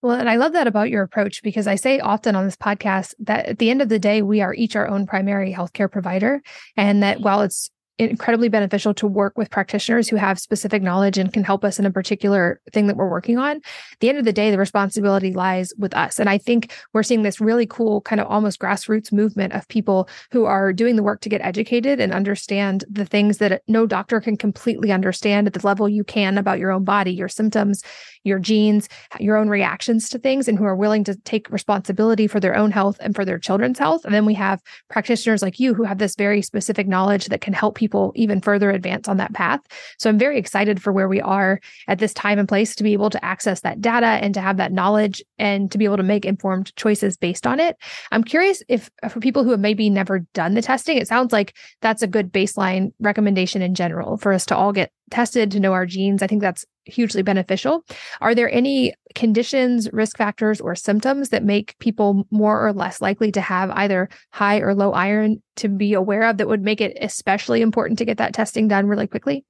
Well, 0.02 0.20
and 0.20 0.30
I 0.30 0.36
love 0.36 0.54
that 0.54 0.68
about 0.68 0.90
your 0.90 1.04
approach 1.04 1.42
because 1.42 1.68
I 1.68 1.76
say 1.76 2.00
often 2.00 2.36
on 2.36 2.46
this 2.46 2.56
podcast 2.56 3.14
that 3.20 3.48
at 3.48 3.60
the 3.60 3.70
end 3.70 3.82
of 3.82 3.90
the 3.90 4.00
day, 4.00 4.22
we 4.22 4.42
are 4.42 4.54
each 4.54 4.76
our 4.76 4.88
own 4.88 5.08
primary 5.08 5.54
healthcare 5.54 5.92
provider. 5.92 6.42
And 6.78 7.02
that 7.02 7.18
mm-hmm. 7.18 7.24
while 7.24 7.42
it's 7.42 7.72
incredibly 7.98 8.50
beneficial 8.50 8.94
to 8.94 9.08
work 9.08 9.38
with 9.38 9.50
practitioners 9.50 10.10
who 10.10 10.18
have 10.18 10.38
specific 10.38 10.84
knowledge 10.84 11.18
and 11.18 11.32
can 11.32 11.44
help 11.44 11.64
us 11.64 11.80
in 11.80 11.86
a 11.86 11.92
particular 11.92 12.60
thing 12.74 12.88
that 12.88 12.98
we're 12.98 13.10
working 13.10 13.38
on. 13.38 13.58
At 13.58 14.00
the 14.02 14.10
end 14.10 14.18
of 14.18 14.26
the 14.26 14.34
day, 14.34 14.52
the 14.52 14.58
responsibility 14.58 15.32
lies 15.34 15.74
with 15.78 15.96
us. 15.96 16.20
And 16.20 16.30
I 16.30 16.38
think 16.38 16.74
we're 16.94 17.04
seeing 17.04 17.24
this 17.24 17.40
really 17.40 17.66
cool 17.66 18.02
kind 18.02 18.20
of 18.20 18.28
almost 18.28 18.60
grassroots 18.60 19.14
movement 19.14 19.54
of 19.54 19.68
people 19.70 20.10
who 20.32 20.44
are 20.46 20.74
doing 20.74 20.98
the 20.98 21.04
work 21.04 21.22
to 21.22 21.30
get 21.30 21.42
educated 21.42 22.02
and 22.02 22.12
understand 22.12 22.84
the 22.90 23.06
things 23.06 23.38
that 23.38 23.62
no 23.68 23.86
doctor 23.86 24.20
can 24.20 24.36
completely 24.36 24.92
understand 24.92 25.48
at 25.48 25.54
the 25.54 25.66
level 25.66 25.88
you 25.88 26.04
can 26.04 26.38
about 26.38 26.60
your 26.60 26.72
own 26.72 26.84
body, 26.84 27.14
your 27.14 27.30
symptoms, 27.30 27.82
your 28.26 28.40
genes, 28.40 28.90
your 29.20 29.38
own 29.38 29.48
reactions 29.48 30.10
to 30.10 30.20
things, 30.20 30.48
and 30.48 30.58
who 30.58 30.66
are 30.66 30.76
willing 30.76 31.04
to 31.06 31.16
take 31.22 31.50
responsibility 31.50 32.28
for 32.28 32.40
their 32.40 32.56
own 32.56 32.72
health 32.72 32.98
and 33.00 33.16
for 33.16 33.24
their 33.24 33.40
children's 33.40 33.80
health. 33.80 34.04
And 34.04 34.14
then 34.14 34.26
we 34.26 34.34
have 34.34 34.62
practitioners 34.90 35.42
like 35.42 35.60
you 35.60 35.74
who 35.74 35.84
have 35.84 36.00
this 36.00 36.16
very 36.16 36.42
specific 36.42 36.88
knowledge 36.88 37.28
that 37.28 37.42
can 37.42 37.54
help 37.54 37.76
people 37.76 37.85
even 38.16 38.42
further 38.42 38.72
advance 38.72 39.08
on 39.08 39.18
that 39.18 39.34
path. 39.34 39.62
So 39.98 40.10
I'm 40.10 40.18
very 40.18 40.38
excited 40.38 40.82
for 40.82 40.92
where 40.92 41.08
we 41.08 41.22
are 41.22 41.60
at 41.88 42.00
this 42.00 42.14
time 42.14 42.40
and 42.40 42.48
place 42.48 42.76
to 42.76 42.84
be 42.84 42.94
able 42.94 43.10
to 43.10 43.24
access 43.24 43.62
that 43.62 43.82
data 43.82 44.06
and 44.06 44.34
to 44.34 44.42
have 44.42 44.58
that 44.58 44.72
knowledge 44.72 45.24
and 45.38 45.72
to 45.72 45.78
be 45.78 45.86
able 45.86 45.98
to 45.98 46.04
make 46.04 46.26
informed 46.26 46.76
choices 46.76 47.18
based 47.18 47.48
on 47.48 47.60
it. 47.60 47.78
I'm 48.12 48.24
curious 48.24 48.64
if 48.68 48.90
uh, 49.04 49.10
for 49.10 49.20
people 49.20 49.44
who 49.44 49.52
have 49.52 49.60
maybe 49.60 49.90
never 49.90 50.20
done 50.34 50.54
the 50.54 50.62
testing, 50.62 50.98
it 50.98 51.08
sounds 51.08 51.32
like 51.32 51.56
that's 51.82 52.02
a 52.02 52.08
good 52.08 52.32
baseline 52.32 52.92
recommendation 53.00 53.62
in 53.62 53.76
general 53.76 54.18
for 54.18 54.34
us 54.34 54.46
to 54.48 54.56
all 54.56 54.72
get 54.72 54.92
tested 55.12 55.52
to 55.52 55.60
know 55.60 55.74
our 55.74 55.86
genes. 55.86 56.22
I 56.22 56.28
think 56.28 56.42
that's 56.42 56.66
hugely 56.86 57.22
beneficial. 57.22 57.84
Are 58.22 58.36
there 58.36 58.52
any 58.52 58.94
conditions, 59.16 59.92
risk 59.92 60.18
factors, 60.18 60.62
or 60.62 60.76
symptoms 60.76 61.30
that 61.30 61.44
make 61.44 61.78
people 61.80 62.26
more 62.32 62.66
or 62.66 62.74
less 62.74 63.02
likely 63.02 63.32
to 63.32 63.42
have 63.42 63.70
either 63.72 64.10
high 64.32 64.60
or 64.60 64.76
low 64.76 64.92
iron 64.92 65.42
to 65.58 65.68
be 65.68 65.94
aware 65.94 66.24
of 66.24 66.38
that 66.38 66.48
would 66.48 66.62
make 66.62 66.82
it 66.82 66.98
especially 67.02 67.62
important 67.62 68.00
to 68.00 68.06
get 68.06 68.18
that 68.18 68.34
testing 68.34 68.68
done 68.68 68.88
really 68.88 69.08
quickly? 69.08 69.46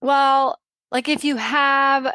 Well, 0.00 0.58
like 0.90 1.08
if 1.08 1.24
you 1.24 1.36
have 1.36 2.12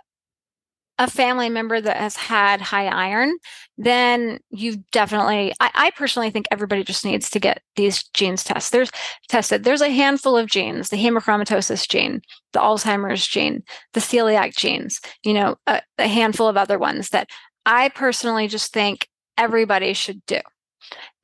a 1.01 1.09
family 1.09 1.49
member 1.49 1.81
that 1.81 1.97
has 1.97 2.15
had 2.15 2.61
high 2.61 2.85
iron, 2.85 3.35
then 3.75 4.37
you 4.51 4.83
definitely, 4.91 5.51
I, 5.59 5.71
I, 5.73 5.91
personally 5.91 6.29
think 6.29 6.45
everybody 6.51 6.83
just 6.83 7.03
needs 7.03 7.27
to 7.31 7.39
get 7.39 7.63
these 7.75 8.03
genes 8.13 8.43
tested. 8.43 8.71
There's 8.77 8.91
tested. 9.27 9.63
There's 9.63 9.81
a 9.81 9.89
handful 9.89 10.37
of 10.37 10.47
genes, 10.47 10.89
the 10.89 10.97
hemochromatosis 10.97 11.89
gene, 11.89 12.21
the 12.53 12.59
Alzheimer's 12.59 13.25
gene, 13.25 13.63
the 13.93 13.99
celiac 13.99 14.55
genes, 14.55 15.01
you 15.23 15.33
know, 15.33 15.55
a, 15.65 15.81
a 15.97 16.07
handful 16.07 16.47
of 16.47 16.55
other 16.55 16.77
ones 16.77 17.09
that 17.09 17.29
I 17.65 17.89
personally 17.89 18.47
just 18.47 18.71
think 18.71 19.07
everybody 19.39 19.93
should 19.93 20.23
do. 20.27 20.39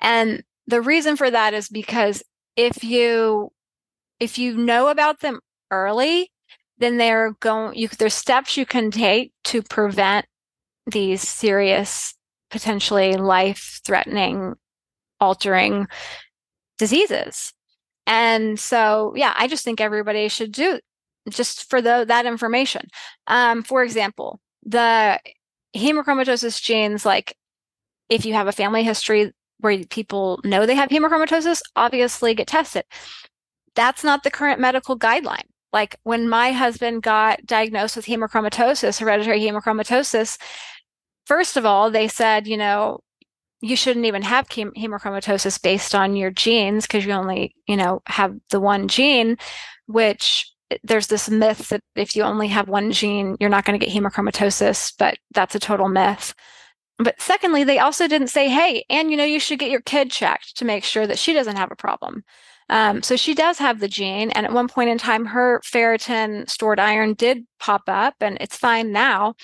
And 0.02 0.44
the 0.66 0.82
reason 0.82 1.18
for 1.18 1.30
that 1.30 1.54
is 1.54 1.70
because 1.70 2.24
if 2.56 2.84
you 2.84 3.52
if 4.20 4.40
you 4.40 4.58
know 4.58 4.88
about 4.88 5.20
them 5.20 5.40
early 5.70 6.32
then 6.80 6.98
they're 6.98 7.34
going 7.40 7.78
you 7.78 7.88
there's 7.88 8.14
steps 8.14 8.58
you 8.58 8.66
can 8.66 8.92
take 8.92 9.32
to 9.48 9.62
prevent 9.62 10.26
these 10.86 11.22
serious 11.22 12.14
potentially 12.50 13.16
life 13.16 13.82
threatening 13.86 14.56
altering 15.20 15.88
diseases. 16.78 17.54
And 18.06 18.60
so 18.60 19.14
yeah 19.16 19.34
i 19.38 19.48
just 19.48 19.64
think 19.66 19.82
everybody 19.82 20.28
should 20.30 20.52
do 20.52 20.80
just 21.30 21.70
for 21.70 21.82
the, 21.82 22.06
that 22.08 22.26
information. 22.26 22.88
Um, 23.28 23.64
for 23.64 23.84
example 23.84 24.40
the 24.64 25.20
hemochromatosis 25.76 26.62
genes 26.62 27.06
like 27.06 27.36
if 28.10 28.26
you 28.26 28.34
have 28.34 28.48
a 28.48 28.52
family 28.52 28.84
history 28.84 29.34
where 29.60 29.84
people 29.86 30.40
know 30.44 30.66
they 30.66 30.76
have 30.76 30.90
hemochromatosis 30.90 31.62
obviously 31.76 32.34
get 32.34 32.48
tested. 32.48 32.84
That's 33.76 34.04
not 34.04 34.24
the 34.24 34.32
current 34.32 34.60
medical 34.60 34.98
guideline 34.98 35.48
like 35.74 35.98
when 36.04 36.30
my 36.30 36.52
husband 36.52 37.04
got 37.04 37.46
diagnosed 37.46 37.96
with 37.96 38.06
hemochromatosis, 38.06 39.00
hereditary 39.00 39.42
hemochromatosis, 39.42 40.38
first 41.26 41.58
of 41.58 41.66
all, 41.66 41.92
they 41.92 42.08
said, 42.08 42.48
you 42.48 42.58
know, 42.58 43.00
you 43.62 43.76
shouldn't 43.76 44.06
even 44.06 44.22
have 44.22 44.48
hemochromatosis 44.50 45.62
based 45.62 45.96
on 45.96 46.16
your 46.16 46.32
genes 46.32 46.86
because 46.86 47.06
you 47.06 47.12
only, 47.12 47.56
you 47.68 47.76
know, 47.76 48.02
have 48.06 48.36
the 48.50 48.60
one 48.60 48.88
gene, 48.88 49.38
which 49.88 50.52
eh, 50.72 50.78
there's 50.84 51.08
this 51.08 51.30
myth 51.30 51.70
that 51.70 51.82
if 51.96 52.16
you 52.16 52.24
only 52.24 52.48
have 52.48 52.70
one 52.70 52.92
gene, 52.92 53.36
you're 53.40 53.50
not 53.50 53.66
going 53.66 53.80
to 53.80 53.84
get 53.84 53.94
hemochromatosis, 53.94 54.94
but 54.98 55.18
that's 55.32 55.56
a 55.56 55.60
total 55.60 55.90
myth. 55.90 56.34
But 57.00 57.20
secondly, 57.20 57.64
they 57.64 57.80
also 57.80 58.08
didn't 58.08 58.30
say, 58.30 58.50
hey, 58.50 58.84
and 58.90 59.12
you 59.12 59.18
know, 59.18 59.24
you 59.24 59.40
should 59.40 59.60
get 59.60 59.72
your 59.72 59.82
kid 59.82 60.12
checked 60.12 60.58
to 60.58 60.66
make 60.66 60.84
sure 60.84 61.06
that 61.06 61.20
she 61.20 61.34
doesn't 61.34 61.56
have 61.56 61.72
a 61.72 61.76
problem. 61.76 62.24
Um, 62.70 63.02
so 63.02 63.16
she 63.16 63.34
does 63.34 63.58
have 63.60 63.80
the 63.80 63.88
gene. 63.88 64.32
And 64.32 64.46
at 64.46 64.54
one 64.54 64.68
point 64.68 64.90
in 64.90 64.98
time, 64.98 65.26
her 65.26 65.62
ferritin 65.64 66.50
stored 66.50 66.80
iron 66.80 67.14
did 67.14 67.46
pop 67.60 67.84
up 67.88 68.16
and 68.20 68.38
it's 68.42 68.58
fine 68.58 68.92
now. 68.92 69.36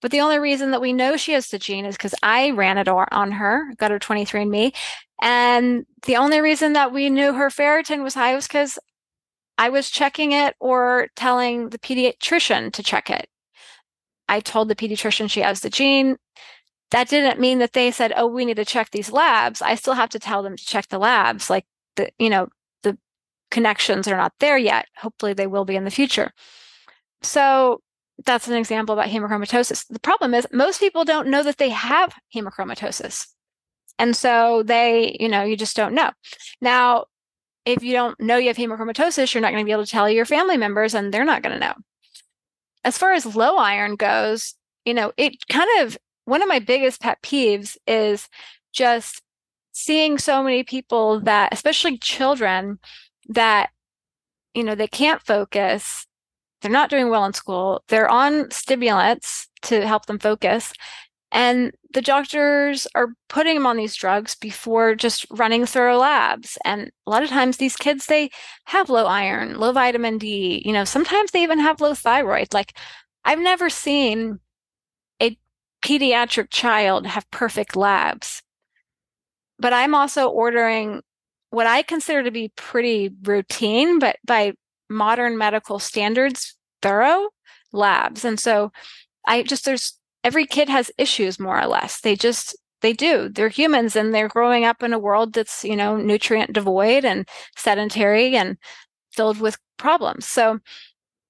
But 0.00 0.10
the 0.10 0.20
only 0.20 0.38
reason 0.38 0.72
that 0.72 0.80
we 0.80 0.92
know 0.92 1.16
she 1.16 1.32
has 1.32 1.48
the 1.48 1.58
gene 1.58 1.84
is 1.84 1.96
because 1.96 2.14
I 2.22 2.50
ran 2.50 2.78
it 2.78 2.88
on 2.88 3.32
her, 3.32 3.72
got 3.76 3.90
her 3.90 3.98
23andMe. 3.98 4.74
And 5.22 5.86
the 6.06 6.16
only 6.16 6.40
reason 6.40 6.72
that 6.72 6.92
we 6.92 7.08
knew 7.08 7.32
her 7.32 7.48
ferritin 7.48 8.02
was 8.02 8.14
high 8.14 8.34
was 8.34 8.48
because 8.48 8.78
I 9.58 9.68
was 9.68 9.90
checking 9.90 10.32
it 10.32 10.56
or 10.58 11.08
telling 11.14 11.68
the 11.68 11.78
pediatrician 11.78 12.72
to 12.72 12.82
check 12.82 13.10
it. 13.10 13.28
I 14.28 14.40
told 14.40 14.68
the 14.68 14.74
pediatrician 14.74 15.30
she 15.30 15.40
has 15.40 15.60
the 15.60 15.70
gene. 15.70 16.16
That 16.90 17.08
didn't 17.08 17.40
mean 17.40 17.58
that 17.60 17.72
they 17.72 17.90
said, 17.90 18.12
oh, 18.16 18.26
we 18.26 18.44
need 18.44 18.56
to 18.56 18.64
check 18.64 18.90
these 18.90 19.12
labs. 19.12 19.62
I 19.62 19.76
still 19.76 19.94
have 19.94 20.10
to 20.10 20.18
tell 20.18 20.42
them 20.42 20.56
to 20.56 20.64
check 20.64 20.88
the 20.88 20.98
labs. 20.98 21.48
Like 21.48 21.64
the, 21.96 22.10
you 22.18 22.28
know, 22.28 22.48
connections 23.52 24.08
are 24.08 24.16
not 24.16 24.32
there 24.40 24.58
yet. 24.58 24.86
Hopefully, 24.96 25.34
they 25.34 25.46
will 25.46 25.64
be 25.64 25.76
in 25.76 25.84
the 25.84 25.90
future. 25.90 26.32
So 27.22 27.80
that's 28.24 28.48
an 28.48 28.54
example 28.54 28.92
about 28.92 29.08
hemochromatosis. 29.08 29.86
The 29.88 30.00
problem 30.00 30.34
is 30.34 30.48
most 30.52 30.80
people 30.80 31.04
don't 31.04 31.28
know 31.28 31.44
that 31.44 31.58
they 31.58 31.68
have 31.68 32.12
hemochromatosis. 32.34 33.28
And 33.98 34.16
so 34.16 34.62
they, 34.64 35.16
you 35.20 35.28
know, 35.28 35.44
you 35.44 35.56
just 35.56 35.76
don't 35.76 35.94
know. 35.94 36.10
Now, 36.60 37.04
if 37.64 37.82
you 37.82 37.92
don't 37.92 38.18
know 38.20 38.36
you 38.38 38.48
have 38.48 38.56
hemochromatosis, 38.56 39.32
you're 39.32 39.42
not 39.42 39.52
going 39.52 39.62
to 39.62 39.68
be 39.68 39.72
able 39.72 39.84
to 39.84 39.90
tell 39.90 40.10
your 40.10 40.24
family 40.24 40.56
members 40.56 40.94
and 40.94 41.12
they're 41.12 41.24
not 41.24 41.42
going 41.42 41.52
to 41.52 41.64
know. 41.64 41.74
As 42.84 42.98
far 42.98 43.12
as 43.12 43.36
low 43.36 43.56
iron 43.58 43.94
goes, 43.94 44.54
you 44.84 44.94
know, 44.94 45.12
it 45.16 45.34
kind 45.48 45.68
of 45.80 45.96
one 46.24 46.42
of 46.42 46.48
my 46.48 46.58
biggest 46.58 47.00
pet 47.00 47.18
peeves 47.22 47.76
is 47.86 48.28
just 48.72 49.22
seeing 49.72 50.18
so 50.18 50.42
many 50.42 50.64
people 50.64 51.20
that, 51.20 51.52
especially 51.52 51.98
children, 51.98 52.78
that 53.28 53.70
you 54.54 54.64
know 54.64 54.74
they 54.74 54.86
can't 54.86 55.22
focus 55.22 56.06
they're 56.60 56.70
not 56.70 56.90
doing 56.90 57.08
well 57.10 57.24
in 57.24 57.32
school 57.32 57.82
they're 57.88 58.10
on 58.10 58.50
stimulants 58.50 59.48
to 59.62 59.86
help 59.86 60.06
them 60.06 60.18
focus 60.18 60.72
and 61.32 61.72
the 61.94 62.02
doctors 62.02 62.86
are 62.94 63.14
putting 63.30 63.54
them 63.54 63.66
on 63.66 63.78
these 63.78 63.94
drugs 63.94 64.34
before 64.34 64.94
just 64.94 65.26
running 65.30 65.64
thorough 65.64 65.96
labs. 65.96 66.58
And 66.62 66.90
a 67.06 67.10
lot 67.10 67.22
of 67.22 67.30
times 67.30 67.56
these 67.56 67.74
kids 67.74 68.06
they 68.06 68.30
have 68.66 68.90
low 68.90 69.06
iron 69.06 69.58
low 69.58 69.72
vitamin 69.72 70.18
d 70.18 70.62
you 70.64 70.72
know 70.72 70.84
sometimes 70.84 71.30
they 71.30 71.42
even 71.42 71.58
have 71.58 71.80
low 71.80 71.94
thyroid. 71.94 72.52
Like 72.52 72.76
i've 73.24 73.38
never 73.38 73.70
seen 73.70 74.40
a 75.22 75.38
pediatric 75.82 76.48
child 76.50 77.06
have 77.06 77.30
perfect 77.30 77.76
labs. 77.76 78.42
But 79.58 79.72
i'm 79.72 79.94
also 79.94 80.28
ordering 80.28 81.00
what 81.52 81.66
I 81.66 81.82
consider 81.82 82.22
to 82.22 82.30
be 82.30 82.50
pretty 82.56 83.10
routine, 83.24 83.98
but 83.98 84.16
by 84.26 84.54
modern 84.88 85.36
medical 85.36 85.78
standards, 85.78 86.56
thorough 86.80 87.28
labs. 87.72 88.24
And 88.24 88.40
so 88.40 88.72
I 89.26 89.42
just, 89.42 89.66
there's 89.66 89.98
every 90.24 90.46
kid 90.46 90.70
has 90.70 90.90
issues 90.96 91.38
more 91.38 91.60
or 91.60 91.66
less. 91.66 92.00
They 92.00 92.16
just, 92.16 92.56
they 92.80 92.94
do. 92.94 93.28
They're 93.28 93.50
humans 93.50 93.94
and 93.96 94.14
they're 94.14 94.28
growing 94.28 94.64
up 94.64 94.82
in 94.82 94.94
a 94.94 94.98
world 94.98 95.34
that's, 95.34 95.62
you 95.62 95.76
know, 95.76 95.94
nutrient 95.96 96.54
devoid 96.54 97.04
and 97.04 97.28
sedentary 97.54 98.34
and 98.34 98.56
filled 99.12 99.38
with 99.38 99.58
problems. 99.76 100.26
So 100.26 100.58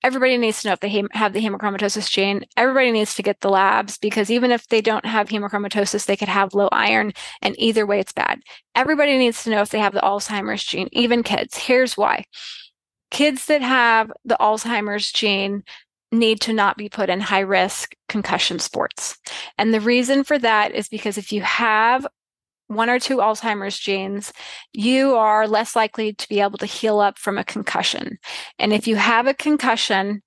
everybody 0.05 0.37
needs 0.37 0.63
to 0.63 0.69
know 0.69 0.73
if 0.73 0.81
they 0.81 1.05
have 1.13 1.33
the 1.33 1.41
hemochromatosis 1.41 2.11
gene. 2.11 2.45
Everybody 2.57 2.93
needs 2.93 3.15
to 3.15 3.23
get 3.23 3.41
the 3.41 3.51
labs 3.51 3.99
because 3.99 4.31
even 4.31 4.51
if 4.51 4.69
they 4.69 4.81
don't 4.81 5.07
have 5.07 5.29
hemochromatosis, 5.29 6.07
they 6.07 6.17
could 6.17 6.29
have 6.29 6.55
low 6.55 6.69
iron, 6.73 7.13
and 7.41 7.55
either 7.59 7.87
way, 7.87 8.01
it's 8.01 8.13
bad. 8.13 8.41
Everybody 8.75 9.19
needs 9.19 9.45
to 9.45 9.51
know 9.51 9.63
if 9.63 9.71
they 9.71 9.79
have 9.79 9.95
the 9.95 10.01
Alzheimer's 10.01 10.65
gene, 10.65 10.89
even 10.93 11.23
kids. 11.23 11.57
Here's 11.57 11.97
why 11.97 12.25
kids 13.11 13.47
that 13.47 13.63
have 13.63 14.11
the 14.25 14.39
Alzheimer's 14.41 15.13
gene 15.13 15.63
need 16.11 16.41
to 16.41 16.53
not 16.53 16.77
be 16.77 16.89
put 16.89 17.09
in 17.09 17.21
high 17.21 17.41
risk 17.41 17.95
concussion 18.09 18.59
sports. 18.59 19.17
And 19.59 19.73
the 19.73 19.81
reason 19.81 20.25
for 20.25 20.39
that 20.39 20.73
is 20.73 20.89
because 20.89 21.17
if 21.17 21.33
you 21.33 21.43
have 21.43 22.07
one 22.69 22.89
or 22.89 22.99
two 22.99 23.19
Alzheimer's 23.19 23.79
genes, 23.79 24.33
you 24.73 25.15
are 25.15 25.47
less 25.47 25.77
likely 25.77 26.15
to 26.15 26.29
be 26.29 26.41
able 26.41 26.59
to 26.59 26.67
heal 26.67 27.01
up 27.01 27.19
from 27.19 27.39
a 27.39 27.45
concussion. 27.45 28.19
And 28.59 28.73
if 28.73 28.87
you 28.87 28.97
have 28.97 29.27
a 29.27 29.35
concussion 29.35 30.23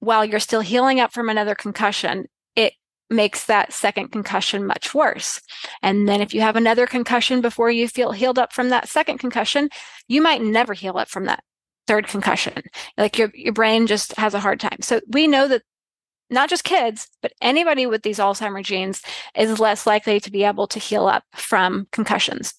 while 0.00 0.24
you're 0.24 0.40
still 0.40 0.60
healing 0.60 1.00
up 1.00 1.12
from 1.12 1.28
another 1.28 1.54
concussion, 1.54 2.26
it 2.54 2.74
makes 3.10 3.46
that 3.46 3.72
second 3.72 4.08
concussion 4.08 4.66
much 4.66 4.94
worse. 4.94 5.40
And 5.82 6.08
then 6.08 6.20
if 6.20 6.34
you 6.34 6.40
have 6.40 6.56
another 6.56 6.86
concussion 6.86 7.40
before 7.40 7.70
you 7.70 7.88
feel 7.88 8.12
healed 8.12 8.38
up 8.38 8.52
from 8.52 8.68
that 8.70 8.88
second 8.88 9.18
concussion, 9.18 9.68
you 10.08 10.22
might 10.22 10.42
never 10.42 10.74
heal 10.74 10.98
up 10.98 11.08
from 11.08 11.24
that 11.26 11.42
third 11.86 12.08
concussion. 12.08 12.62
Like 12.96 13.18
your 13.18 13.30
your 13.34 13.52
brain 13.52 13.86
just 13.86 14.16
has 14.16 14.34
a 14.34 14.40
hard 14.40 14.60
time. 14.60 14.78
So 14.80 15.00
we 15.08 15.26
know 15.26 15.48
that 15.48 15.62
not 16.30 16.48
just 16.48 16.64
kids, 16.64 17.08
but 17.22 17.32
anybody 17.40 17.86
with 17.86 18.02
these 18.02 18.18
Alzheimer's 18.18 18.66
genes 18.66 19.02
is 19.36 19.60
less 19.60 19.86
likely 19.86 20.20
to 20.20 20.30
be 20.30 20.44
able 20.44 20.66
to 20.68 20.78
heal 20.78 21.06
up 21.06 21.24
from 21.34 21.86
concussions. 21.92 22.54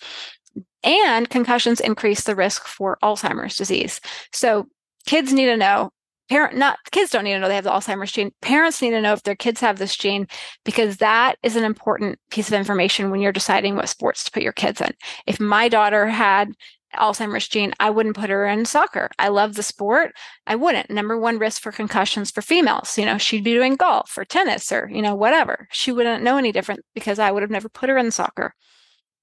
And 0.83 1.29
concussions 1.29 1.79
increase 1.79 2.23
the 2.23 2.35
risk 2.35 2.65
for 2.65 2.97
Alzheimer's 3.03 3.57
disease. 3.57 3.99
So 4.31 4.67
kids 5.05 5.33
need 5.33 5.47
to 5.47 5.57
know 5.57 5.91
parent 6.29 6.57
not 6.57 6.77
kids 6.91 7.11
don't 7.11 7.23
need 7.23 7.33
to 7.33 7.39
know 7.39 7.47
they 7.47 7.55
have 7.55 7.63
the 7.63 7.69
alzheimer's 7.69 8.11
gene 8.11 8.31
parents 8.41 8.81
need 8.81 8.91
to 8.91 9.01
know 9.01 9.13
if 9.13 9.23
their 9.23 9.35
kids 9.35 9.61
have 9.61 9.77
this 9.77 9.95
gene 9.95 10.27
because 10.65 10.97
that 10.97 11.37
is 11.41 11.55
an 11.55 11.63
important 11.63 12.19
piece 12.31 12.47
of 12.47 12.53
information 12.53 13.09
when 13.09 13.21
you're 13.21 13.31
deciding 13.31 13.75
what 13.75 13.89
sports 13.89 14.23
to 14.23 14.31
put 14.31 14.43
your 14.43 14.51
kids 14.51 14.81
in 14.81 14.91
if 15.25 15.39
my 15.39 15.69
daughter 15.69 16.07
had 16.07 16.51
Alzheimer's 16.97 17.47
gene, 17.47 17.73
I 17.79 17.89
wouldn't 17.89 18.15
put 18.15 18.29
her 18.29 18.45
in 18.45 18.65
soccer. 18.65 19.09
I 19.19 19.29
love 19.29 19.55
the 19.55 19.63
sport. 19.63 20.13
I 20.45 20.55
wouldn't. 20.55 20.89
Number 20.89 21.17
one 21.17 21.39
risk 21.39 21.61
for 21.61 21.71
concussions 21.71 22.31
for 22.31 22.41
females. 22.41 22.97
You 22.97 23.05
know, 23.05 23.17
she'd 23.17 23.43
be 23.43 23.53
doing 23.53 23.75
golf 23.75 24.17
or 24.17 24.25
tennis 24.25 24.71
or, 24.71 24.89
you 24.91 25.01
know, 25.01 25.15
whatever. 25.15 25.67
She 25.71 25.91
wouldn't 25.91 26.23
know 26.23 26.37
any 26.37 26.51
different 26.51 26.81
because 26.93 27.19
I 27.19 27.31
would 27.31 27.43
have 27.43 27.51
never 27.51 27.69
put 27.69 27.89
her 27.89 27.97
in 27.97 28.11
soccer. 28.11 28.53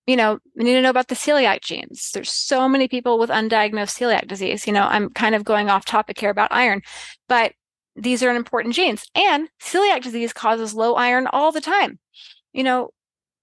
You 0.07 0.17
know, 0.17 0.39
we 0.55 0.65
need 0.65 0.75
to 0.75 0.83
know 0.83 0.91
about 0.91 1.09
the 1.09 1.15
celiac 1.15 1.63
genes. 1.63 2.11
There's 2.13 2.31
so 2.31 2.69
many 2.69 2.89
people 2.89 3.19
with 3.19 3.31
undiagnosed 3.31 3.99
celiac 3.99 4.29
disease. 4.29 4.67
You 4.67 4.73
know, 4.73 4.85
I'm 4.85 5.11
kind 5.11 5.35
of 5.35 5.45
going 5.45 5.71
off 5.71 5.85
topic 5.85 6.21
here 6.21 6.31
about 6.31 6.53
iron, 6.53 6.83
but 7.29 7.53
these 7.97 8.23
are 8.23 8.35
important 8.35 8.75
genes. 8.75 9.05
And 9.15 9.49
celiac 9.63 10.03
disease 10.03 10.33
causes 10.33 10.75
low 10.75 10.95
iron 10.95 11.27
all 11.29 11.53
the 11.53 11.61
time. 11.61 11.99
You 12.53 12.65
know, 12.65 12.91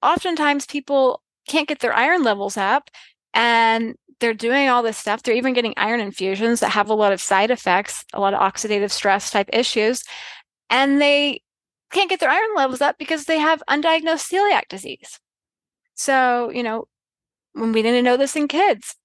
oftentimes 0.03 0.65
people 0.65 1.21
can't 1.47 1.67
get 1.67 1.79
their 1.79 1.93
iron 1.93 2.23
levels 2.23 2.57
up 2.57 2.89
and 3.34 3.95
they're 4.22 4.34
doing 4.34 4.69
all 4.69 4.84
this 4.84 4.97
stuff. 4.97 5.24
They're 5.24 5.36
even 5.36 5.53
getting 5.53 5.74
iron 5.76 5.99
infusions 5.99 6.61
that 6.61 6.69
have 6.69 6.89
a 6.89 6.93
lot 6.93 7.11
of 7.11 7.19
side 7.19 7.51
effects, 7.51 8.05
a 8.13 8.22
lot 8.22 8.34
of 8.34 8.39
oxidative 8.39 8.91
stress 8.91 9.30
type 9.30 9.49
issues. 9.51 10.03
And 10.69 11.01
they 11.01 11.41
can't 11.91 12.09
get 12.09 12.22
their 12.22 12.30
iron 12.30 12.55
levels 12.55 12.80
up 12.80 12.97
because 12.97 13.26
they 13.26 13.39
have 13.39 13.61
undiagnosed 13.69 14.32
celiac 14.32 14.69
disease. 14.69 15.19
So, 15.95 16.49
you 16.51 16.63
know, 16.63 16.86
when 17.53 17.74
we 17.74 17.82
didn't 17.82 18.05
know 18.05 18.15
this 18.15 18.38
in 18.38 18.47
kids, 18.47 18.95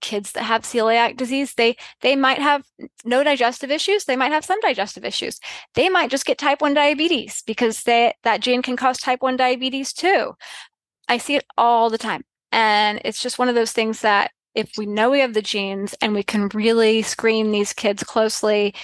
kids 0.00 0.32
that 0.32 0.44
have 0.44 0.62
celiac 0.62 1.16
disease, 1.16 1.54
they 1.54 1.76
they 2.00 2.16
might 2.16 2.38
have 2.38 2.64
no 3.04 3.22
digestive 3.22 3.70
issues, 3.70 4.04
they 4.04 4.16
might 4.16 4.32
have 4.32 4.44
some 4.44 4.60
digestive 4.60 5.04
issues. 5.04 5.38
They 5.74 5.88
might 5.88 6.10
just 6.10 6.24
get 6.24 6.38
type 6.38 6.60
1 6.62 6.74
diabetes 6.74 7.42
because 7.46 7.82
they 7.82 8.14
that 8.24 8.40
gene 8.40 8.62
can 8.62 8.76
cause 8.76 8.98
type 8.98 9.22
1 9.22 9.36
diabetes 9.36 9.92
too. 9.92 10.32
I 11.08 11.18
see 11.18 11.36
it 11.36 11.44
all 11.58 11.90
the 11.90 11.98
time. 11.98 12.24
And 12.50 13.00
it's 13.04 13.22
just 13.22 13.38
one 13.38 13.48
of 13.48 13.54
those 13.54 13.72
things 13.72 14.00
that 14.00 14.32
if 14.54 14.72
we 14.76 14.86
know 14.86 15.10
we 15.10 15.20
have 15.20 15.34
the 15.34 15.42
genes 15.42 15.94
and 16.00 16.14
we 16.14 16.22
can 16.22 16.48
really 16.48 17.02
screen 17.02 17.50
these 17.50 17.72
kids 17.72 18.02
closely 18.02 18.74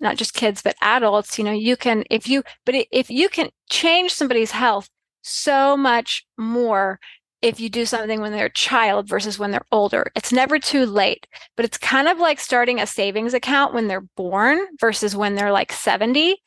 not 0.00 0.16
just 0.16 0.34
kids 0.34 0.62
but 0.62 0.76
adults 0.80 1.38
you 1.38 1.44
know 1.44 1.52
you 1.52 1.76
can 1.76 2.04
if 2.10 2.28
you 2.28 2.42
but 2.64 2.74
if 2.90 3.10
you 3.10 3.28
can 3.28 3.48
change 3.70 4.12
somebody's 4.12 4.50
health 4.50 4.88
so 5.22 5.76
much 5.76 6.24
more 6.36 6.98
if 7.40 7.60
you 7.60 7.68
do 7.68 7.86
something 7.86 8.20
when 8.20 8.32
they're 8.32 8.46
a 8.46 8.52
child 8.52 9.08
versus 9.08 9.38
when 9.38 9.52
they're 9.52 9.60
older. 9.70 10.10
It's 10.16 10.32
never 10.32 10.58
too 10.58 10.86
late 10.86 11.26
but 11.56 11.64
it's 11.64 11.78
kind 11.78 12.08
of 12.08 12.18
like 12.18 12.40
starting 12.40 12.80
a 12.80 12.86
savings 12.86 13.34
account 13.34 13.74
when 13.74 13.88
they're 13.88 14.06
born 14.16 14.66
versus 14.80 15.14
when 15.14 15.34
they're 15.34 15.52
like 15.52 15.72
70 15.72 16.40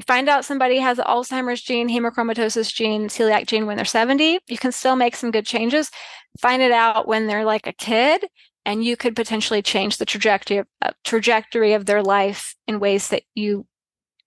you 0.00 0.04
find 0.06 0.30
out 0.30 0.46
somebody 0.46 0.78
has 0.78 0.96
Alzheimer's 0.96 1.60
gene, 1.60 1.90
hemochromatosis 1.90 2.72
gene, 2.72 3.08
celiac 3.08 3.46
gene 3.46 3.66
when 3.66 3.76
they're 3.76 3.84
70, 3.84 4.38
you 4.48 4.56
can 4.56 4.72
still 4.72 4.96
make 4.96 5.14
some 5.14 5.30
good 5.30 5.44
changes. 5.44 5.90
Find 6.38 6.62
it 6.62 6.72
out 6.72 7.06
when 7.06 7.26
they're 7.26 7.44
like 7.44 7.66
a 7.66 7.74
kid, 7.74 8.26
and 8.64 8.82
you 8.82 8.96
could 8.96 9.14
potentially 9.14 9.60
change 9.60 9.98
the 9.98 10.06
trajectory 10.06 10.56
of, 10.56 10.66
uh, 10.80 10.92
trajectory 11.04 11.74
of 11.74 11.84
their 11.84 12.02
life 12.02 12.54
in 12.66 12.80
ways 12.80 13.08
that 13.08 13.24
you 13.34 13.66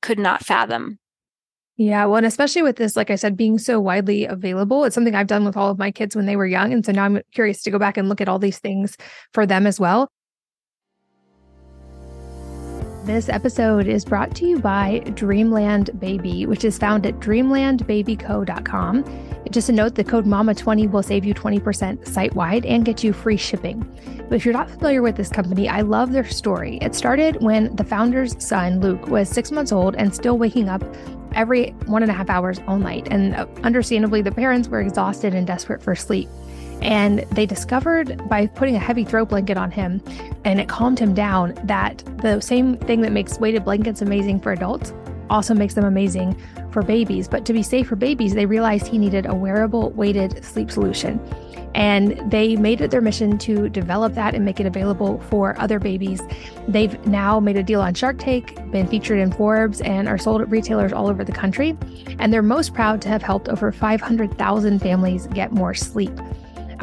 could 0.03 0.19
not 0.19 0.45
fathom. 0.45 0.99
Yeah, 1.75 2.05
well, 2.05 2.17
and 2.17 2.25
especially 2.27 2.61
with 2.61 2.75
this, 2.75 2.95
like 2.95 3.09
I 3.09 3.15
said, 3.15 3.35
being 3.35 3.57
so 3.57 3.79
widely 3.79 4.25
available, 4.25 4.83
it's 4.83 4.93
something 4.93 5.15
I've 5.15 5.25
done 5.25 5.43
with 5.43 5.57
all 5.57 5.71
of 5.71 5.79
my 5.79 5.89
kids 5.89 6.15
when 6.15 6.27
they 6.27 6.35
were 6.35 6.45
young. 6.45 6.71
And 6.71 6.85
so 6.85 6.91
now 6.91 7.05
I'm 7.05 7.21
curious 7.33 7.63
to 7.63 7.71
go 7.71 7.79
back 7.79 7.97
and 7.97 8.07
look 8.07 8.21
at 8.21 8.29
all 8.29 8.37
these 8.37 8.59
things 8.59 8.95
for 9.33 9.47
them 9.47 9.65
as 9.65 9.79
well. 9.79 10.11
This 13.03 13.27
episode 13.27 13.85
is 13.85 14.05
brought 14.05 14.33
to 14.37 14.47
you 14.47 14.59
by 14.59 14.99
Dreamland 15.13 15.99
Baby, 15.99 16.45
which 16.45 16.63
is 16.63 16.77
found 16.77 17.05
at 17.05 17.19
dreamlandbabyco.com. 17.19 19.03
Just 19.51 19.67
a 19.67 19.73
note 19.73 19.95
the 19.95 20.05
code 20.05 20.25
MAMA20 20.25 20.89
will 20.89 21.03
save 21.03 21.25
you 21.25 21.33
20% 21.33 22.07
site 22.07 22.33
wide 22.33 22.65
and 22.65 22.85
get 22.85 23.03
you 23.03 23.11
free 23.11 23.35
shipping. 23.35 23.81
But 24.29 24.37
if 24.37 24.45
you're 24.45 24.53
not 24.53 24.71
familiar 24.71 25.01
with 25.01 25.17
this 25.17 25.27
company, 25.27 25.67
I 25.67 25.81
love 25.81 26.13
their 26.13 26.23
story. 26.23 26.77
It 26.77 26.95
started 26.95 27.43
when 27.43 27.75
the 27.75 27.83
founder's 27.83 28.41
son, 28.41 28.79
Luke, 28.79 29.07
was 29.07 29.27
six 29.27 29.51
months 29.51 29.73
old 29.73 29.97
and 29.97 30.15
still 30.15 30.37
waking 30.37 30.69
up 30.69 30.81
every 31.35 31.71
one 31.87 32.03
and 32.03 32.11
a 32.11 32.13
half 32.13 32.29
hours 32.29 32.61
all 32.67 32.77
night. 32.77 33.09
And 33.11 33.35
understandably, 33.65 34.21
the 34.21 34.31
parents 34.31 34.69
were 34.69 34.79
exhausted 34.79 35.35
and 35.35 35.45
desperate 35.45 35.83
for 35.83 35.93
sleep. 35.93 36.29
And 36.83 37.19
they 37.31 37.45
discovered 37.45 38.21
by 38.29 38.47
putting 38.47 38.75
a 38.75 38.79
heavy 38.79 39.05
throw 39.05 39.25
blanket 39.25 39.57
on 39.57 39.71
him 39.71 40.01
and 40.43 40.59
it 40.59 40.67
calmed 40.67 40.99
him 40.99 41.13
down 41.13 41.57
that 41.63 42.03
the 42.17 42.41
same 42.41 42.77
thing 42.77 43.01
that 43.01 43.11
makes 43.11 43.39
weighted 43.39 43.63
blankets 43.63 44.01
amazing 44.01 44.41
for 44.41 44.51
adults 44.51 44.93
also 45.29 45.53
makes 45.53 45.73
them 45.73 45.85
amazing 45.85 46.39
for 46.71 46.81
babies. 46.81 47.27
But 47.27 47.45
to 47.45 47.53
be 47.53 47.63
safe 47.63 47.87
for 47.87 47.95
babies, 47.95 48.33
they 48.33 48.45
realized 48.45 48.87
he 48.87 48.97
needed 48.97 49.25
a 49.25 49.33
wearable 49.33 49.91
weighted 49.91 50.43
sleep 50.43 50.69
solution. 50.69 51.19
And 51.73 52.29
they 52.29 52.55
made 52.55 52.81
it 52.81 52.91
their 52.91 53.01
mission 53.01 53.37
to 53.39 53.67
develop 53.67 54.13
that 54.13 54.35
and 54.35 54.45
make 54.45 54.59
it 54.59 54.67
available 54.67 55.19
for 55.29 55.59
other 55.59 55.79
babies. 55.79 56.21
They've 56.67 57.03
now 57.07 57.39
made 57.39 57.57
a 57.57 57.63
deal 57.63 57.81
on 57.81 57.95
Shark 57.95 58.19
Tank, 58.19 58.55
been 58.71 58.87
featured 58.87 59.17
in 59.17 59.31
Forbes, 59.31 59.81
and 59.81 60.07
are 60.07 60.19
sold 60.19 60.41
at 60.41 60.49
retailers 60.49 60.93
all 60.93 61.07
over 61.07 61.23
the 61.23 61.31
country. 61.31 61.75
And 62.19 62.31
they're 62.31 62.43
most 62.43 62.75
proud 62.75 63.01
to 63.03 63.09
have 63.09 63.23
helped 63.23 63.49
over 63.49 63.71
500,000 63.71 64.79
families 64.79 65.25
get 65.27 65.51
more 65.51 65.73
sleep. 65.73 66.11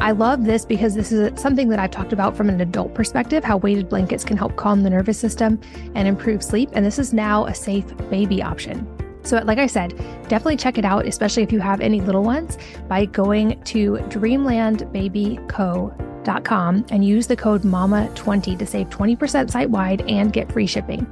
I 0.01 0.11
love 0.11 0.45
this 0.45 0.65
because 0.65 0.95
this 0.95 1.11
is 1.11 1.39
something 1.39 1.69
that 1.69 1.77
I've 1.77 1.91
talked 1.91 2.11
about 2.11 2.35
from 2.35 2.49
an 2.49 2.59
adult 2.59 2.95
perspective 2.95 3.43
how 3.43 3.57
weighted 3.57 3.87
blankets 3.87 4.23
can 4.23 4.35
help 4.35 4.55
calm 4.55 4.81
the 4.81 4.89
nervous 4.89 5.19
system 5.19 5.61
and 5.93 6.07
improve 6.07 6.41
sleep. 6.41 6.71
And 6.73 6.83
this 6.83 6.97
is 6.97 7.13
now 7.13 7.45
a 7.45 7.53
safe 7.53 7.85
baby 8.09 8.41
option. 8.41 8.87
So, 9.23 9.37
like 9.45 9.59
I 9.59 9.67
said, 9.67 9.95
definitely 10.27 10.57
check 10.57 10.79
it 10.79 10.85
out, 10.85 11.05
especially 11.05 11.43
if 11.43 11.51
you 11.51 11.59
have 11.59 11.81
any 11.81 12.01
little 12.01 12.23
ones, 12.23 12.57
by 12.87 13.05
going 13.05 13.61
to 13.65 13.97
dreamlandbabyco.com 14.09 16.85
and 16.89 17.05
use 17.05 17.27
the 17.27 17.35
code 17.35 17.61
MAMA20 17.61 18.57
to 18.57 18.65
save 18.65 18.89
20% 18.89 19.51
site 19.51 19.69
wide 19.69 20.01
and 20.09 20.33
get 20.33 20.51
free 20.51 20.65
shipping. 20.65 21.05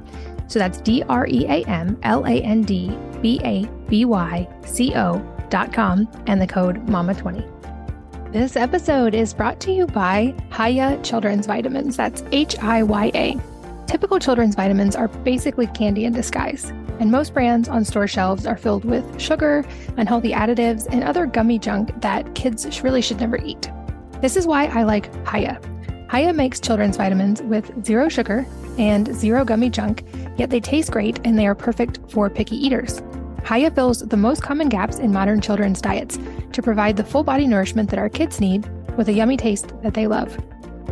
So 0.48 0.58
that's 0.58 0.80
D 0.80 1.04
R 1.08 1.28
E 1.28 1.46
A 1.46 1.62
M 1.68 1.96
L 2.02 2.26
A 2.26 2.42
N 2.42 2.62
D 2.62 2.98
B 3.22 3.40
A 3.44 3.66
B 3.88 4.04
Y 4.04 4.48
C 4.66 4.92
O.com 4.96 6.08
and 6.26 6.42
the 6.42 6.48
code 6.48 6.84
MAMA20. 6.86 7.59
This 8.32 8.54
episode 8.54 9.12
is 9.12 9.34
brought 9.34 9.58
to 9.62 9.72
you 9.72 9.88
by 9.88 10.32
Hiya 10.56 11.00
Children's 11.02 11.48
Vitamins. 11.48 11.96
That's 11.96 12.22
H 12.30 12.56
I 12.60 12.80
Y 12.84 13.10
A. 13.12 13.36
Typical 13.88 14.20
children's 14.20 14.54
vitamins 14.54 14.94
are 14.94 15.08
basically 15.08 15.66
candy 15.66 16.04
in 16.04 16.12
disguise, 16.12 16.66
and 17.00 17.10
most 17.10 17.34
brands 17.34 17.68
on 17.68 17.84
store 17.84 18.06
shelves 18.06 18.46
are 18.46 18.56
filled 18.56 18.84
with 18.84 19.20
sugar, 19.20 19.64
unhealthy 19.96 20.30
additives, 20.30 20.86
and 20.92 21.02
other 21.02 21.26
gummy 21.26 21.58
junk 21.58 21.90
that 22.02 22.32
kids 22.36 22.84
really 22.84 23.02
should 23.02 23.18
never 23.18 23.36
eat. 23.38 23.68
This 24.20 24.36
is 24.36 24.46
why 24.46 24.66
I 24.66 24.84
like 24.84 25.12
Hiya. 25.26 25.60
Hiya 26.12 26.32
makes 26.32 26.60
children's 26.60 26.96
vitamins 26.96 27.42
with 27.42 27.84
zero 27.84 28.08
sugar 28.08 28.46
and 28.78 29.12
zero 29.12 29.44
gummy 29.44 29.70
junk 29.70 30.04
yet 30.36 30.50
they 30.50 30.60
taste 30.60 30.92
great 30.92 31.18
and 31.24 31.36
they 31.36 31.48
are 31.48 31.54
perfect 31.56 31.98
for 32.08 32.30
picky 32.30 32.56
eaters. 32.56 33.02
Hiya 33.48 33.70
fills 33.72 34.00
the 34.00 34.16
most 34.16 34.42
common 34.42 34.68
gaps 34.68 34.98
in 34.98 35.12
modern 35.12 35.40
children's 35.40 35.80
diets 35.80 36.18
to 36.52 36.62
provide 36.62 36.96
the 36.96 37.04
full 37.04 37.24
body 37.24 37.46
nourishment 37.46 37.90
that 37.90 37.98
our 37.98 38.08
kids 38.08 38.40
need 38.40 38.68
with 38.96 39.08
a 39.08 39.12
yummy 39.12 39.36
taste 39.36 39.72
that 39.82 39.94
they 39.94 40.06
love. 40.06 40.38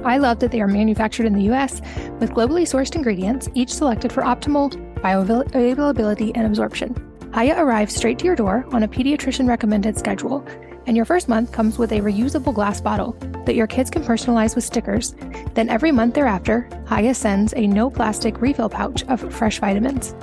I 0.05 0.19
love 0.19 0.39
that 0.41 0.53
they 0.53 0.61
are 0.61 0.69
manufactured 0.69 1.27
in 1.27 1.35
the 1.35 1.53
US 1.53 1.81
with 2.21 2.31
globally 2.31 2.63
sourced 2.63 2.95
ingredients, 2.95 3.49
each 3.55 3.73
selected 3.73 4.13
for 4.13 4.23
optimal 4.23 4.73
bioavailability 5.01 6.33
and 6.35 6.47
absorption. 6.47 6.95
Hiya 7.35 7.63
arrives 7.63 7.95
straight 7.95 8.19
to 8.21 8.25
your 8.25 8.37
door 8.37 8.65
on 8.73 8.83
a 8.83 8.89
pediatrician 8.89 9.49
recommended 9.49 9.99
schedule, 9.99 10.47
and 10.87 10.97
your 10.97 11.05
first 11.05 11.29
month 11.29 11.53
comes 11.53 11.77
with 11.79 11.93
a 11.93 12.01
reusable 12.01 12.55
glass 12.55 12.81
bottle 12.81 13.13
that 13.45 13.55
your 13.55 13.67
kids 13.67 13.91
can 13.91 14.03
personalize 14.03 14.55
with 14.55 14.65
stickers. 14.65 15.15
Then 15.55 15.69
every 15.69 15.93
month 15.93 16.15
thereafter, 16.15 16.69
Hiya 16.89 17.15
sends 17.15 17.53
a 17.55 17.67
no 17.67 17.91
plastic 17.91 18.41
refill 18.41 18.71
pouch 18.71 19.05
of 19.05 19.33
fresh 19.33 19.59
vitamins. 19.61 20.15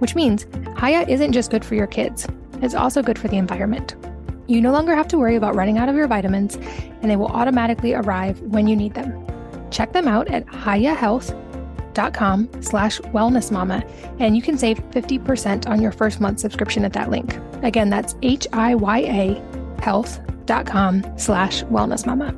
Which 0.00 0.14
means 0.14 0.46
Hiya 0.80 1.06
isn't 1.08 1.32
just 1.32 1.50
good 1.50 1.64
for 1.64 1.76
your 1.76 1.86
kids, 1.86 2.26
it's 2.60 2.74
also 2.74 3.02
good 3.02 3.18
for 3.18 3.28
the 3.28 3.36
environment. 3.36 3.94
You 4.46 4.60
no 4.60 4.72
longer 4.72 4.94
have 4.94 5.08
to 5.08 5.18
worry 5.18 5.36
about 5.36 5.54
running 5.54 5.78
out 5.78 5.88
of 5.88 5.94
your 5.94 6.08
vitamins, 6.08 6.56
and 6.56 7.10
they 7.10 7.16
will 7.16 7.28
automatically 7.28 7.94
arrive 7.94 8.40
when 8.40 8.66
you 8.66 8.74
need 8.74 8.94
them. 8.94 9.26
Check 9.70 9.92
them 9.92 10.08
out 10.08 10.26
at 10.28 10.44
hiyahealth.com 10.46 12.48
slash 12.60 13.00
wellnessmama, 13.00 13.88
and 14.18 14.34
you 14.34 14.42
can 14.42 14.58
save 14.58 14.78
50% 14.90 15.68
on 15.68 15.80
your 15.80 15.92
first 15.92 16.20
month 16.20 16.40
subscription 16.40 16.84
at 16.84 16.92
that 16.94 17.10
link. 17.10 17.38
Again, 17.62 17.90
that's 17.90 18.16
H-I-Y-A 18.22 19.40
health.com 19.80 21.04
slash 21.16 21.62
wellnessmama. 21.64 22.34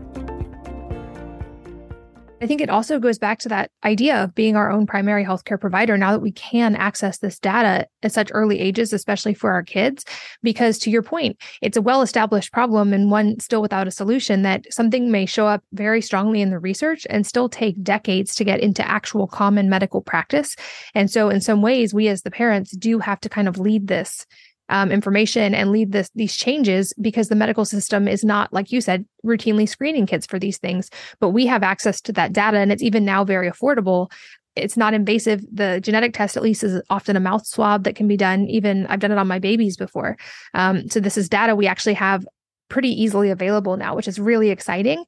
I 2.42 2.46
think 2.48 2.60
it 2.60 2.70
also 2.70 2.98
goes 2.98 3.20
back 3.20 3.38
to 3.40 3.48
that 3.50 3.70
idea 3.84 4.24
of 4.24 4.34
being 4.34 4.56
our 4.56 4.68
own 4.68 4.84
primary 4.84 5.24
healthcare 5.24 5.60
provider 5.60 5.96
now 5.96 6.10
that 6.10 6.22
we 6.22 6.32
can 6.32 6.74
access 6.74 7.18
this 7.18 7.38
data 7.38 7.86
at 8.02 8.10
such 8.10 8.32
early 8.34 8.58
ages, 8.58 8.92
especially 8.92 9.32
for 9.32 9.52
our 9.52 9.62
kids. 9.62 10.04
Because 10.42 10.76
to 10.80 10.90
your 10.90 11.04
point, 11.04 11.36
it's 11.60 11.76
a 11.76 11.82
well 11.82 12.02
established 12.02 12.52
problem 12.52 12.92
and 12.92 13.12
one 13.12 13.38
still 13.38 13.62
without 13.62 13.86
a 13.86 13.92
solution 13.92 14.42
that 14.42 14.64
something 14.72 15.12
may 15.12 15.24
show 15.24 15.46
up 15.46 15.62
very 15.72 16.00
strongly 16.00 16.40
in 16.40 16.50
the 16.50 16.58
research 16.58 17.06
and 17.08 17.24
still 17.24 17.48
take 17.48 17.80
decades 17.80 18.34
to 18.34 18.44
get 18.44 18.58
into 18.58 18.84
actual 18.88 19.28
common 19.28 19.70
medical 19.70 20.00
practice. 20.00 20.56
And 20.96 21.08
so, 21.08 21.28
in 21.28 21.40
some 21.40 21.62
ways, 21.62 21.94
we 21.94 22.08
as 22.08 22.22
the 22.22 22.30
parents 22.32 22.76
do 22.76 22.98
have 22.98 23.20
to 23.20 23.28
kind 23.28 23.46
of 23.46 23.60
lead 23.60 23.86
this 23.86 24.26
um, 24.72 24.90
information 24.90 25.54
and 25.54 25.70
lead 25.70 25.92
this 25.92 26.10
these 26.14 26.34
changes 26.34 26.94
because 27.00 27.28
the 27.28 27.36
medical 27.36 27.64
system 27.66 28.08
is 28.08 28.24
not 28.24 28.50
like 28.52 28.72
you 28.72 28.80
said 28.80 29.04
routinely 29.24 29.68
screening 29.68 30.06
kids 30.06 30.26
for 30.26 30.38
these 30.38 30.56
things 30.58 30.88
but 31.20 31.28
we 31.28 31.46
have 31.46 31.62
access 31.62 32.00
to 32.00 32.12
that 32.12 32.32
data 32.32 32.56
and 32.56 32.72
it's 32.72 32.82
even 32.82 33.04
now 33.04 33.22
very 33.22 33.50
affordable. 33.50 34.10
It's 34.56 34.76
not 34.76 34.92
invasive. 34.94 35.44
The 35.52 35.80
genetic 35.80 36.14
test 36.14 36.36
at 36.36 36.42
least 36.42 36.64
is 36.64 36.82
often 36.90 37.16
a 37.16 37.20
mouth 37.20 37.46
swab 37.46 37.84
that 37.84 37.96
can 37.96 38.08
be 38.08 38.16
done. 38.16 38.48
Even 38.48 38.86
i've 38.86 39.00
done 39.00 39.12
it 39.12 39.18
on 39.18 39.28
my 39.28 39.38
babies 39.38 39.76
before. 39.76 40.16
Um, 40.54 40.88
so 40.88 41.00
this 41.00 41.18
is 41.18 41.28
data 41.28 41.54
we 41.54 41.66
actually 41.66 41.94
have 41.94 42.26
pretty 42.70 42.90
easily 42.90 43.30
available 43.30 43.76
now 43.76 43.94
which 43.94 44.08
is 44.08 44.18
really 44.18 44.48
exciting. 44.48 45.04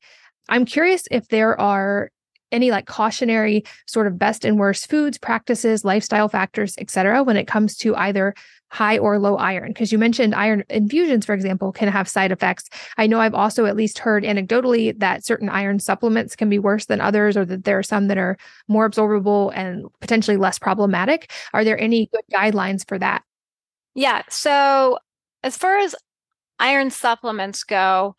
I'm 0.50 0.66
curious 0.66 1.04
if 1.10 1.28
there 1.28 1.58
are 1.58 2.10
any 2.52 2.70
like 2.70 2.86
cautionary 2.86 3.64
sort 3.86 4.06
of 4.06 4.18
best 4.18 4.44
and 4.44 4.58
worst 4.58 4.90
foods 4.90 5.16
practices 5.16 5.84
lifestyle 5.84 6.28
factors 6.28 6.74
etc 6.78 7.22
when 7.22 7.36
it 7.36 7.46
comes 7.46 7.76
to 7.78 7.96
either 7.96 8.34
high 8.74 8.98
or 8.98 9.18
low 9.18 9.36
iron? 9.36 9.68
Because 9.68 9.92
you 9.92 9.98
mentioned 9.98 10.34
iron 10.34 10.64
infusions, 10.68 11.24
for 11.24 11.32
example, 11.32 11.72
can 11.72 11.88
have 11.88 12.08
side 12.08 12.32
effects. 12.32 12.68
I 12.98 13.06
know 13.06 13.20
I've 13.20 13.34
also 13.34 13.66
at 13.66 13.76
least 13.76 14.00
heard 14.00 14.24
anecdotally 14.24 14.98
that 14.98 15.24
certain 15.24 15.48
iron 15.48 15.78
supplements 15.78 16.34
can 16.34 16.48
be 16.48 16.58
worse 16.58 16.86
than 16.86 17.00
others, 17.00 17.36
or 17.36 17.44
that 17.44 17.64
there 17.64 17.78
are 17.78 17.84
some 17.84 18.08
that 18.08 18.18
are 18.18 18.36
more 18.68 18.88
absorbable 18.88 19.52
and 19.54 19.86
potentially 20.00 20.36
less 20.36 20.58
problematic. 20.58 21.30
Are 21.52 21.64
there 21.64 21.78
any 21.78 22.10
good 22.12 22.24
guidelines 22.32 22.86
for 22.86 22.98
that? 22.98 23.22
Yeah. 23.94 24.22
So, 24.28 24.98
as 25.44 25.56
far 25.56 25.78
as 25.78 25.94
iron 26.58 26.90
supplements 26.90 27.62
go, 27.62 28.16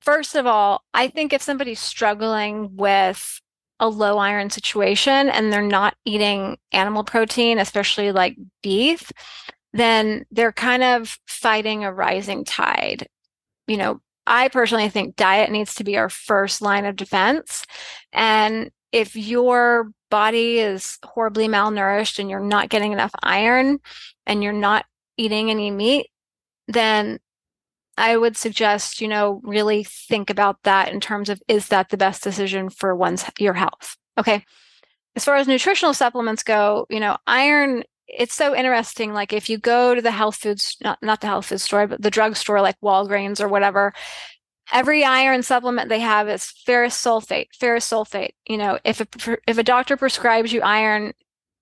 first 0.00 0.34
of 0.34 0.46
all, 0.46 0.82
I 0.94 1.08
think 1.08 1.32
if 1.32 1.42
somebody's 1.42 1.80
struggling 1.80 2.74
with 2.76 3.40
a 3.80 3.88
low 3.88 4.18
iron 4.18 4.50
situation 4.50 5.28
and 5.28 5.52
they're 5.52 5.62
not 5.62 5.94
eating 6.04 6.58
animal 6.72 7.04
protein, 7.04 7.58
especially 7.58 8.10
like 8.12 8.36
beef, 8.62 9.12
then 9.72 10.24
they're 10.30 10.52
kind 10.52 10.82
of 10.82 11.18
fighting 11.26 11.84
a 11.84 11.92
rising 11.92 12.44
tide. 12.44 13.06
You 13.66 13.76
know, 13.76 14.00
I 14.26 14.48
personally 14.48 14.88
think 14.88 15.16
diet 15.16 15.50
needs 15.50 15.74
to 15.76 15.84
be 15.84 15.96
our 15.96 16.08
first 16.08 16.62
line 16.62 16.84
of 16.84 16.96
defense. 16.96 17.64
And 18.12 18.70
if 18.92 19.16
your 19.16 19.90
body 20.10 20.58
is 20.58 20.98
horribly 21.04 21.48
malnourished 21.48 22.18
and 22.18 22.30
you're 22.30 22.40
not 22.40 22.70
getting 22.70 22.92
enough 22.92 23.12
iron 23.22 23.80
and 24.26 24.42
you're 24.42 24.52
not 24.52 24.86
eating 25.16 25.50
any 25.50 25.70
meat, 25.70 26.08
then 26.66 27.18
I 27.96 28.16
would 28.16 28.36
suggest, 28.36 29.00
you 29.00 29.08
know, 29.08 29.40
really 29.42 29.84
think 29.84 30.30
about 30.30 30.62
that 30.62 30.92
in 30.92 31.00
terms 31.00 31.28
of 31.28 31.42
is 31.48 31.68
that 31.68 31.88
the 31.88 31.96
best 31.96 32.22
decision 32.22 32.70
for 32.70 32.94
one's 32.94 33.24
your 33.38 33.54
health? 33.54 33.96
Okay. 34.16 34.44
As 35.16 35.24
far 35.24 35.36
as 35.36 35.48
nutritional 35.48 35.94
supplements 35.94 36.42
go, 36.42 36.86
you 36.90 37.00
know, 37.00 37.16
iron 37.26 37.82
it's 38.08 38.34
so 38.34 38.54
interesting. 38.54 39.12
Like 39.12 39.32
if 39.32 39.48
you 39.48 39.58
go 39.58 39.94
to 39.94 40.02
the 40.02 40.10
health 40.10 40.36
foods, 40.36 40.76
not, 40.82 40.98
not 41.02 41.20
the 41.20 41.26
health 41.26 41.46
food 41.46 41.60
store, 41.60 41.86
but 41.86 42.02
the 42.02 42.10
drugstore 42.10 42.60
like 42.60 42.80
Walgreens 42.82 43.40
or 43.40 43.48
whatever, 43.48 43.92
every 44.72 45.04
iron 45.04 45.42
supplement 45.42 45.88
they 45.88 46.00
have 46.00 46.28
is 46.28 46.46
ferrous 46.46 46.96
sulfate, 46.96 47.48
ferrous 47.58 47.88
sulfate. 47.88 48.32
You 48.46 48.56
know, 48.56 48.78
if 48.84 49.00
a, 49.00 49.06
if 49.46 49.58
a 49.58 49.62
doctor 49.62 49.96
prescribes 49.96 50.52
you 50.52 50.62
iron, 50.62 51.12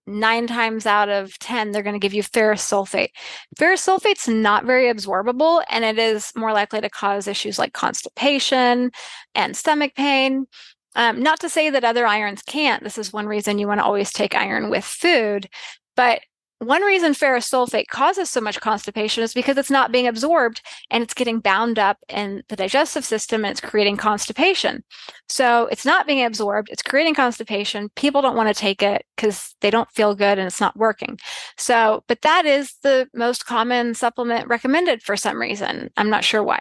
nine 0.06 0.46
times 0.46 0.86
out 0.86 1.08
of 1.08 1.36
10, 1.40 1.72
they're 1.72 1.82
going 1.82 1.94
to 1.94 2.00
give 2.00 2.14
you 2.14 2.22
ferrous 2.22 2.68
sulfate. 2.68 3.10
Ferrous 3.58 3.84
sulfate's 3.84 4.28
not 4.28 4.64
very 4.64 4.92
absorbable 4.92 5.64
and 5.68 5.84
it 5.84 5.98
is 5.98 6.32
more 6.36 6.52
likely 6.52 6.80
to 6.80 6.88
cause 6.88 7.26
issues 7.26 7.58
like 7.58 7.72
constipation 7.72 8.92
and 9.34 9.56
stomach 9.56 9.94
pain. 9.96 10.46
Um, 10.94 11.22
not 11.22 11.40
to 11.40 11.48
say 11.48 11.70
that 11.70 11.84
other 11.84 12.06
irons 12.06 12.42
can't. 12.42 12.82
This 12.82 12.98
is 12.98 13.12
one 13.12 13.26
reason 13.26 13.58
you 13.58 13.66
want 13.66 13.80
to 13.80 13.84
always 13.84 14.12
take 14.12 14.34
iron 14.34 14.70
with 14.70 14.84
food. 14.84 15.48
But 15.94 16.20
one 16.58 16.82
reason 16.82 17.12
ferrous 17.12 17.48
sulfate 17.50 17.88
causes 17.88 18.30
so 18.30 18.40
much 18.40 18.60
constipation 18.60 19.22
is 19.22 19.34
because 19.34 19.58
it's 19.58 19.70
not 19.70 19.92
being 19.92 20.06
absorbed 20.06 20.62
and 20.90 21.02
it's 21.02 21.12
getting 21.12 21.38
bound 21.38 21.78
up 21.78 21.98
in 22.08 22.42
the 22.48 22.56
digestive 22.56 23.04
system 23.04 23.44
and 23.44 23.52
it's 23.52 23.60
creating 23.60 23.98
constipation. 23.98 24.82
So 25.28 25.66
it's 25.66 25.84
not 25.84 26.06
being 26.06 26.24
absorbed, 26.24 26.68
it's 26.70 26.82
creating 26.82 27.14
constipation. 27.14 27.90
People 27.94 28.22
don't 28.22 28.36
want 28.36 28.48
to 28.48 28.54
take 28.54 28.82
it 28.82 29.04
because 29.16 29.54
they 29.60 29.70
don't 29.70 29.90
feel 29.90 30.14
good 30.14 30.38
and 30.38 30.46
it's 30.46 30.60
not 30.60 30.76
working. 30.76 31.18
So, 31.58 32.04
but 32.08 32.22
that 32.22 32.46
is 32.46 32.74
the 32.82 33.08
most 33.12 33.44
common 33.44 33.94
supplement 33.94 34.48
recommended 34.48 35.02
for 35.02 35.16
some 35.16 35.38
reason. 35.38 35.90
I'm 35.98 36.10
not 36.10 36.24
sure 36.24 36.42
why. 36.42 36.60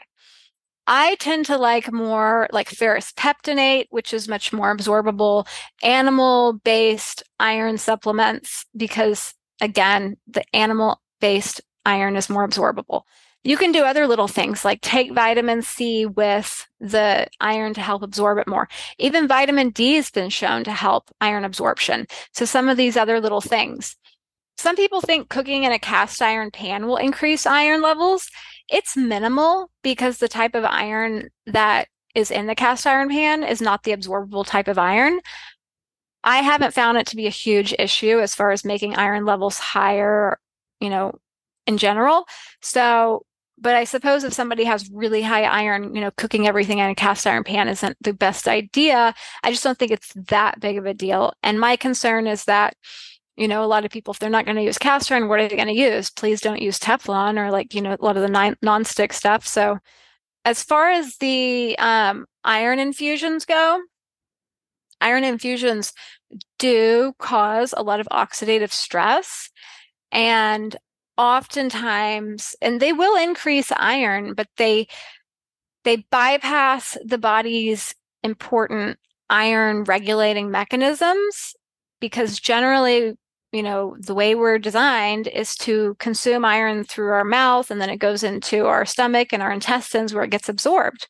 I 0.88 1.16
tend 1.16 1.46
to 1.46 1.58
like 1.58 1.92
more 1.92 2.48
like 2.52 2.70
ferrous 2.70 3.12
peptinate, 3.16 3.88
which 3.90 4.14
is 4.14 4.28
much 4.28 4.54
more 4.54 4.76
absorbable, 4.76 5.48
animal 5.82 6.54
based 6.64 7.24
iron 7.40 7.78
supplements 7.78 8.66
because 8.76 9.34
again, 9.62 10.18
the 10.28 10.44
animal 10.56 11.02
based 11.20 11.62
iron 11.86 12.16
is 12.16 12.30
more 12.30 12.48
absorbable. 12.48 13.04
You 13.44 13.58
can 13.58 13.72
do 13.72 13.84
other 13.84 14.08
little 14.08 14.28
things 14.28 14.66
like 14.66 14.82
take 14.82 15.14
vitamin 15.14 15.62
C 15.62 16.08
with 16.08 16.68
the 16.80 17.28
iron 17.40 17.76
to 17.76 17.82
help 17.82 18.02
absorb 18.02 18.40
it 18.40 18.48
more. 18.48 18.68
Even 18.98 19.28
vitamin 19.28 19.70
D 19.70 19.96
has 19.96 20.10
been 20.10 20.32
shown 20.32 20.64
to 20.64 20.72
help 20.72 21.12
iron 21.22 21.46
absorption. 21.46 22.08
So 22.34 22.46
some 22.46 22.70
of 22.70 22.78
these 22.78 22.98
other 22.98 23.20
little 23.20 23.42
things. 23.42 23.96
Some 24.58 24.76
people 24.76 25.00
think 25.02 25.30
cooking 25.30 25.64
in 25.64 25.72
a 25.72 25.78
cast 25.78 26.22
iron 26.24 26.50
pan 26.50 26.88
will 26.88 26.98
increase 26.98 27.46
iron 27.46 27.84
levels. 27.84 28.30
It's 28.68 28.98
minimal 28.98 29.70
because 29.84 30.18
the 30.18 30.28
type 30.28 30.56
of 30.56 30.66
iron 30.66 31.30
that 31.46 31.88
is 32.16 32.32
in 32.32 32.48
the 32.48 32.56
cast 32.56 32.88
iron 32.88 33.10
pan 33.10 33.44
is 33.44 33.62
not 33.62 33.84
the 33.84 33.92
absorbable 33.92 34.46
type 34.46 34.68
of 34.68 34.80
iron. 34.80 35.20
I 36.26 36.38
haven't 36.38 36.74
found 36.74 36.98
it 36.98 37.08
to 37.08 37.16
be 37.16 37.28
a 37.28 37.30
huge 37.30 37.74
issue 37.78 38.20
as 38.20 38.34
far 38.36 38.52
as 38.52 38.66
making 38.66 38.96
iron 38.96 39.26
levels 39.26 39.60
higher, 39.60 40.40
you 40.82 40.90
know, 40.90 41.14
in 41.68 41.78
general. 41.78 42.26
So, 42.62 43.26
but 43.60 43.76
I 43.76 43.84
suppose 43.84 44.24
if 44.24 44.34
somebody 44.34 44.64
has 44.66 44.90
really 44.92 45.22
high 45.22 45.44
iron, 45.44 45.96
you 45.96 46.02
know, 46.02 46.12
cooking 46.18 46.48
everything 46.48 46.80
in 46.80 46.90
a 46.90 46.96
cast 46.96 47.26
iron 47.28 47.44
pan 47.44 47.70
isn't 47.70 47.96
the 48.02 48.14
best 48.14 48.48
idea. 48.48 49.14
I 49.44 49.52
just 49.52 49.64
don't 49.64 49.78
think 49.78 49.92
it's 49.92 50.12
that 50.16 50.60
big 50.60 50.78
of 50.78 50.86
a 50.86 50.94
deal. 50.96 51.32
And 51.44 51.60
my 51.60 51.76
concern 51.76 52.28
is 52.28 52.46
that, 52.46 52.76
you 53.38 53.48
know, 53.48 53.64
a 53.64 53.68
lot 53.68 53.86
of 53.86 53.92
people, 53.92 54.12
if 54.12 54.20
they're 54.20 54.30
not 54.30 54.46
going 54.46 54.58
to 54.58 54.64
use 54.64 54.78
cast 54.78 55.12
iron, 55.12 55.30
what 55.30 55.40
are 55.40 55.48
they 55.48 55.56
going 55.56 55.68
to 55.68 55.74
use? 55.74 56.10
Please 56.10 56.42
don't 56.42 56.62
use 56.62 56.80
Teflon 56.80 57.38
or 57.38 57.52
like, 57.52 57.74
you 57.76 57.82
know, 57.82 57.96
a 57.98 58.04
lot 58.04 58.18
of 58.18 58.24
the 58.24 58.56
non-stick 58.62 59.14
stuff. 59.14 59.46
So 59.46 59.78
as 60.44 60.64
far 60.64 60.90
as 60.90 61.18
the 61.18 61.78
um, 61.78 62.26
iron 62.44 62.80
infusions 62.80 63.46
go, 63.46 63.80
iron 65.06 65.24
infusions 65.24 65.94
do 66.60 67.14
cause 67.20 67.74
a 67.78 67.84
lot 67.84 68.00
of 68.00 68.08
oxidative 68.12 68.72
stress 68.72 69.50
and 70.12 70.76
oftentimes 71.18 72.56
and 72.62 72.82
they 72.82 72.92
will 72.92 73.16
increase 73.22 73.72
iron 73.78 74.34
but 74.34 74.48
they 74.58 74.88
they 75.84 75.98
bypass 76.12 76.98
the 77.06 77.18
body's 77.18 77.94
important 78.24 78.98
iron 79.30 79.84
regulating 79.84 80.52
mechanisms 80.52 81.56
because 82.02 82.40
generally 82.40 83.16
you 83.56 83.64
know, 83.64 83.96
the 84.02 84.14
way 84.14 84.36
we're 84.36 84.60
designed 84.60 85.28
is 85.28 85.56
to 85.56 85.96
consume 85.98 86.44
iron 86.44 86.84
through 86.84 87.12
our 87.12 87.24
mouth 87.24 87.72
and 87.72 87.80
then 87.80 87.90
it 87.90 88.00
goes 88.00 88.22
into 88.22 88.66
our 88.66 88.86
stomach 88.86 89.32
and 89.32 89.42
our 89.42 89.52
intestines 89.52 90.14
where 90.14 90.26
it 90.26 90.30
gets 90.30 90.50
absorbed. 90.50 91.08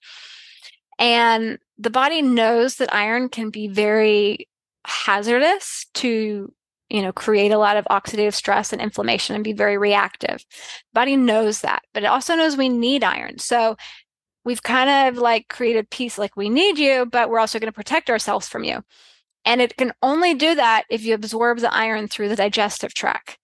And 0.99 1.57
the 1.77 1.89
body 1.89 2.21
knows 2.21 2.75
that 2.75 2.93
iron 2.93 3.29
can 3.29 3.49
be 3.49 3.67
very 3.67 4.47
hazardous 4.85 5.85
to 5.93 6.53
you 6.89 7.01
know 7.01 7.11
create 7.11 7.51
a 7.51 7.57
lot 7.57 7.77
of 7.77 7.85
oxidative 7.85 8.33
stress 8.33 8.71
and 8.71 8.81
inflammation 8.81 9.35
and 9.35 9.43
be 9.43 9.53
very 9.53 9.77
reactive 9.77 10.45
the 10.59 10.93
body 10.93 11.15
knows 11.15 11.61
that 11.61 11.81
but 11.93 12.03
it 12.03 12.07
also 12.07 12.35
knows 12.35 12.55
we 12.55 12.69
need 12.69 13.03
iron 13.03 13.39
so 13.39 13.75
we've 14.43 14.61
kind 14.61 15.09
of 15.09 15.17
like 15.19 15.47
created 15.47 15.89
peace 15.89 16.17
like 16.17 16.37
we 16.37 16.49
need 16.49 16.77
you 16.77 17.05
but 17.07 17.29
we're 17.29 17.39
also 17.39 17.59
going 17.59 17.71
to 17.71 17.75
protect 17.75 18.09
ourselves 18.09 18.47
from 18.47 18.63
you 18.63 18.83
and 19.45 19.61
it 19.61 19.77
can 19.77 19.93
only 20.01 20.33
do 20.33 20.55
that 20.55 20.85
if 20.89 21.03
you 21.03 21.13
absorb 21.13 21.59
the 21.59 21.73
iron 21.73 22.07
through 22.07 22.29
the 22.29 22.35
digestive 22.35 22.93
tract. 22.93 23.37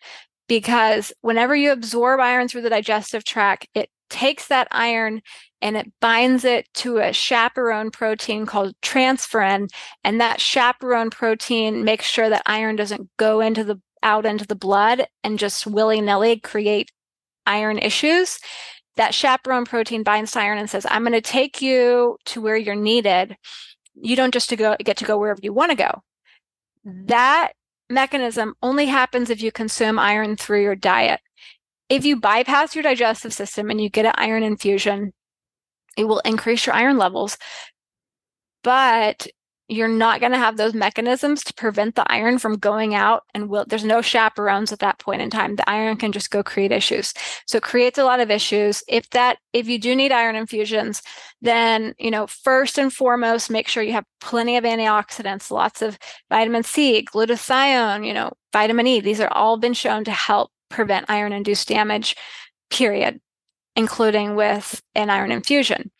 Because 0.47 1.13
whenever 1.21 1.55
you 1.55 1.71
absorb 1.71 2.19
iron 2.19 2.47
through 2.47 2.63
the 2.63 2.69
digestive 2.69 3.23
tract, 3.23 3.67
it 3.73 3.89
takes 4.11 4.47
that 4.47 4.67
iron 4.71 5.21
and 5.61 5.75
it 5.75 5.91
binds 5.99 6.45
it 6.45 6.67
to 6.75 6.97
a 6.97 7.13
chaperone 7.13 7.89
protein 7.89 8.45
called 8.45 8.75
transferrin. 8.81 9.69
And 10.03 10.21
that 10.21 10.39
chaperone 10.39 11.09
protein 11.09 11.83
makes 11.83 12.05
sure 12.05 12.29
that 12.29 12.43
iron 12.45 12.75
doesn't 12.75 13.09
go 13.17 13.41
into 13.41 13.63
the 13.63 13.81
out 14.03 14.25
into 14.25 14.47
the 14.47 14.55
blood 14.55 15.05
and 15.23 15.37
just 15.37 15.67
willy-nilly 15.67 16.39
create 16.39 16.91
iron 17.45 17.77
issues. 17.77 18.39
That 18.97 19.13
chaperone 19.13 19.65
protein 19.65 20.03
binds 20.03 20.31
to 20.31 20.41
iron 20.41 20.57
and 20.57 20.69
says, 20.69 20.85
I'm 20.89 21.03
going 21.03 21.13
to 21.13 21.21
take 21.21 21.61
you 21.61 22.17
to 22.25 22.41
where 22.41 22.57
you're 22.57 22.75
needed 22.75 23.37
you 23.95 24.15
don't 24.15 24.33
just 24.33 24.49
to 24.49 24.55
go 24.55 24.75
get 24.83 24.97
to 24.97 25.05
go 25.05 25.17
wherever 25.17 25.39
you 25.41 25.53
want 25.53 25.71
to 25.71 25.77
go. 25.77 26.01
That 26.83 27.53
mechanism 27.89 28.55
only 28.61 28.85
happens 28.87 29.29
if 29.29 29.41
you 29.41 29.51
consume 29.51 29.99
iron 29.99 30.35
through 30.35 30.63
your 30.63 30.75
diet. 30.75 31.19
If 31.91 32.05
you 32.05 32.15
bypass 32.15 32.73
your 32.73 32.83
digestive 32.83 33.33
system 33.33 33.69
and 33.69 33.81
you 33.81 33.89
get 33.89 34.05
an 34.05 34.13
iron 34.15 34.43
infusion, 34.43 35.11
it 35.97 36.05
will 36.05 36.19
increase 36.19 36.65
your 36.65 36.73
iron 36.73 36.97
levels, 36.97 37.37
but 38.63 39.27
you're 39.67 39.89
not 39.89 40.21
going 40.21 40.31
to 40.31 40.37
have 40.37 40.55
those 40.55 40.73
mechanisms 40.73 41.43
to 41.43 41.53
prevent 41.53 41.95
the 41.95 42.09
iron 42.09 42.37
from 42.37 42.57
going 42.57 42.95
out 42.95 43.23
and 43.33 43.49
will 43.49 43.65
there's 43.67 43.83
no 43.83 44.01
chaperones 44.01 44.71
at 44.71 44.79
that 44.79 44.99
point 44.99 45.21
in 45.21 45.29
time. 45.29 45.57
The 45.57 45.69
iron 45.69 45.97
can 45.97 46.13
just 46.13 46.31
go 46.31 46.41
create 46.41 46.71
issues. 46.71 47.13
So 47.45 47.57
it 47.57 47.63
creates 47.63 47.97
a 47.97 48.05
lot 48.05 48.21
of 48.21 48.31
issues. 48.31 48.83
If 48.87 49.09
that 49.09 49.39
if 49.51 49.67
you 49.67 49.77
do 49.77 49.93
need 49.93 50.13
iron 50.13 50.37
infusions 50.37 51.01
then 51.41 51.93
you 51.99 52.11
know 52.11 52.25
first 52.25 52.77
and 52.77 52.93
foremost 52.93 53.49
make 53.49 53.67
sure 53.67 53.83
you 53.83 53.91
have 53.91 54.05
plenty 54.21 54.55
of 54.55 54.63
antioxidants 54.63 55.51
lots 55.51 55.81
of 55.81 55.99
vitamin 56.29 56.63
c 56.63 57.03
glutathione 57.03 58.07
you 58.07 58.13
know 58.13 58.31
vitamin 58.53 58.87
e. 58.87 59.01
These 59.01 59.19
are 59.19 59.31
all 59.33 59.57
been 59.57 59.73
shown 59.73 60.05
to 60.05 60.11
help 60.11 60.51
prevent 60.71 61.05
iron 61.09 61.33
induced 61.33 61.67
damage 61.67 62.15
period 62.69 63.19
including 63.75 64.35
with 64.35 64.81
an 64.95 65.09
iron 65.09 65.31
infusion 65.31 65.91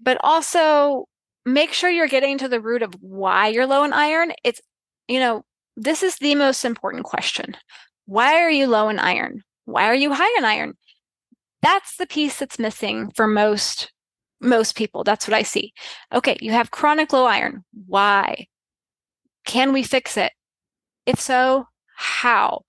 but 0.00 0.18
also 0.22 1.06
make 1.44 1.72
sure 1.72 1.90
you're 1.90 2.08
getting 2.08 2.38
to 2.38 2.48
the 2.48 2.60
root 2.60 2.82
of 2.82 2.94
why 3.00 3.48
you're 3.48 3.66
low 3.66 3.84
in 3.84 3.92
iron. 3.92 4.32
It's, 4.44 4.60
you 5.08 5.20
know, 5.20 5.44
this 5.76 6.02
is 6.02 6.16
the 6.16 6.34
most 6.34 6.64
important 6.64 7.04
question. 7.04 7.56
Why 8.06 8.34
are 8.40 8.50
you 8.50 8.66
low 8.66 8.88
in 8.88 8.98
iron? 8.98 9.42
Why 9.64 9.86
are 9.86 9.94
you 9.94 10.12
high 10.12 10.38
in 10.38 10.44
iron? 10.44 10.76
That's 11.62 11.96
the 11.96 12.06
piece 12.06 12.38
that's 12.38 12.58
missing 12.58 13.10
for 13.14 13.26
most 13.26 13.90
most 14.40 14.76
people. 14.76 15.04
That's 15.04 15.26
what 15.26 15.34
I 15.34 15.42
see. 15.42 15.72
Okay, 16.12 16.36
you 16.40 16.52
have 16.52 16.70
chronic 16.70 17.14
low 17.14 17.24
iron. 17.24 17.64
Why? 17.86 18.46
Can 19.46 19.72
we 19.72 19.82
fix 19.82 20.18
it? 20.18 20.32
If 21.06 21.18
so, 21.18 21.66
how? 21.96 22.62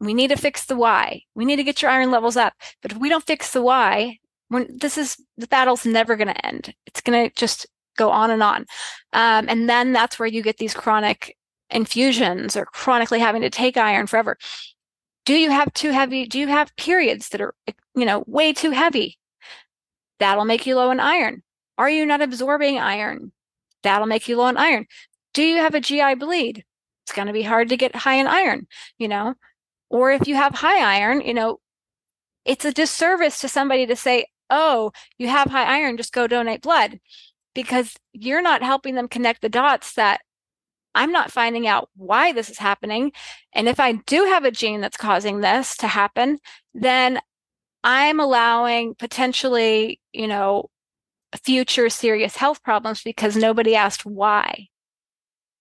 We 0.00 0.14
need 0.14 0.28
to 0.28 0.36
fix 0.36 0.66
the 0.66 0.76
why. 0.76 1.22
We 1.34 1.44
need 1.44 1.56
to 1.56 1.64
get 1.64 1.82
your 1.82 1.90
iron 1.90 2.10
levels 2.10 2.36
up. 2.36 2.54
But 2.82 2.92
if 2.92 2.98
we 2.98 3.08
don't 3.08 3.26
fix 3.26 3.52
the 3.52 3.62
why, 3.62 4.18
this 4.50 4.96
is 4.96 5.16
the 5.36 5.48
battle's 5.48 5.84
never 5.84 6.16
going 6.16 6.28
to 6.28 6.46
end. 6.46 6.74
It's 6.86 7.00
going 7.00 7.28
to 7.28 7.34
just 7.34 7.66
go 7.96 8.10
on 8.10 8.30
and 8.30 8.42
on. 8.42 8.64
Um, 9.12 9.46
and 9.48 9.68
then 9.68 9.92
that's 9.92 10.18
where 10.18 10.28
you 10.28 10.42
get 10.42 10.58
these 10.58 10.74
chronic 10.74 11.36
infusions 11.70 12.56
or 12.56 12.64
chronically 12.66 13.18
having 13.18 13.42
to 13.42 13.50
take 13.50 13.76
iron 13.76 14.06
forever. 14.06 14.38
Do 15.26 15.34
you 15.34 15.50
have 15.50 15.72
too 15.74 15.90
heavy? 15.90 16.26
Do 16.26 16.38
you 16.38 16.46
have 16.46 16.74
periods 16.76 17.28
that 17.30 17.40
are, 17.40 17.54
you 17.94 18.06
know, 18.06 18.24
way 18.26 18.52
too 18.52 18.70
heavy? 18.70 19.18
That'll 20.20 20.46
make 20.46 20.66
you 20.66 20.76
low 20.76 20.90
in 20.90 21.00
iron. 21.00 21.42
Are 21.76 21.90
you 21.90 22.06
not 22.06 22.22
absorbing 22.22 22.78
iron? 22.78 23.32
That'll 23.82 24.06
make 24.06 24.28
you 24.28 24.38
low 24.38 24.48
in 24.48 24.56
iron. 24.56 24.86
Do 25.34 25.42
you 25.42 25.58
have 25.58 25.74
a 25.74 25.80
GI 25.80 26.14
bleed? 26.14 26.64
It's 27.04 27.12
going 27.14 27.26
to 27.26 27.32
be 27.32 27.42
hard 27.42 27.68
to 27.68 27.76
get 27.76 27.94
high 27.94 28.14
in 28.14 28.26
iron, 28.26 28.66
you 28.98 29.08
know? 29.08 29.34
Or 29.90 30.10
if 30.10 30.26
you 30.26 30.34
have 30.34 30.54
high 30.54 30.98
iron, 30.98 31.20
you 31.22 31.34
know, 31.34 31.60
it's 32.44 32.64
a 32.64 32.72
disservice 32.72 33.40
to 33.40 33.48
somebody 33.48 33.86
to 33.86 33.96
say, 33.96 34.26
oh, 34.50 34.92
you 35.18 35.28
have 35.28 35.50
high 35.50 35.78
iron, 35.78 35.96
just 35.96 36.12
go 36.12 36.26
donate 36.26 36.62
blood 36.62 36.98
because 37.54 37.94
you're 38.12 38.42
not 38.42 38.62
helping 38.62 38.94
them 38.94 39.08
connect 39.08 39.42
the 39.42 39.48
dots 39.48 39.94
that 39.94 40.20
I'm 40.94 41.12
not 41.12 41.30
finding 41.30 41.66
out 41.66 41.90
why 41.96 42.32
this 42.32 42.50
is 42.50 42.58
happening. 42.58 43.12
And 43.52 43.68
if 43.68 43.78
I 43.78 43.92
do 43.92 44.24
have 44.24 44.44
a 44.44 44.50
gene 44.50 44.80
that's 44.80 44.96
causing 44.96 45.40
this 45.40 45.76
to 45.78 45.86
happen, 45.86 46.38
then 46.74 47.20
I'm 47.84 48.20
allowing 48.20 48.94
potentially, 48.94 50.00
you 50.12 50.26
know, 50.26 50.70
future 51.44 51.88
serious 51.90 52.36
health 52.36 52.62
problems 52.62 53.02
because 53.02 53.36
nobody 53.36 53.76
asked 53.76 54.06
why. 54.06 54.68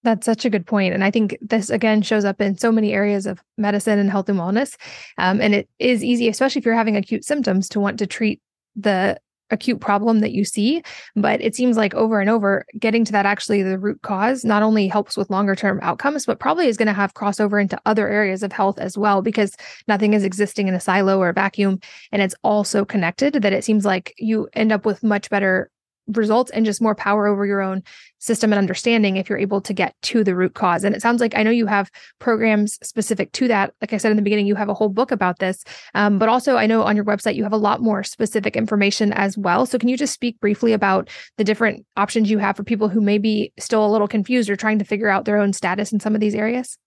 That's 0.07 0.25
such 0.25 0.45
a 0.45 0.49
good 0.49 0.65
point. 0.65 0.93
And 0.93 1.03
I 1.03 1.11
think 1.11 1.37
this 1.41 1.69
again 1.69 2.01
shows 2.01 2.23
up 2.23 2.39
in 2.39 2.57
so 2.57 2.71
many 2.71 2.93
areas 2.93 3.25
of 3.25 3.43
medicine 3.57 3.99
and 3.99 4.09
health 4.09 4.29
and 4.29 4.39
wellness. 4.39 4.77
Um, 5.17 5.41
and 5.41 5.53
it 5.53 5.67
is 5.79 6.01
easy, 6.01 6.29
especially 6.29 6.59
if 6.59 6.65
you're 6.65 6.75
having 6.75 6.95
acute 6.95 7.25
symptoms, 7.25 7.67
to 7.69 7.81
want 7.81 7.99
to 7.99 8.07
treat 8.07 8.39
the 8.77 9.19
acute 9.49 9.81
problem 9.81 10.19
that 10.19 10.33
you 10.33 10.43
see 10.43 10.83
but 11.15 11.39
it 11.39 11.55
seems 11.55 11.77
like 11.77 11.93
over 11.93 12.19
and 12.19 12.29
over 12.29 12.65
getting 12.77 13.05
to 13.05 13.13
that 13.13 13.25
actually 13.25 13.63
the 13.63 13.79
root 13.79 13.97
cause 14.01 14.43
not 14.43 14.61
only 14.61 14.89
helps 14.89 15.15
with 15.15 15.29
longer 15.29 15.55
term 15.55 15.79
outcomes 15.81 16.25
but 16.25 16.37
probably 16.37 16.67
is 16.67 16.75
going 16.75 16.87
to 16.87 16.93
have 16.93 17.13
crossover 17.13 17.61
into 17.61 17.79
other 17.85 18.09
areas 18.09 18.43
of 18.43 18.51
health 18.51 18.77
as 18.77 18.97
well 18.97 19.21
because 19.21 19.55
nothing 19.87 20.13
is 20.13 20.25
existing 20.25 20.67
in 20.67 20.73
a 20.73 20.81
silo 20.81 21.17
or 21.17 21.29
a 21.29 21.33
vacuum 21.33 21.79
and 22.11 22.21
it's 22.21 22.35
all 22.43 22.65
so 22.65 22.83
connected 22.83 23.35
that 23.35 23.53
it 23.53 23.63
seems 23.63 23.85
like 23.85 24.13
you 24.17 24.49
end 24.51 24.73
up 24.73 24.85
with 24.85 25.01
much 25.01 25.29
better 25.29 25.71
results 26.07 26.51
and 26.51 26.65
just 26.65 26.81
more 26.81 26.95
power 26.95 27.27
over 27.27 27.45
your 27.45 27.61
own 27.61 27.83
system 28.19 28.51
and 28.51 28.59
understanding 28.59 29.17
if 29.17 29.29
you're 29.29 29.37
able 29.37 29.61
to 29.61 29.73
get 29.73 29.95
to 30.01 30.23
the 30.23 30.35
root 30.35 30.53
cause. 30.53 30.83
And 30.83 30.95
it 30.95 31.01
sounds 31.01 31.21
like 31.21 31.35
I 31.35 31.43
know 31.43 31.51
you 31.51 31.67
have 31.67 31.91
programs 32.19 32.79
specific 32.81 33.31
to 33.33 33.47
that. 33.47 33.73
Like 33.81 33.93
I 33.93 33.97
said 33.97 34.11
in 34.11 34.17
the 34.17 34.23
beginning, 34.23 34.47
you 34.47 34.55
have 34.55 34.69
a 34.69 34.73
whole 34.73 34.89
book 34.89 35.11
about 35.11 35.39
this. 35.39 35.63
Um, 35.93 36.17
but 36.17 36.29
also, 36.29 36.55
I 36.55 36.65
know 36.65 36.83
on 36.83 36.95
your 36.95 37.05
website, 37.05 37.35
you 37.35 37.43
have 37.43 37.53
a 37.53 37.57
lot 37.57 37.81
more 37.81 38.03
specific 38.03 38.55
information 38.55 39.13
as 39.13 39.37
well. 39.37 39.65
So, 39.65 39.77
can 39.77 39.89
you 39.89 39.97
just 39.97 40.13
speak 40.13 40.39
briefly 40.39 40.73
about 40.73 41.09
the 41.37 41.43
different 41.43 41.85
options 41.95 42.29
you 42.29 42.37
have 42.39 42.55
for 42.55 42.63
people 42.63 42.89
who 42.89 43.01
may 43.01 43.17
be 43.17 43.51
still 43.59 43.85
a 43.85 43.91
little 43.91 44.07
confused 44.07 44.49
or 44.49 44.55
trying 44.55 44.79
to 44.79 44.85
figure 44.85 45.09
out 45.09 45.25
their 45.25 45.37
own 45.37 45.53
status 45.53 45.91
in 45.91 45.99
some 45.99 46.15
of 46.15 46.21
these 46.21 46.35
areas? 46.35 46.77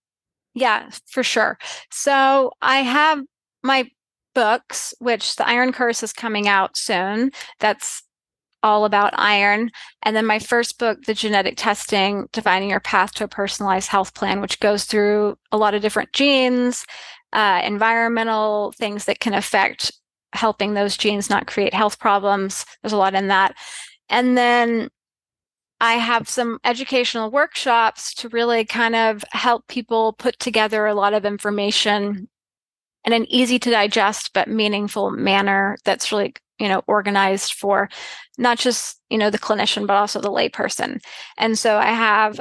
Yeah, 0.55 0.91
for 1.07 1.23
sure. 1.23 1.59
So, 1.91 2.53
I 2.61 2.79
have 2.79 3.21
my 3.63 3.89
books, 4.35 4.95
which 4.99 5.37
the 5.37 5.49
Iron 5.49 5.73
Curse 5.73 6.03
is 6.03 6.13
coming 6.13 6.49
out 6.49 6.77
soon. 6.77 7.31
That's 7.59 8.03
all 8.63 8.85
about 8.85 9.15
iron. 9.17 9.71
And 10.03 10.15
then 10.15 10.27
my 10.27 10.39
first 10.39 10.79
book, 10.79 11.03
The 11.05 11.15
Genetic 11.15 11.55
Testing, 11.57 12.29
Defining 12.33 12.71
Your 12.71 12.81
Path 12.81 13.13
to 13.15 13.25
a 13.25 13.29
Personalized 13.29 13.89
Health 13.89 14.15
Plan, 14.15 14.41
which 14.41 14.61
goes 14.61 14.85
through 14.85 15.39
a 15.53 15.57
lot 15.57 15.75
of 15.75 15.83
different 15.83 16.13
genes, 16.13 16.85
uh, 17.33 17.61
environmental 17.65 18.73
things 18.73 19.05
that 19.05 19.21
can 19.21 19.35
affect 19.35 19.93
helping 20.33 20.75
those 20.75 20.97
genes 20.97 21.31
not 21.31 21.47
create 21.47 21.75
health 21.75 21.99
problems. 21.99 22.65
There's 22.83 22.93
a 22.93 22.97
lot 22.97 23.15
in 23.15 23.29
that. 23.29 23.55
And 24.09 24.37
then 24.37 24.89
I 25.81 25.95
have 25.95 26.29
some 26.29 26.59
educational 26.65 27.31
workshops 27.31 28.15
to 28.15 28.29
really 28.29 28.65
kind 28.65 28.95
of 28.95 29.25
help 29.33 29.67
people 29.67 30.13
put 30.13 30.39
together 30.39 30.87
a 30.87 30.95
lot 30.95 31.15
of 31.15 31.25
information 31.25 32.29
in 33.05 33.13
an 33.15 33.25
easy 33.31 33.59
to 33.59 33.71
digest 33.71 34.33
but 34.35 34.47
meaningful 34.47 35.11
manner 35.11 35.79
that's 35.85 36.13
really 36.13 36.35
you 36.61 36.69
know 36.69 36.83
organized 36.87 37.55
for 37.55 37.89
not 38.39 38.59
just 38.59 39.01
you 39.11 39.19
know 39.19 39.31
the 39.31 39.39
clinician 39.39 39.87
but 39.87 39.97
also 39.97 40.21
the 40.21 40.31
layperson. 40.31 41.01
And 41.37 41.59
so 41.59 41.79
i 41.79 41.87
have 41.87 42.39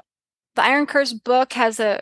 the 0.55 0.63
iron 0.63 0.85
curse 0.85 1.13
book 1.13 1.53
has 1.53 1.79
a 1.79 2.01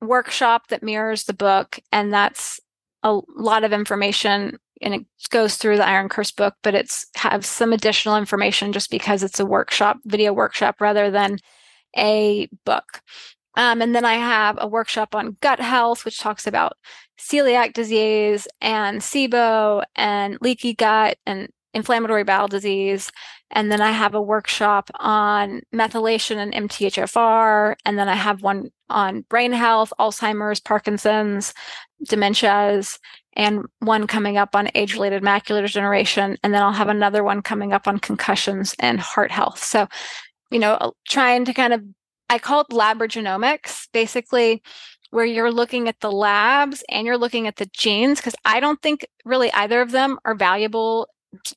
workshop 0.00 0.68
that 0.68 0.82
mirrors 0.82 1.24
the 1.24 1.32
book 1.32 1.78
and 1.90 2.12
that's 2.12 2.60
a 3.02 3.20
lot 3.36 3.64
of 3.64 3.72
information 3.72 4.58
and 4.80 4.94
it 4.94 5.06
goes 5.30 5.56
through 5.56 5.76
the 5.76 5.86
iron 5.86 6.08
curse 6.08 6.32
book 6.32 6.54
but 6.62 6.74
it's 6.74 7.06
have 7.14 7.46
some 7.46 7.72
additional 7.72 8.16
information 8.16 8.72
just 8.72 8.90
because 8.90 9.22
it's 9.22 9.40
a 9.40 9.46
workshop 9.46 9.98
video 10.04 10.32
workshop 10.32 10.80
rather 10.80 11.10
than 11.10 11.38
a 11.96 12.48
book 12.64 13.00
um, 13.56 13.82
and 13.82 13.94
then 13.94 14.04
I 14.04 14.14
have 14.14 14.58
a 14.60 14.68
workshop 14.68 15.14
on 15.14 15.36
gut 15.40 15.60
health, 15.60 16.04
which 16.04 16.18
talks 16.18 16.46
about 16.46 16.74
celiac 17.18 17.72
disease 17.72 18.48
and 18.60 19.00
SIBO 19.00 19.84
and 19.94 20.38
leaky 20.40 20.74
gut 20.74 21.18
and 21.26 21.48
inflammatory 21.74 22.24
bowel 22.24 22.48
disease. 22.48 23.10
And 23.50 23.70
then 23.70 23.80
I 23.80 23.90
have 23.90 24.14
a 24.14 24.22
workshop 24.22 24.90
on 24.98 25.62
methylation 25.74 26.36
and 26.36 26.68
MTHFR. 26.68 27.76
And 27.84 27.98
then 27.98 28.08
I 28.08 28.14
have 28.14 28.42
one 28.42 28.70
on 28.88 29.22
brain 29.22 29.52
health, 29.52 29.92
Alzheimer's, 29.98 30.60
Parkinson's, 30.60 31.52
dementias, 32.08 32.98
and 33.34 33.64
one 33.80 34.06
coming 34.06 34.36
up 34.36 34.54
on 34.54 34.70
age 34.74 34.94
related 34.94 35.22
macular 35.22 35.62
degeneration. 35.62 36.36
And 36.42 36.52
then 36.52 36.62
I'll 36.62 36.72
have 36.72 36.88
another 36.88 37.22
one 37.22 37.42
coming 37.42 37.72
up 37.72 37.86
on 37.86 37.98
concussions 37.98 38.74
and 38.78 39.00
heart 39.00 39.30
health. 39.30 39.62
So, 39.62 39.86
you 40.50 40.58
know, 40.58 40.92
trying 41.08 41.44
to 41.46 41.54
kind 41.54 41.72
of, 41.72 41.82
I 42.32 42.38
call 42.38 42.62
it 42.62 42.68
labogenomics, 42.70 43.88
basically 43.92 44.62
where 45.10 45.26
you're 45.26 45.52
looking 45.52 45.88
at 45.88 46.00
the 46.00 46.10
labs 46.10 46.82
and 46.88 47.06
you're 47.06 47.18
looking 47.18 47.46
at 47.46 47.56
the 47.56 47.68
genes 47.76 48.18
because 48.18 48.34
I 48.46 48.58
don't 48.58 48.80
think 48.80 49.06
really 49.26 49.52
either 49.52 49.82
of 49.82 49.90
them 49.90 50.18
are 50.24 50.34
valuable 50.34 51.08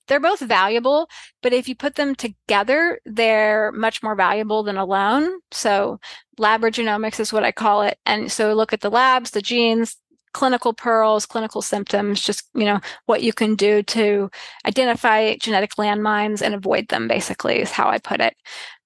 they're 0.07 0.21
both 0.21 0.39
valuable, 0.39 1.09
but 1.43 1.51
if 1.51 1.67
you 1.67 1.75
put 1.75 1.95
them 1.95 2.15
together, 2.15 2.99
they're 3.05 3.73
much 3.73 4.01
more 4.01 4.15
valuable 4.15 4.63
than 4.63 4.77
alone. 4.77 5.39
So 5.51 5.99
labogenomics 6.39 7.19
is 7.19 7.33
what 7.33 7.43
I 7.43 7.51
call 7.51 7.81
it. 7.81 7.97
And 8.05 8.31
so 8.31 8.53
look 8.53 8.71
at 8.71 8.79
the 8.79 8.89
labs, 8.89 9.31
the 9.31 9.41
genes, 9.41 9.97
clinical 10.35 10.73
pearls, 10.73 11.25
clinical 11.25 11.61
symptoms, 11.61 12.21
just, 12.21 12.43
you 12.53 12.65
know, 12.65 12.79
what 13.05 13.23
you 13.23 13.31
can 13.31 13.55
do 13.55 13.81
to 13.83 14.29
identify 14.67 15.35
genetic 15.37 15.75
landmines 15.75 16.41
and 16.41 16.53
avoid 16.53 16.89
them 16.89 17.07
basically 17.07 17.61
is 17.61 17.71
how 17.71 17.87
I 17.87 17.99
put 17.99 18.19
it. 18.19 18.35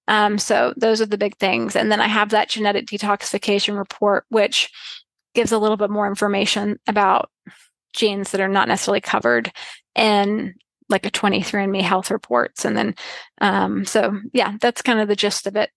Um, 0.09 0.39
so 0.39 0.73
those 0.75 1.01
are 1.01 1.05
the 1.05 1.17
big 1.17 1.37
things. 1.37 1.75
And 1.75 1.91
then 1.91 2.01
I 2.01 2.07
have 2.07 2.31
that 2.31 2.49
genetic 2.49 2.87
detoxification 2.87 3.77
report, 3.77 4.25
which 4.29 4.69
gives 5.35 5.51
a 5.51 5.59
little 5.59 5.77
bit 5.77 5.91
more 5.91 6.07
information 6.07 6.79
about 6.87 7.29
genes 7.93 8.31
that 8.31 8.41
are 8.41 8.49
not 8.49 8.67
necessarily 8.67 9.01
covered 9.01 9.51
in 9.95 10.55
like 10.89 11.05
a 11.05 11.11
23andMe 11.11 11.81
health 11.81 12.09
reports. 12.09 12.65
And 12.65 12.75
then, 12.75 12.95
um, 13.39 13.85
so 13.85 14.19
yeah, 14.33 14.57
that's 14.59 14.81
kind 14.81 14.99
of 14.99 15.07
the 15.07 15.15
gist 15.15 15.45
of 15.45 15.55
it. 15.55 15.69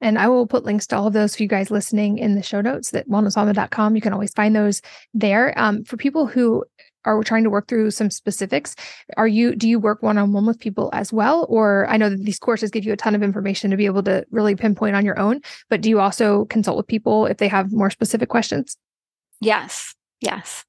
And 0.00 0.16
I 0.16 0.28
will 0.28 0.46
put 0.46 0.64
links 0.64 0.86
to 0.88 0.96
all 0.96 1.08
of 1.08 1.12
those 1.12 1.34
for 1.36 1.42
you 1.42 1.48
guys 1.48 1.70
listening 1.70 2.18
in 2.18 2.36
the 2.36 2.42
show 2.42 2.60
notes 2.60 2.90
that 2.90 3.08
wellnessmama.com. 3.08 3.96
You 3.96 4.02
can 4.02 4.12
always 4.12 4.32
find 4.32 4.54
those 4.54 4.80
there. 5.12 5.52
Um, 5.56 5.84
for 5.84 5.96
people 5.96 6.26
who 6.26 6.64
are 7.04 7.18
we 7.18 7.24
trying 7.24 7.44
to 7.44 7.50
work 7.50 7.68
through 7.68 7.90
some 7.90 8.10
specifics, 8.10 8.74
are 9.16 9.28
you 9.28 9.54
do 9.54 9.68
you 9.68 9.78
work 9.78 10.02
one-on-one 10.02 10.46
with 10.46 10.58
people 10.58 10.90
as 10.92 11.12
well? 11.12 11.46
Or 11.48 11.86
I 11.88 11.96
know 11.96 12.08
that 12.10 12.24
these 12.24 12.38
courses 12.38 12.70
give 12.70 12.84
you 12.84 12.92
a 12.92 12.96
ton 12.96 13.14
of 13.14 13.22
information 13.22 13.70
to 13.70 13.76
be 13.76 13.86
able 13.86 14.02
to 14.04 14.24
really 14.30 14.54
pinpoint 14.56 14.96
on 14.96 15.04
your 15.04 15.18
own, 15.18 15.40
but 15.68 15.80
do 15.80 15.88
you 15.88 16.00
also 16.00 16.44
consult 16.46 16.76
with 16.76 16.86
people 16.86 17.26
if 17.26 17.38
they 17.38 17.48
have 17.48 17.72
more 17.72 17.90
specific 17.90 18.28
questions? 18.28 18.76
Yes. 19.40 19.94
Yes. 20.20 20.64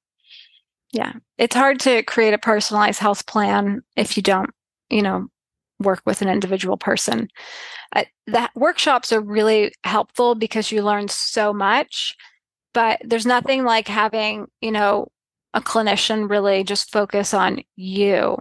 Yeah. 0.92 1.12
It's 1.38 1.56
hard 1.56 1.80
to 1.80 2.02
create 2.02 2.34
a 2.34 2.38
personalized 2.38 3.00
health 3.00 3.26
plan 3.26 3.82
if 3.96 4.16
you 4.16 4.22
don't, 4.22 4.50
you 4.90 5.02
know, 5.02 5.28
work 5.80 6.02
with 6.06 6.22
an 6.22 6.28
individual 6.28 6.76
person. 6.76 7.28
Uh, 7.94 8.04
that 8.28 8.50
workshops 8.54 9.12
are 9.12 9.20
really 9.20 9.72
helpful 9.84 10.34
because 10.34 10.70
you 10.70 10.82
learn 10.82 11.08
so 11.08 11.52
much, 11.52 12.16
but 12.72 13.00
there's 13.04 13.26
nothing 13.26 13.64
like 13.64 13.88
having, 13.88 14.46
you 14.60 14.72
know, 14.72 15.08
a 15.54 15.60
clinician 15.60 16.28
really 16.28 16.64
just 16.64 16.92
focus 16.92 17.32
on 17.32 17.62
you 17.76 18.36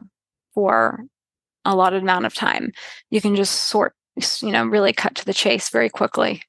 for 0.54 1.06
a 1.64 1.76
lot 1.76 1.94
of 1.94 2.02
amount 2.02 2.26
of 2.26 2.34
time. 2.34 2.72
You 3.10 3.22
can 3.22 3.36
just 3.36 3.66
sort, 3.66 3.96
you 4.42 4.52
know, 4.52 4.66
really 4.66 4.92
cut 4.92 5.16
to 5.16 5.26
the 5.26 5.34
chase 5.34 5.70
very 5.70 5.90
quickly. 5.90 6.42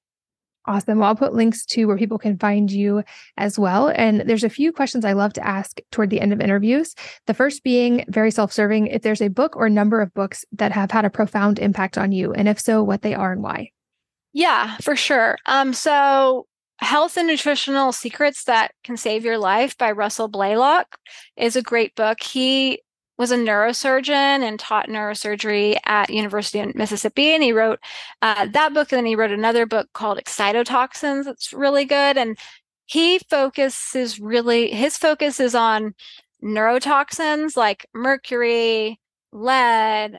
Awesome. 0.66 0.98
Well, 0.98 1.08
I'll 1.08 1.16
put 1.16 1.34
links 1.34 1.66
to 1.66 1.84
where 1.84 1.98
people 1.98 2.16
can 2.16 2.38
find 2.38 2.70
you 2.70 3.04
as 3.36 3.58
well. 3.58 3.88
And 3.88 4.22
there's 4.22 4.44
a 4.44 4.48
few 4.48 4.72
questions 4.72 5.04
I 5.04 5.12
love 5.12 5.34
to 5.34 5.46
ask 5.46 5.78
toward 5.90 6.08
the 6.08 6.22
end 6.22 6.32
of 6.32 6.40
interviews. 6.40 6.94
The 7.26 7.34
first 7.34 7.62
being 7.62 8.06
very 8.08 8.30
self 8.30 8.50
serving 8.50 8.86
if 8.86 9.02
there's 9.02 9.20
a 9.20 9.28
book 9.28 9.56
or 9.56 9.68
number 9.68 10.00
of 10.00 10.14
books 10.14 10.42
that 10.52 10.72
have 10.72 10.90
had 10.90 11.04
a 11.04 11.10
profound 11.10 11.58
impact 11.58 11.98
on 11.98 12.12
you, 12.12 12.32
and 12.32 12.48
if 12.48 12.58
so, 12.58 12.82
what 12.82 13.02
they 13.02 13.14
are 13.14 13.32
and 13.32 13.42
why. 13.42 13.72
Yeah, 14.32 14.78
for 14.78 14.96
sure. 14.96 15.36
Um, 15.44 15.74
so 15.74 16.46
Health 16.78 17.16
and 17.16 17.28
Nutritional 17.28 17.92
Secrets 17.92 18.44
That 18.44 18.72
Can 18.82 18.96
Save 18.96 19.24
Your 19.24 19.38
Life 19.38 19.76
by 19.78 19.92
Russell 19.92 20.28
Blaylock 20.28 20.96
is 21.36 21.56
a 21.56 21.62
great 21.62 21.94
book. 21.94 22.22
He 22.22 22.80
was 23.16 23.30
a 23.30 23.36
neurosurgeon 23.36 24.10
and 24.42 24.58
taught 24.58 24.88
neurosurgery 24.88 25.78
at 25.84 26.10
University 26.10 26.58
of 26.58 26.74
Mississippi. 26.74 27.28
And 27.28 27.42
he 27.42 27.52
wrote 27.52 27.78
uh, 28.22 28.46
that 28.52 28.74
book, 28.74 28.90
and 28.90 28.98
then 28.98 29.06
he 29.06 29.14
wrote 29.14 29.30
another 29.30 29.66
book 29.66 29.88
called 29.92 30.18
Excitotoxins. 30.18 31.26
It's 31.26 31.52
really 31.52 31.84
good. 31.84 32.16
And 32.16 32.36
he 32.86 33.20
focuses 33.30 34.18
really, 34.18 34.70
his 34.70 34.98
focus 34.98 35.38
is 35.38 35.54
on 35.54 35.94
neurotoxins 36.42 37.56
like 37.56 37.86
mercury, 37.94 39.00
lead, 39.32 40.18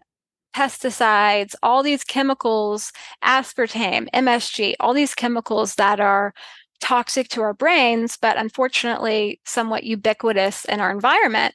pesticides, 0.56 1.54
all 1.62 1.84
these 1.84 2.06
chemicals, 2.06 2.94
aspartame, 3.24 4.08
MSG, 4.14 4.76
all 4.80 4.94
these 4.94 5.14
chemicals 5.14 5.76
that 5.76 6.00
are 6.00 6.34
toxic 6.80 7.28
to 7.30 7.42
our 7.42 7.54
brains, 7.54 8.18
but 8.18 8.38
unfortunately 8.38 9.42
somewhat 9.46 9.84
ubiquitous 9.84 10.64
in 10.66 10.80
our 10.80 10.92
environment. 10.92 11.54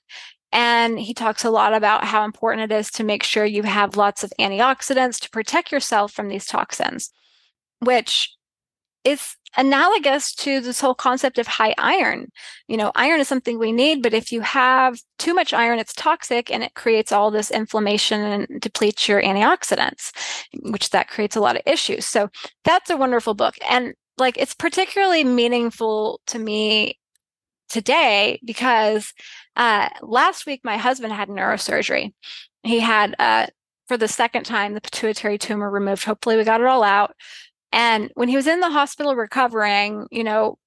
And 0.53 0.99
he 0.99 1.15
talks 1.15 1.45
a 1.45 1.51
lot 1.51 1.73
about 1.73 2.05
how 2.05 2.25
important 2.25 2.71
it 2.71 2.75
is 2.75 2.91
to 2.93 3.05
make 3.05 3.23
sure 3.23 3.45
you 3.45 3.63
have 3.63 3.97
lots 3.97 4.23
of 4.23 4.33
antioxidants 4.39 5.19
to 5.21 5.31
protect 5.31 5.73
yourself 5.73 6.13
from 6.13 6.29
these 6.29 6.45
toxins, 6.45 7.11
which 7.79 8.35
is 9.05 9.37
analogous 9.57 10.35
to 10.35 10.61
this 10.61 10.81
whole 10.81 10.95
concept 10.95 11.39
of 11.39 11.47
high 11.47 11.75
iron. 11.79 12.31
You 12.69 12.77
know, 12.77 12.93
iron 12.95 13.21
is 13.21 13.29
something 13.29 13.59
we 13.59 13.73
need, 13.73 14.03
but 14.03 14.15
if 14.15 14.31
you 14.31 14.41
have 14.43 15.01
too 15.19 15.35
much 15.35 15.53
iron, 15.53 15.79
it's 15.79 15.95
toxic 15.95 16.51
and 16.51 16.63
it 16.63 16.75
creates 16.75 17.11
all 17.11 17.31
this 17.31 17.51
inflammation 17.51 18.21
and 18.21 18.61
depletes 18.61 19.09
your 19.09 19.23
antioxidants, 19.23 20.13
which 20.71 20.91
that 20.91 21.09
creates 21.09 21.37
a 21.37 21.41
lot 21.41 21.57
of 21.57 21.63
issues. 21.67 22.07
So 22.07 22.29
that's 22.65 22.91
a 22.91 22.97
wonderful 22.97 23.35
book. 23.35 23.57
And 23.69 23.95
like 24.19 24.37
it's 24.39 24.55
particularly 24.55 25.25
meaningful 25.25 26.21
to 26.29 26.39
me 26.39 26.99
today 27.69 28.41
because 28.45 29.13
uh, 29.57 29.89
last 30.03 30.47
week 30.47 30.61
my 30.63 30.77
husband 30.77 31.13
had 31.13 31.29
neurosurgery. 31.29 32.13
He 32.63 32.81
had 32.81 33.17
uh, 33.19 33.47
for 33.89 33.97
the 33.97 34.09
second 34.09 34.45
time 34.45 34.75
the 34.75 34.81
pituitary 34.81 35.39
tumor 35.39 35.71
removed. 35.71 36.05
Hopefully 36.05 36.37
we 36.37 36.45
got 36.45 36.61
it 36.61 36.67
all 36.67 36.85
out. 36.85 37.15
And 37.73 38.11
when 38.15 38.29
he 38.29 38.37
was 38.37 38.47
in 38.47 38.61
the 38.61 38.71
hospital 38.71 39.15
recovering, 39.15 40.07
you 40.11 40.25
know, 40.25 40.59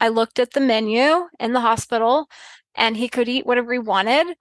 I 0.00 0.08
looked 0.08 0.38
at 0.38 0.52
the 0.52 0.60
menu 0.60 1.28
in 1.38 1.52
the 1.52 1.60
hospital 1.60 2.28
and 2.74 2.96
he 2.96 3.08
could 3.08 3.28
eat 3.28 3.46
whatever 3.46 3.72
he 3.72 3.78
wanted. 3.78 4.36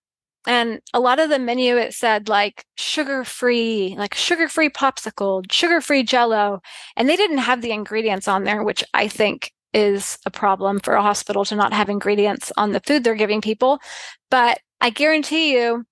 And 0.45 0.81
a 0.93 0.99
lot 0.99 1.19
of 1.19 1.29
the 1.29 1.39
menu, 1.39 1.77
it 1.77 1.93
said 1.93 2.27
like 2.27 2.65
sugar 2.75 3.23
free, 3.23 3.95
like 3.97 4.13
sugar 4.13 4.47
free 4.49 4.69
popsicle, 4.69 5.49
sugar 5.51 5.79
free 5.79 6.03
jello. 6.03 6.61
And 6.97 7.07
they 7.07 7.15
didn't 7.15 7.37
have 7.39 7.61
the 7.61 7.71
ingredients 7.71 8.27
on 8.27 8.43
there, 8.43 8.63
which 8.63 8.83
I 8.93 9.07
think 9.07 9.51
is 9.73 10.17
a 10.25 10.31
problem 10.31 10.79
for 10.79 10.93
a 10.93 11.01
hospital 11.01 11.45
to 11.45 11.55
not 11.55 11.73
have 11.73 11.89
ingredients 11.89 12.51
on 12.57 12.71
the 12.73 12.81
food 12.81 13.03
they're 13.03 13.15
giving 13.15 13.41
people. 13.41 13.79
But 14.29 14.59
I 14.81 14.89
guarantee 14.89 15.53
you, 15.55 15.85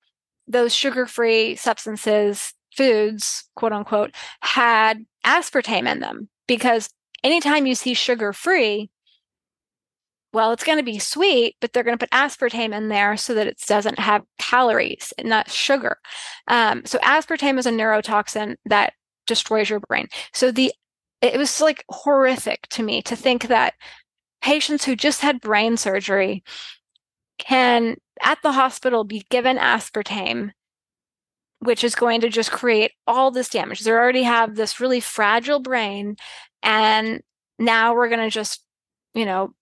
those 0.48 0.74
sugar 0.74 1.06
free 1.06 1.56
substances, 1.56 2.54
foods, 2.76 3.50
quote 3.56 3.74
unquote, 3.74 4.12
had 4.42 5.06
aspartame 5.26 5.92
in 5.92 6.00
them 6.00 6.30
because 6.48 6.90
anytime 7.24 7.66
you 7.66 7.76
see 7.76 7.94
sugar 7.94 8.34
free, 8.34 8.90
well, 10.34 10.54
it's 10.54 10.64
going 10.64 10.78
to 10.78 10.84
be 10.84 11.00
sweet, 11.00 11.56
but 11.60 11.74
they're 11.74 11.84
going 11.84 11.98
to 11.98 12.06
put 12.06 12.12
aspartame 12.12 12.74
in 12.76 12.88
there 12.88 13.18
so 13.18 13.34
that 13.34 13.48
it 13.48 13.62
doesn't 13.68 14.00
have 14.00 14.24
calories 14.40 15.14
and 15.18 15.28
not 15.28 15.52
sugar. 15.52 15.98
Um, 16.48 16.84
so 16.86 16.98
aspartame 17.00 17.60
is 17.60 17.66
a 17.66 17.72
neurotoxin 17.72 18.56
that 18.66 18.94
destroys 19.28 19.70
your 19.70 19.82
brain. 19.82 20.08
So 20.34 20.52
the 20.52 20.74
it 21.22 21.38
was 21.38 21.62
like 21.62 21.86
horrific 21.90 22.68
to 22.70 22.82
me 22.82 23.02
to 23.04 23.16
think 23.16 23.48
that 23.48 23.76
patients 24.42 24.86
who 24.86 24.96
just 24.96 25.22
had 25.22 25.40
brain 25.40 25.78
surgery 25.78 26.44
can 27.38 27.96
at 28.24 28.40
the 28.42 28.52
hospital 28.52 29.04
be 29.04 29.26
given 29.30 29.58
aspartame 29.58 30.52
which 31.62 31.84
is 31.84 31.96
going 31.96 32.22
to 32.22 32.30
just 32.30 32.52
create 32.52 32.92
all 33.08 33.32
this 33.32 33.50
damage 33.50 33.82
they 33.82 33.92
already 33.92 34.24
have 34.24 34.56
this 34.56 34.80
really 34.80 35.00
fragile 35.00 35.60
brain 35.60 36.16
and 36.64 37.22
now 37.60 37.94
we're 37.94 38.10
going 38.10 38.20
to 38.20 38.30
just 38.30 38.64
you 39.14 39.26
know 39.26 39.54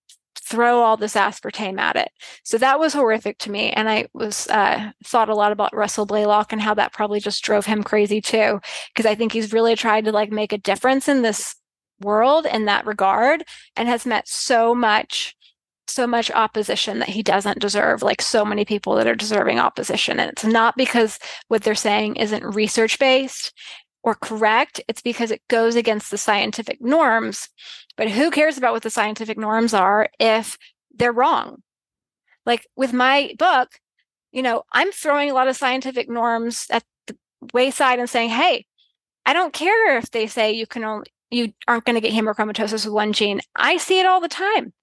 throw 0.49 0.81
all 0.81 0.97
this 0.97 1.13
aspartame 1.13 1.79
at 1.79 1.95
it. 1.95 2.09
So 2.43 2.57
that 2.57 2.79
was 2.79 2.93
horrific 2.93 3.37
to 3.39 3.51
me. 3.51 3.69
And 3.71 3.87
I 3.87 4.07
was 4.13 4.47
uh, 4.47 4.91
thought 5.05 5.29
a 5.29 5.35
lot 5.35 5.51
about 5.51 5.75
Russell 5.75 6.07
Blaylock 6.07 6.51
and 6.51 6.61
how 6.61 6.73
that 6.73 6.91
probably 6.91 7.19
just 7.19 7.43
drove 7.43 7.67
him 7.67 7.83
crazy 7.83 8.19
too. 8.19 8.59
Because 8.93 9.05
I 9.05 9.15
think 9.15 9.31
he's 9.31 9.53
really 9.53 9.75
tried 9.75 10.05
to 10.05 10.11
like 10.11 10.31
make 10.31 10.51
a 10.51 10.57
difference 10.57 11.07
in 11.07 11.21
this 11.21 11.55
world 12.01 12.47
in 12.47 12.65
that 12.65 12.85
regard 12.85 13.43
and 13.75 13.87
has 13.87 14.05
met 14.05 14.27
so 14.27 14.73
much 14.73 15.35
so 15.89 16.07
much 16.07 16.31
opposition 16.31 16.99
that 16.99 17.09
he 17.09 17.23
doesn't 17.23 17.59
deserve 17.59 18.01
like 18.01 18.21
so 18.21 18.45
many 18.45 18.65
people 18.65 18.95
that 18.95 19.07
are 19.07 19.15
deserving 19.15 19.59
opposition. 19.59 20.19
And 20.19 20.31
it's 20.31 20.45
not 20.45 20.77
because 20.77 21.19
what 21.47 21.63
they're 21.63 21.75
saying 21.75 22.15
isn't 22.17 22.55
research 22.55 22.99
based 22.99 23.53
or 24.03 24.15
correct. 24.15 24.81
It's 24.87 25.01
because 25.01 25.31
it 25.31 25.41
goes 25.49 25.75
against 25.75 26.11
the 26.11 26.17
scientific 26.17 26.81
norms. 26.81 27.49
But 27.97 28.09
who 28.09 28.31
cares 28.31 28.57
about 28.57 28.73
what 28.73 28.83
the 28.83 28.89
scientific 28.89 29.37
norms 29.37 29.73
are 29.73 30.09
if 30.19 30.57
they're 30.95 31.11
wrong? 31.11 31.63
Like 32.45 32.65
with 32.75 32.93
my 32.93 33.35
book, 33.37 33.69
you 34.31 34.41
know, 34.41 34.63
I'm 34.71 34.91
throwing 34.91 35.29
a 35.29 35.33
lot 35.33 35.47
of 35.47 35.57
scientific 35.57 36.09
norms 36.09 36.65
at 36.71 36.83
the 37.07 37.17
wayside 37.53 37.99
and 37.99 38.09
saying, 38.09 38.29
hey, 38.29 38.65
I 39.25 39.33
don't 39.33 39.53
care 39.53 39.97
if 39.97 40.11
they 40.11 40.27
say 40.27 40.53
you 40.53 40.65
can 40.65 40.83
only 40.83 41.07
you 41.31 41.53
aren't 41.67 41.85
going 41.85 41.95
to 41.95 42.01
get 42.01 42.13
hemochromatosis 42.13 42.85
with 42.85 42.93
one 42.93 43.13
gene. 43.13 43.41
I 43.55 43.77
see 43.77 43.99
it 43.99 44.05
all 44.05 44.21
the 44.21 44.27
time. 44.27 44.73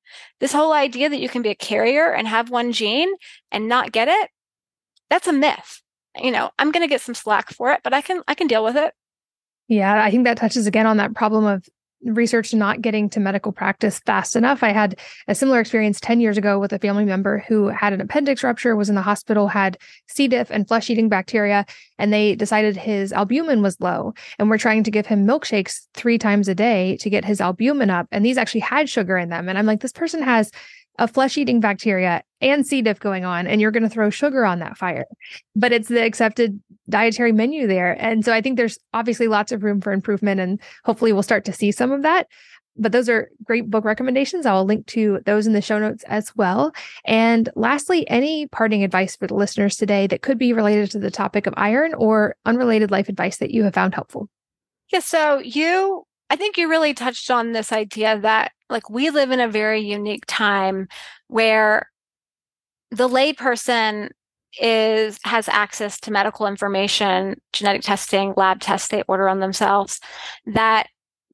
This 0.41 0.53
whole 0.53 0.73
idea 0.73 1.09
that 1.09 1.21
you 1.21 1.29
can 1.29 1.43
be 1.43 1.51
a 1.51 1.55
carrier 1.55 2.13
and 2.13 2.29
have 2.29 2.51
one 2.51 2.73
gene 2.73 3.13
and 3.51 3.69
not 3.69 3.93
get 3.93 4.09
it, 4.09 4.31
that's 5.11 5.27
a 5.27 5.33
myth. 5.33 5.83
You 6.17 6.31
know, 6.31 6.51
I'm 6.59 6.73
going 6.73 6.83
to 6.83 6.89
get 6.89 7.01
some 7.01 7.15
slack 7.15 7.51
for 7.51 7.73
it, 7.73 7.81
but 7.83 7.93
I 7.93 8.01
can 8.01 8.23
I 8.27 8.35
can 8.35 8.47
deal 8.47 8.65
with 8.65 8.77
it. 8.77 8.95
Yeah, 9.69 10.03
I 10.03 10.11
think 10.11 10.25
that 10.25 10.37
touches 10.37 10.67
again 10.67 10.87
on 10.87 10.97
that 10.99 11.15
problem 11.15 11.45
of 11.45 11.69
research 12.05 12.55
not 12.55 12.83
getting 12.83 13.09
to 13.11 13.21
medical 13.21 13.53
practice 13.53 13.99
fast 14.01 14.37
enough. 14.37 14.63
I 14.63 14.73
had 14.73 14.99
a 15.29 15.35
similar 15.35 15.61
experience 15.61 16.01
10 16.01 16.21
years 16.21 16.39
ago 16.39 16.59
with 16.59 16.73
a 16.73 16.79
family 16.79 17.05
member 17.05 17.45
who 17.49 17.69
had 17.69 17.93
an 17.93 18.01
appendix 18.01 18.43
rupture, 18.45 18.77
was 18.77 18.89
in 18.89 18.95
the 18.95 19.03
hospital, 19.03 19.49
had 19.49 19.79
C. 20.07 20.29
diff 20.29 20.51
and 20.51 20.69
flesh 20.69 20.91
eating 20.91 21.09
bacteria, 21.09 21.67
and 21.99 22.13
they 22.13 22.35
decided 22.35 22.77
his 22.77 23.13
albumin 23.13 23.63
was 23.63 23.81
low. 23.81 24.15
And 24.39 24.51
we're 24.51 24.59
trying 24.59 24.85
to 24.85 24.91
give 24.91 25.07
him 25.07 25.27
milkshakes 25.27 25.87
three 25.95 26.19
times 26.19 26.49
a 26.49 26.55
day 26.55 26.97
to 26.99 27.11
get 27.11 27.25
his 27.25 27.41
albumin 27.41 27.91
up. 27.91 28.07
And 28.13 28.25
these 28.25 28.39
actually 28.39 28.61
had 28.61 28.89
sugar 28.89 29.17
in 29.17 29.31
them. 29.31 29.49
And 29.49 29.59
I'm 29.59 29.67
like, 29.67 29.81
this 29.81 29.93
person 29.93 30.23
has 30.23 30.51
a 30.99 31.09
flesh 31.09 31.37
eating 31.37 31.61
bacteria 31.61 32.23
and 32.41 32.67
C. 32.67 32.83
diff 32.83 33.01
going 33.01 33.25
on, 33.25 33.47
and 33.47 33.61
you're 33.61 33.71
going 33.71 33.83
to 33.83 33.89
throw 33.89 34.11
sugar 34.11 34.45
on 34.45 34.59
that 34.59 34.77
fire. 34.77 35.07
But 35.55 35.73
it's 35.73 35.89
the 35.89 36.05
accepted 36.05 36.61
dietary 36.89 37.33
menu 37.33 37.67
there. 37.67 37.97
And 38.01 38.25
so 38.25 38.33
I 38.33 38.41
think 38.41 38.57
there's 38.57 38.79
obviously 38.93 39.29
lots 39.29 39.53
of 39.53 39.63
room 39.63 39.81
for 39.81 39.93
improvement, 39.93 40.41
and 40.41 40.61
hopefully 40.85 41.13
we'll 41.13 41.23
start 41.23 41.45
to 41.47 41.53
see 41.53 41.73
some 41.73 41.93
of 41.93 42.03
that. 42.03 42.29
But 42.79 42.93
those 42.93 43.09
are 43.09 43.31
great 43.43 43.71
book 43.71 43.87
recommendations. 43.87 44.45
I 44.45 44.53
will 44.53 44.67
link 44.67 44.87
to 44.89 45.21
those 45.25 45.47
in 45.47 45.55
the 45.55 45.63
show 45.63 45.79
notes 45.79 46.05
as 46.09 46.37
well. 46.37 46.73
And 47.07 47.49
lastly, 47.57 48.09
any 48.11 48.49
parting 48.49 48.85
advice 48.85 49.17
for 49.17 49.27
the 49.27 49.35
listeners 49.35 49.77
today 49.77 50.07
that 50.09 50.21
could 50.21 50.37
be 50.37 50.53
related 50.53 50.91
to 50.91 50.99
the 50.99 51.11
topic 51.11 51.47
of 51.47 51.55
iron 51.57 51.95
or 51.95 52.37
unrelated 52.45 52.91
life 52.91 53.09
advice 53.09 53.39
that 53.39 53.51
you 53.51 53.65
have 53.65 53.73
found 53.73 53.95
helpful? 53.95 54.29
Yeah. 54.93 55.01
So 55.01 55.39
you, 55.39 56.07
I 56.31 56.37
think 56.37 56.57
you 56.57 56.69
really 56.69 56.95
touched 56.95 57.31
on 57.31 57.53
this 57.53 57.73
idea 57.73 58.19
that 58.21 58.53
like 58.69 58.91
we 58.91 59.11
live 59.11 59.31
in 59.31 59.41
a 59.41 59.49
very 59.49 59.81
unique 59.81 60.25
time 60.27 60.89
where 61.29 61.91
the 62.91 63.09
layperson 63.09 64.11
is 64.59 65.19
has 65.25 65.49
access 65.49 66.01
to 66.01 66.11
medical 66.11 66.47
information, 66.47 67.41
genetic 67.53 67.83
testing, 67.83 68.33
lab 68.37 68.61
tests 68.61 68.89
they 68.89 69.03
order 69.03 69.29
on 69.29 69.41
themselves 69.41 70.01
that 70.47 70.89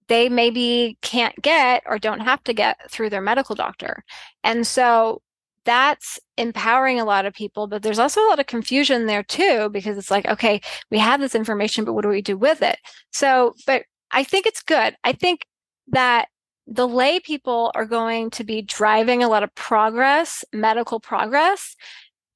they 0.09 0.29
maybe 0.29 0.99
can't 1.01 1.41
get 1.41 1.83
or 1.87 1.99
don't 1.99 2.21
have 2.21 2.43
to 2.45 2.53
get 2.53 2.79
through 2.91 3.09
their 3.09 3.21
medical 3.21 3.55
doctor. 3.55 4.05
And 4.45 4.67
so 4.67 5.23
that's 5.65 6.19
empowering 6.37 6.99
a 6.99 7.05
lot 7.05 7.25
of 7.25 7.33
people, 7.33 7.69
but 7.69 7.83
there's 7.83 8.01
also 8.01 8.21
a 8.21 8.29
lot 8.29 8.41
of 8.41 8.47
confusion 8.47 9.07
there 9.07 9.23
too, 9.23 9.71
because 9.71 9.97
it's 9.97 10.11
like, 10.11 10.27
okay, 10.27 10.61
we 10.91 10.99
have 10.99 11.21
this 11.21 11.37
information, 11.37 11.85
but 11.85 11.93
what 11.93 12.03
do 12.03 12.09
we 12.09 12.21
do 12.21 12.37
with 12.37 12.63
it? 12.63 12.79
So, 13.13 13.55
but 13.67 13.85
I 14.13 14.25
think 14.25 14.47
it's 14.47 14.63
good. 14.63 14.95
I 15.03 15.13
think 15.13 15.47
that 15.89 16.29
the 16.67 16.87
lay 16.87 17.19
people 17.19 17.73
are 17.75 17.87
going 17.87 18.31
to 18.31 18.45
be 18.45 18.63
driving 18.63 19.23
a 19.23 19.29
lot 19.29 19.43
of 19.43 19.55
progress, 19.55 20.45
medical 20.53 21.01
progress, 21.01 21.75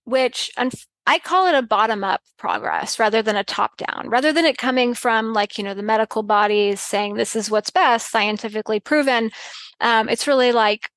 which 0.05 0.51
I 1.07 1.19
call 1.21 1.47
it 1.47 1.55
a 1.55 1.63
bottom 1.63 2.03
up 2.03 2.23
progress 2.37 2.99
rather 2.99 3.23
than 3.23 3.37
a 3.37 3.45
top 3.45 3.77
down, 3.77 4.09
rather 4.09 4.33
than 4.33 4.45
it 4.45 4.59
coming 4.59 4.95
from 4.95 5.33
like, 5.33 5.57
you 5.59 5.65
know, 5.65 5.75
the 5.75 5.83
medical 5.83 6.25
bodies 6.25 6.81
saying 6.81 7.15
this 7.15 7.37
is 7.37 7.51
what's 7.51 7.71
best, 7.71 8.11
scientifically 8.11 8.81
proven. 8.81 9.31
Um, 9.81 10.09
it's 10.09 10.27
really 10.27 10.51
like 10.51 10.91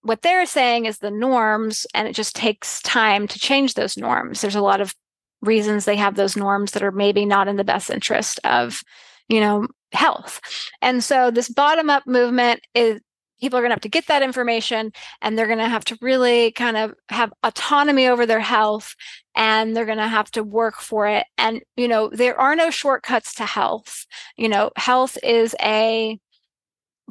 what 0.00 0.22
they're 0.22 0.46
saying 0.46 0.86
is 0.86 0.98
the 0.98 1.10
norms, 1.10 1.86
and 1.94 2.06
it 2.08 2.14
just 2.14 2.36
takes 2.36 2.80
time 2.82 3.26
to 3.28 3.38
change 3.38 3.74
those 3.74 3.96
norms. 3.96 4.40
There's 4.40 4.54
a 4.54 4.60
lot 4.60 4.80
of 4.80 4.94
reasons 5.42 5.84
they 5.84 5.96
have 5.96 6.16
those 6.16 6.36
norms 6.36 6.72
that 6.72 6.82
are 6.82 6.92
maybe 6.92 7.26
not 7.26 7.48
in 7.48 7.56
the 7.56 7.64
best 7.64 7.90
interest 7.90 8.40
of, 8.44 8.82
you 9.28 9.40
know, 9.40 9.66
health. 9.94 10.40
And 10.82 11.02
so 11.02 11.30
this 11.30 11.48
bottom 11.48 11.90
up 11.90 12.06
movement 12.06 12.60
is 12.74 13.00
people 13.40 13.58
are 13.58 13.62
going 13.62 13.70
to 13.70 13.74
have 13.74 13.80
to 13.80 13.88
get 13.88 14.06
that 14.06 14.22
information 14.22 14.92
and 15.20 15.36
they're 15.36 15.46
going 15.46 15.58
to 15.58 15.68
have 15.68 15.84
to 15.84 15.98
really 16.00 16.52
kind 16.52 16.76
of 16.76 16.94
have 17.08 17.32
autonomy 17.42 18.06
over 18.06 18.26
their 18.26 18.40
health 18.40 18.94
and 19.34 19.76
they're 19.76 19.84
going 19.84 19.98
to 19.98 20.08
have 20.08 20.30
to 20.30 20.42
work 20.42 20.76
for 20.80 21.06
it. 21.06 21.26
And 21.36 21.60
you 21.76 21.88
know 21.88 22.10
there 22.12 22.38
are 22.38 22.56
no 22.56 22.70
shortcuts 22.70 23.34
to 23.34 23.44
health. 23.44 24.06
You 24.36 24.48
know 24.48 24.70
health 24.76 25.18
is 25.22 25.54
a 25.60 26.18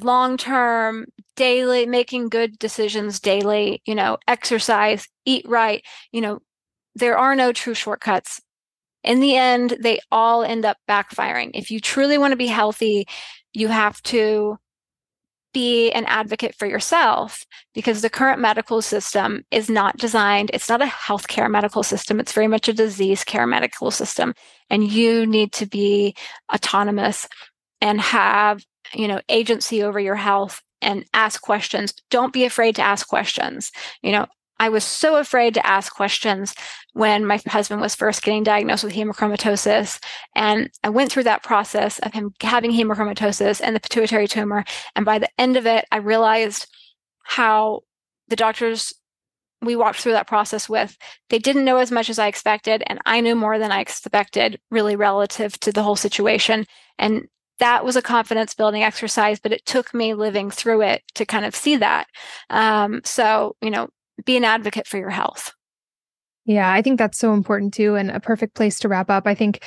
long 0.01 0.37
term 0.37 1.05
daily 1.35 1.85
making 1.85 2.29
good 2.29 2.57
decisions 2.57 3.19
daily 3.19 3.81
you 3.85 3.93
know 3.93 4.17
exercise 4.27 5.07
eat 5.25 5.45
right 5.47 5.83
you 6.11 6.19
know 6.19 6.39
there 6.95 7.17
are 7.17 7.35
no 7.35 7.51
true 7.51 7.73
shortcuts 7.73 8.41
in 9.03 9.19
the 9.19 9.35
end, 9.35 9.77
they 9.81 9.99
all 10.11 10.43
end 10.43 10.65
up 10.65 10.77
backfiring. 10.89 11.51
If 11.53 11.71
you 11.71 11.79
truly 11.79 12.17
want 12.17 12.31
to 12.31 12.37
be 12.37 12.47
healthy, 12.47 13.05
you 13.53 13.67
have 13.67 14.01
to 14.03 14.57
be 15.53 15.91
an 15.91 16.05
advocate 16.05 16.55
for 16.55 16.65
yourself 16.65 17.45
because 17.73 18.01
the 18.01 18.09
current 18.09 18.39
medical 18.39 18.81
system 18.81 19.43
is 19.51 19.69
not 19.69 19.97
designed, 19.97 20.49
it's 20.51 20.67
not 20.67 20.81
a 20.81 20.85
healthcare 20.85 21.49
medical 21.49 21.83
system, 21.83 22.19
it's 22.19 22.33
very 22.33 22.47
much 22.47 22.67
a 22.67 22.73
disease 22.73 23.23
care 23.23 23.45
medical 23.45 23.91
system. 23.91 24.33
And 24.69 24.83
you 24.91 25.25
need 25.25 25.53
to 25.53 25.67
be 25.67 26.15
autonomous 26.53 27.27
and 27.81 28.01
have, 28.01 28.63
you 28.93 29.07
know, 29.07 29.21
agency 29.29 29.83
over 29.83 29.99
your 29.99 30.15
health 30.15 30.61
and 30.81 31.05
ask 31.13 31.41
questions. 31.41 31.93
Don't 32.09 32.33
be 32.33 32.45
afraid 32.45 32.75
to 32.75 32.81
ask 32.81 33.07
questions. 33.07 33.71
You 34.01 34.11
know, 34.13 34.25
I 34.59 34.69
was 34.69 34.83
so 34.83 35.17
afraid 35.17 35.53
to 35.55 35.65
ask 35.65 35.93
questions 35.93 36.53
when 36.93 37.25
my 37.25 37.39
husband 37.47 37.81
was 37.81 37.95
first 37.95 38.23
getting 38.23 38.43
diagnosed 38.43 38.83
with 38.83 38.93
hemochromatosis. 38.93 40.01
And 40.35 40.69
I 40.83 40.89
went 40.89 41.11
through 41.11 41.23
that 41.23 41.43
process 41.43 41.99
of 41.99 42.13
him 42.13 42.33
having 42.41 42.71
hemochromatosis 42.71 43.61
and 43.63 43.75
the 43.75 43.79
pituitary 43.79 44.27
tumor. 44.27 44.63
And 44.95 45.05
by 45.05 45.19
the 45.19 45.29
end 45.39 45.57
of 45.57 45.65
it, 45.65 45.85
I 45.91 45.97
realized 45.97 46.67
how 47.23 47.81
the 48.27 48.35
doctors 48.35 48.93
we 49.61 49.75
walked 49.75 49.99
through 49.99 50.11
that 50.11 50.27
process 50.27 50.67
with, 50.67 50.97
they 51.29 51.39
didn't 51.39 51.65
know 51.65 51.77
as 51.77 51.91
much 51.91 52.09
as 52.09 52.19
I 52.19 52.27
expected. 52.27 52.83
And 52.85 52.99
I 53.05 53.21
knew 53.21 53.35
more 53.35 53.57
than 53.57 53.71
I 53.71 53.79
expected, 53.79 54.59
really 54.69 54.95
relative 54.95 55.59
to 55.61 55.71
the 55.71 55.83
whole 55.83 55.95
situation. 55.95 56.65
And 56.99 57.27
that 57.59 57.85
was 57.85 57.95
a 57.95 58.01
confidence 58.01 58.53
building 58.53 58.83
exercise, 58.83 59.39
but 59.39 59.53
it 59.53 59.65
took 59.65 59.93
me 59.93 60.13
living 60.13 60.51
through 60.51 60.81
it 60.81 61.03
to 61.15 61.25
kind 61.25 61.45
of 61.45 61.55
see 61.55 61.77
that. 61.77 62.07
Um, 62.49 63.01
so, 63.05 63.55
you 63.61 63.69
know, 63.69 63.87
be 64.25 64.37
an 64.37 64.43
advocate 64.43 64.87
for 64.87 64.97
your 64.97 65.09
health. 65.09 65.53
Yeah, 66.45 66.71
I 66.71 66.81
think 66.81 66.99
that's 66.99 67.17
so 67.17 67.33
important 67.33 67.73
too, 67.73 67.95
and 67.95 68.11
a 68.11 68.19
perfect 68.19 68.55
place 68.55 68.79
to 68.79 68.89
wrap 68.89 69.09
up. 69.09 69.25
I 69.25 69.35
think 69.35 69.63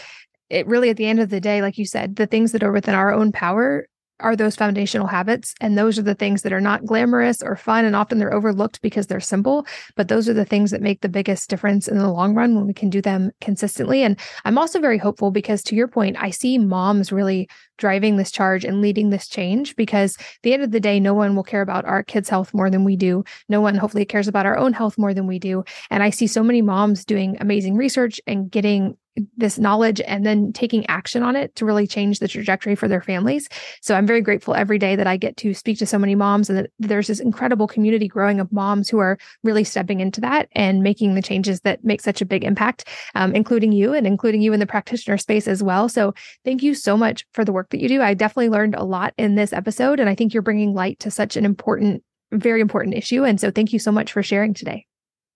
it 0.50 0.66
really, 0.66 0.90
at 0.90 0.96
the 0.96 1.06
end 1.06 1.20
of 1.20 1.30
the 1.30 1.40
day, 1.40 1.62
like 1.62 1.78
you 1.78 1.86
said, 1.86 2.16
the 2.16 2.26
things 2.26 2.52
that 2.52 2.62
are 2.62 2.72
within 2.72 2.94
our 2.94 3.12
own 3.12 3.32
power 3.32 3.86
are 4.20 4.36
those 4.36 4.56
foundational 4.56 5.06
habits. 5.06 5.54
And 5.60 5.76
those 5.76 5.98
are 5.98 6.02
the 6.02 6.14
things 6.14 6.42
that 6.42 6.52
are 6.52 6.60
not 6.60 6.84
glamorous 6.84 7.42
or 7.42 7.56
fun. 7.56 7.84
And 7.84 7.94
often 7.94 8.18
they're 8.18 8.32
overlooked 8.32 8.80
because 8.82 9.06
they're 9.06 9.20
simple. 9.20 9.66
But 9.94 10.08
those 10.08 10.28
are 10.28 10.34
the 10.34 10.44
things 10.44 10.70
that 10.70 10.82
make 10.82 11.00
the 11.00 11.08
biggest 11.08 11.50
difference 11.50 11.88
in 11.88 11.98
the 11.98 12.10
long 12.10 12.34
run 12.34 12.54
when 12.54 12.66
we 12.66 12.74
can 12.74 12.90
do 12.90 13.02
them 13.02 13.30
consistently. 13.40 14.02
And 14.02 14.18
I'm 14.44 14.58
also 14.58 14.80
very 14.80 14.98
hopeful 14.98 15.30
because, 15.30 15.62
to 15.64 15.74
your 15.74 15.88
point, 15.88 16.16
I 16.18 16.30
see 16.30 16.58
moms 16.58 17.12
really 17.12 17.48
driving 17.78 18.16
this 18.16 18.30
charge 18.30 18.64
and 18.64 18.80
leading 18.80 19.10
this 19.10 19.28
change 19.28 19.76
because 19.76 20.16
the 20.42 20.54
end 20.54 20.62
of 20.62 20.70
the 20.70 20.80
day 20.80 20.98
no 20.98 21.14
one 21.14 21.36
will 21.36 21.42
care 21.42 21.60
about 21.60 21.84
our 21.84 22.02
kids 22.02 22.28
health 22.28 22.54
more 22.54 22.70
than 22.70 22.84
we 22.84 22.96
do 22.96 23.22
no 23.48 23.60
one 23.60 23.74
hopefully 23.74 24.04
cares 24.04 24.28
about 24.28 24.46
our 24.46 24.56
own 24.56 24.72
health 24.72 24.96
more 24.96 25.12
than 25.12 25.26
we 25.26 25.38
do 25.38 25.62
and 25.90 26.02
i 26.02 26.10
see 26.10 26.26
so 26.26 26.42
many 26.42 26.62
moms 26.62 27.04
doing 27.04 27.36
amazing 27.40 27.76
research 27.76 28.20
and 28.26 28.50
getting 28.50 28.96
this 29.36 29.58
knowledge 29.58 30.00
and 30.00 30.26
then 30.26 30.52
taking 30.52 30.86
action 30.86 31.22
on 31.22 31.36
it 31.36 31.54
to 31.56 31.64
really 31.64 31.86
change 31.86 32.18
the 32.18 32.28
trajectory 32.28 32.74
for 32.74 32.88
their 32.88 33.00
families. 33.00 33.48
So 33.80 33.94
I'm 33.94 34.06
very 34.06 34.20
grateful 34.20 34.54
every 34.54 34.78
day 34.78 34.96
that 34.96 35.06
I 35.06 35.16
get 35.16 35.36
to 35.38 35.54
speak 35.54 35.78
to 35.78 35.86
so 35.86 35.98
many 35.98 36.14
moms 36.14 36.48
and 36.48 36.58
that 36.58 36.70
there's 36.78 37.06
this 37.06 37.20
incredible 37.20 37.66
community 37.66 38.08
growing 38.08 38.40
of 38.40 38.52
moms 38.52 38.88
who 38.88 38.98
are 38.98 39.18
really 39.42 39.64
stepping 39.64 40.00
into 40.00 40.20
that 40.20 40.48
and 40.52 40.82
making 40.82 41.14
the 41.14 41.22
changes 41.22 41.60
that 41.60 41.84
make 41.84 42.00
such 42.00 42.20
a 42.20 42.26
big 42.26 42.44
impact, 42.44 42.88
um, 43.14 43.34
including 43.34 43.72
you 43.72 43.94
and 43.94 44.06
including 44.06 44.42
you 44.42 44.52
in 44.52 44.60
the 44.60 44.66
practitioner 44.66 45.18
space 45.18 45.48
as 45.48 45.62
well. 45.62 45.88
So 45.88 46.14
thank 46.44 46.62
you 46.62 46.74
so 46.74 46.96
much 46.96 47.24
for 47.32 47.44
the 47.44 47.52
work 47.52 47.70
that 47.70 47.80
you 47.80 47.88
do. 47.88 48.02
I 48.02 48.14
definitely 48.14 48.50
learned 48.50 48.74
a 48.74 48.84
lot 48.84 49.14
in 49.16 49.34
this 49.34 49.52
episode, 49.52 50.00
and 50.00 50.08
I 50.08 50.14
think 50.14 50.34
you're 50.34 50.42
bringing 50.42 50.74
light 50.74 50.98
to 51.00 51.10
such 51.10 51.36
an 51.36 51.44
important, 51.44 52.02
very 52.32 52.60
important 52.60 52.96
issue. 52.96 53.24
And 53.24 53.40
so 53.40 53.50
thank 53.50 53.72
you 53.72 53.78
so 53.78 53.92
much 53.92 54.12
for 54.12 54.22
sharing 54.22 54.54
today. 54.54 54.86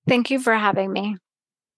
Thank 0.07 0.31
you 0.31 0.39
for 0.41 0.55
having 0.55 0.93
me. 0.93 1.16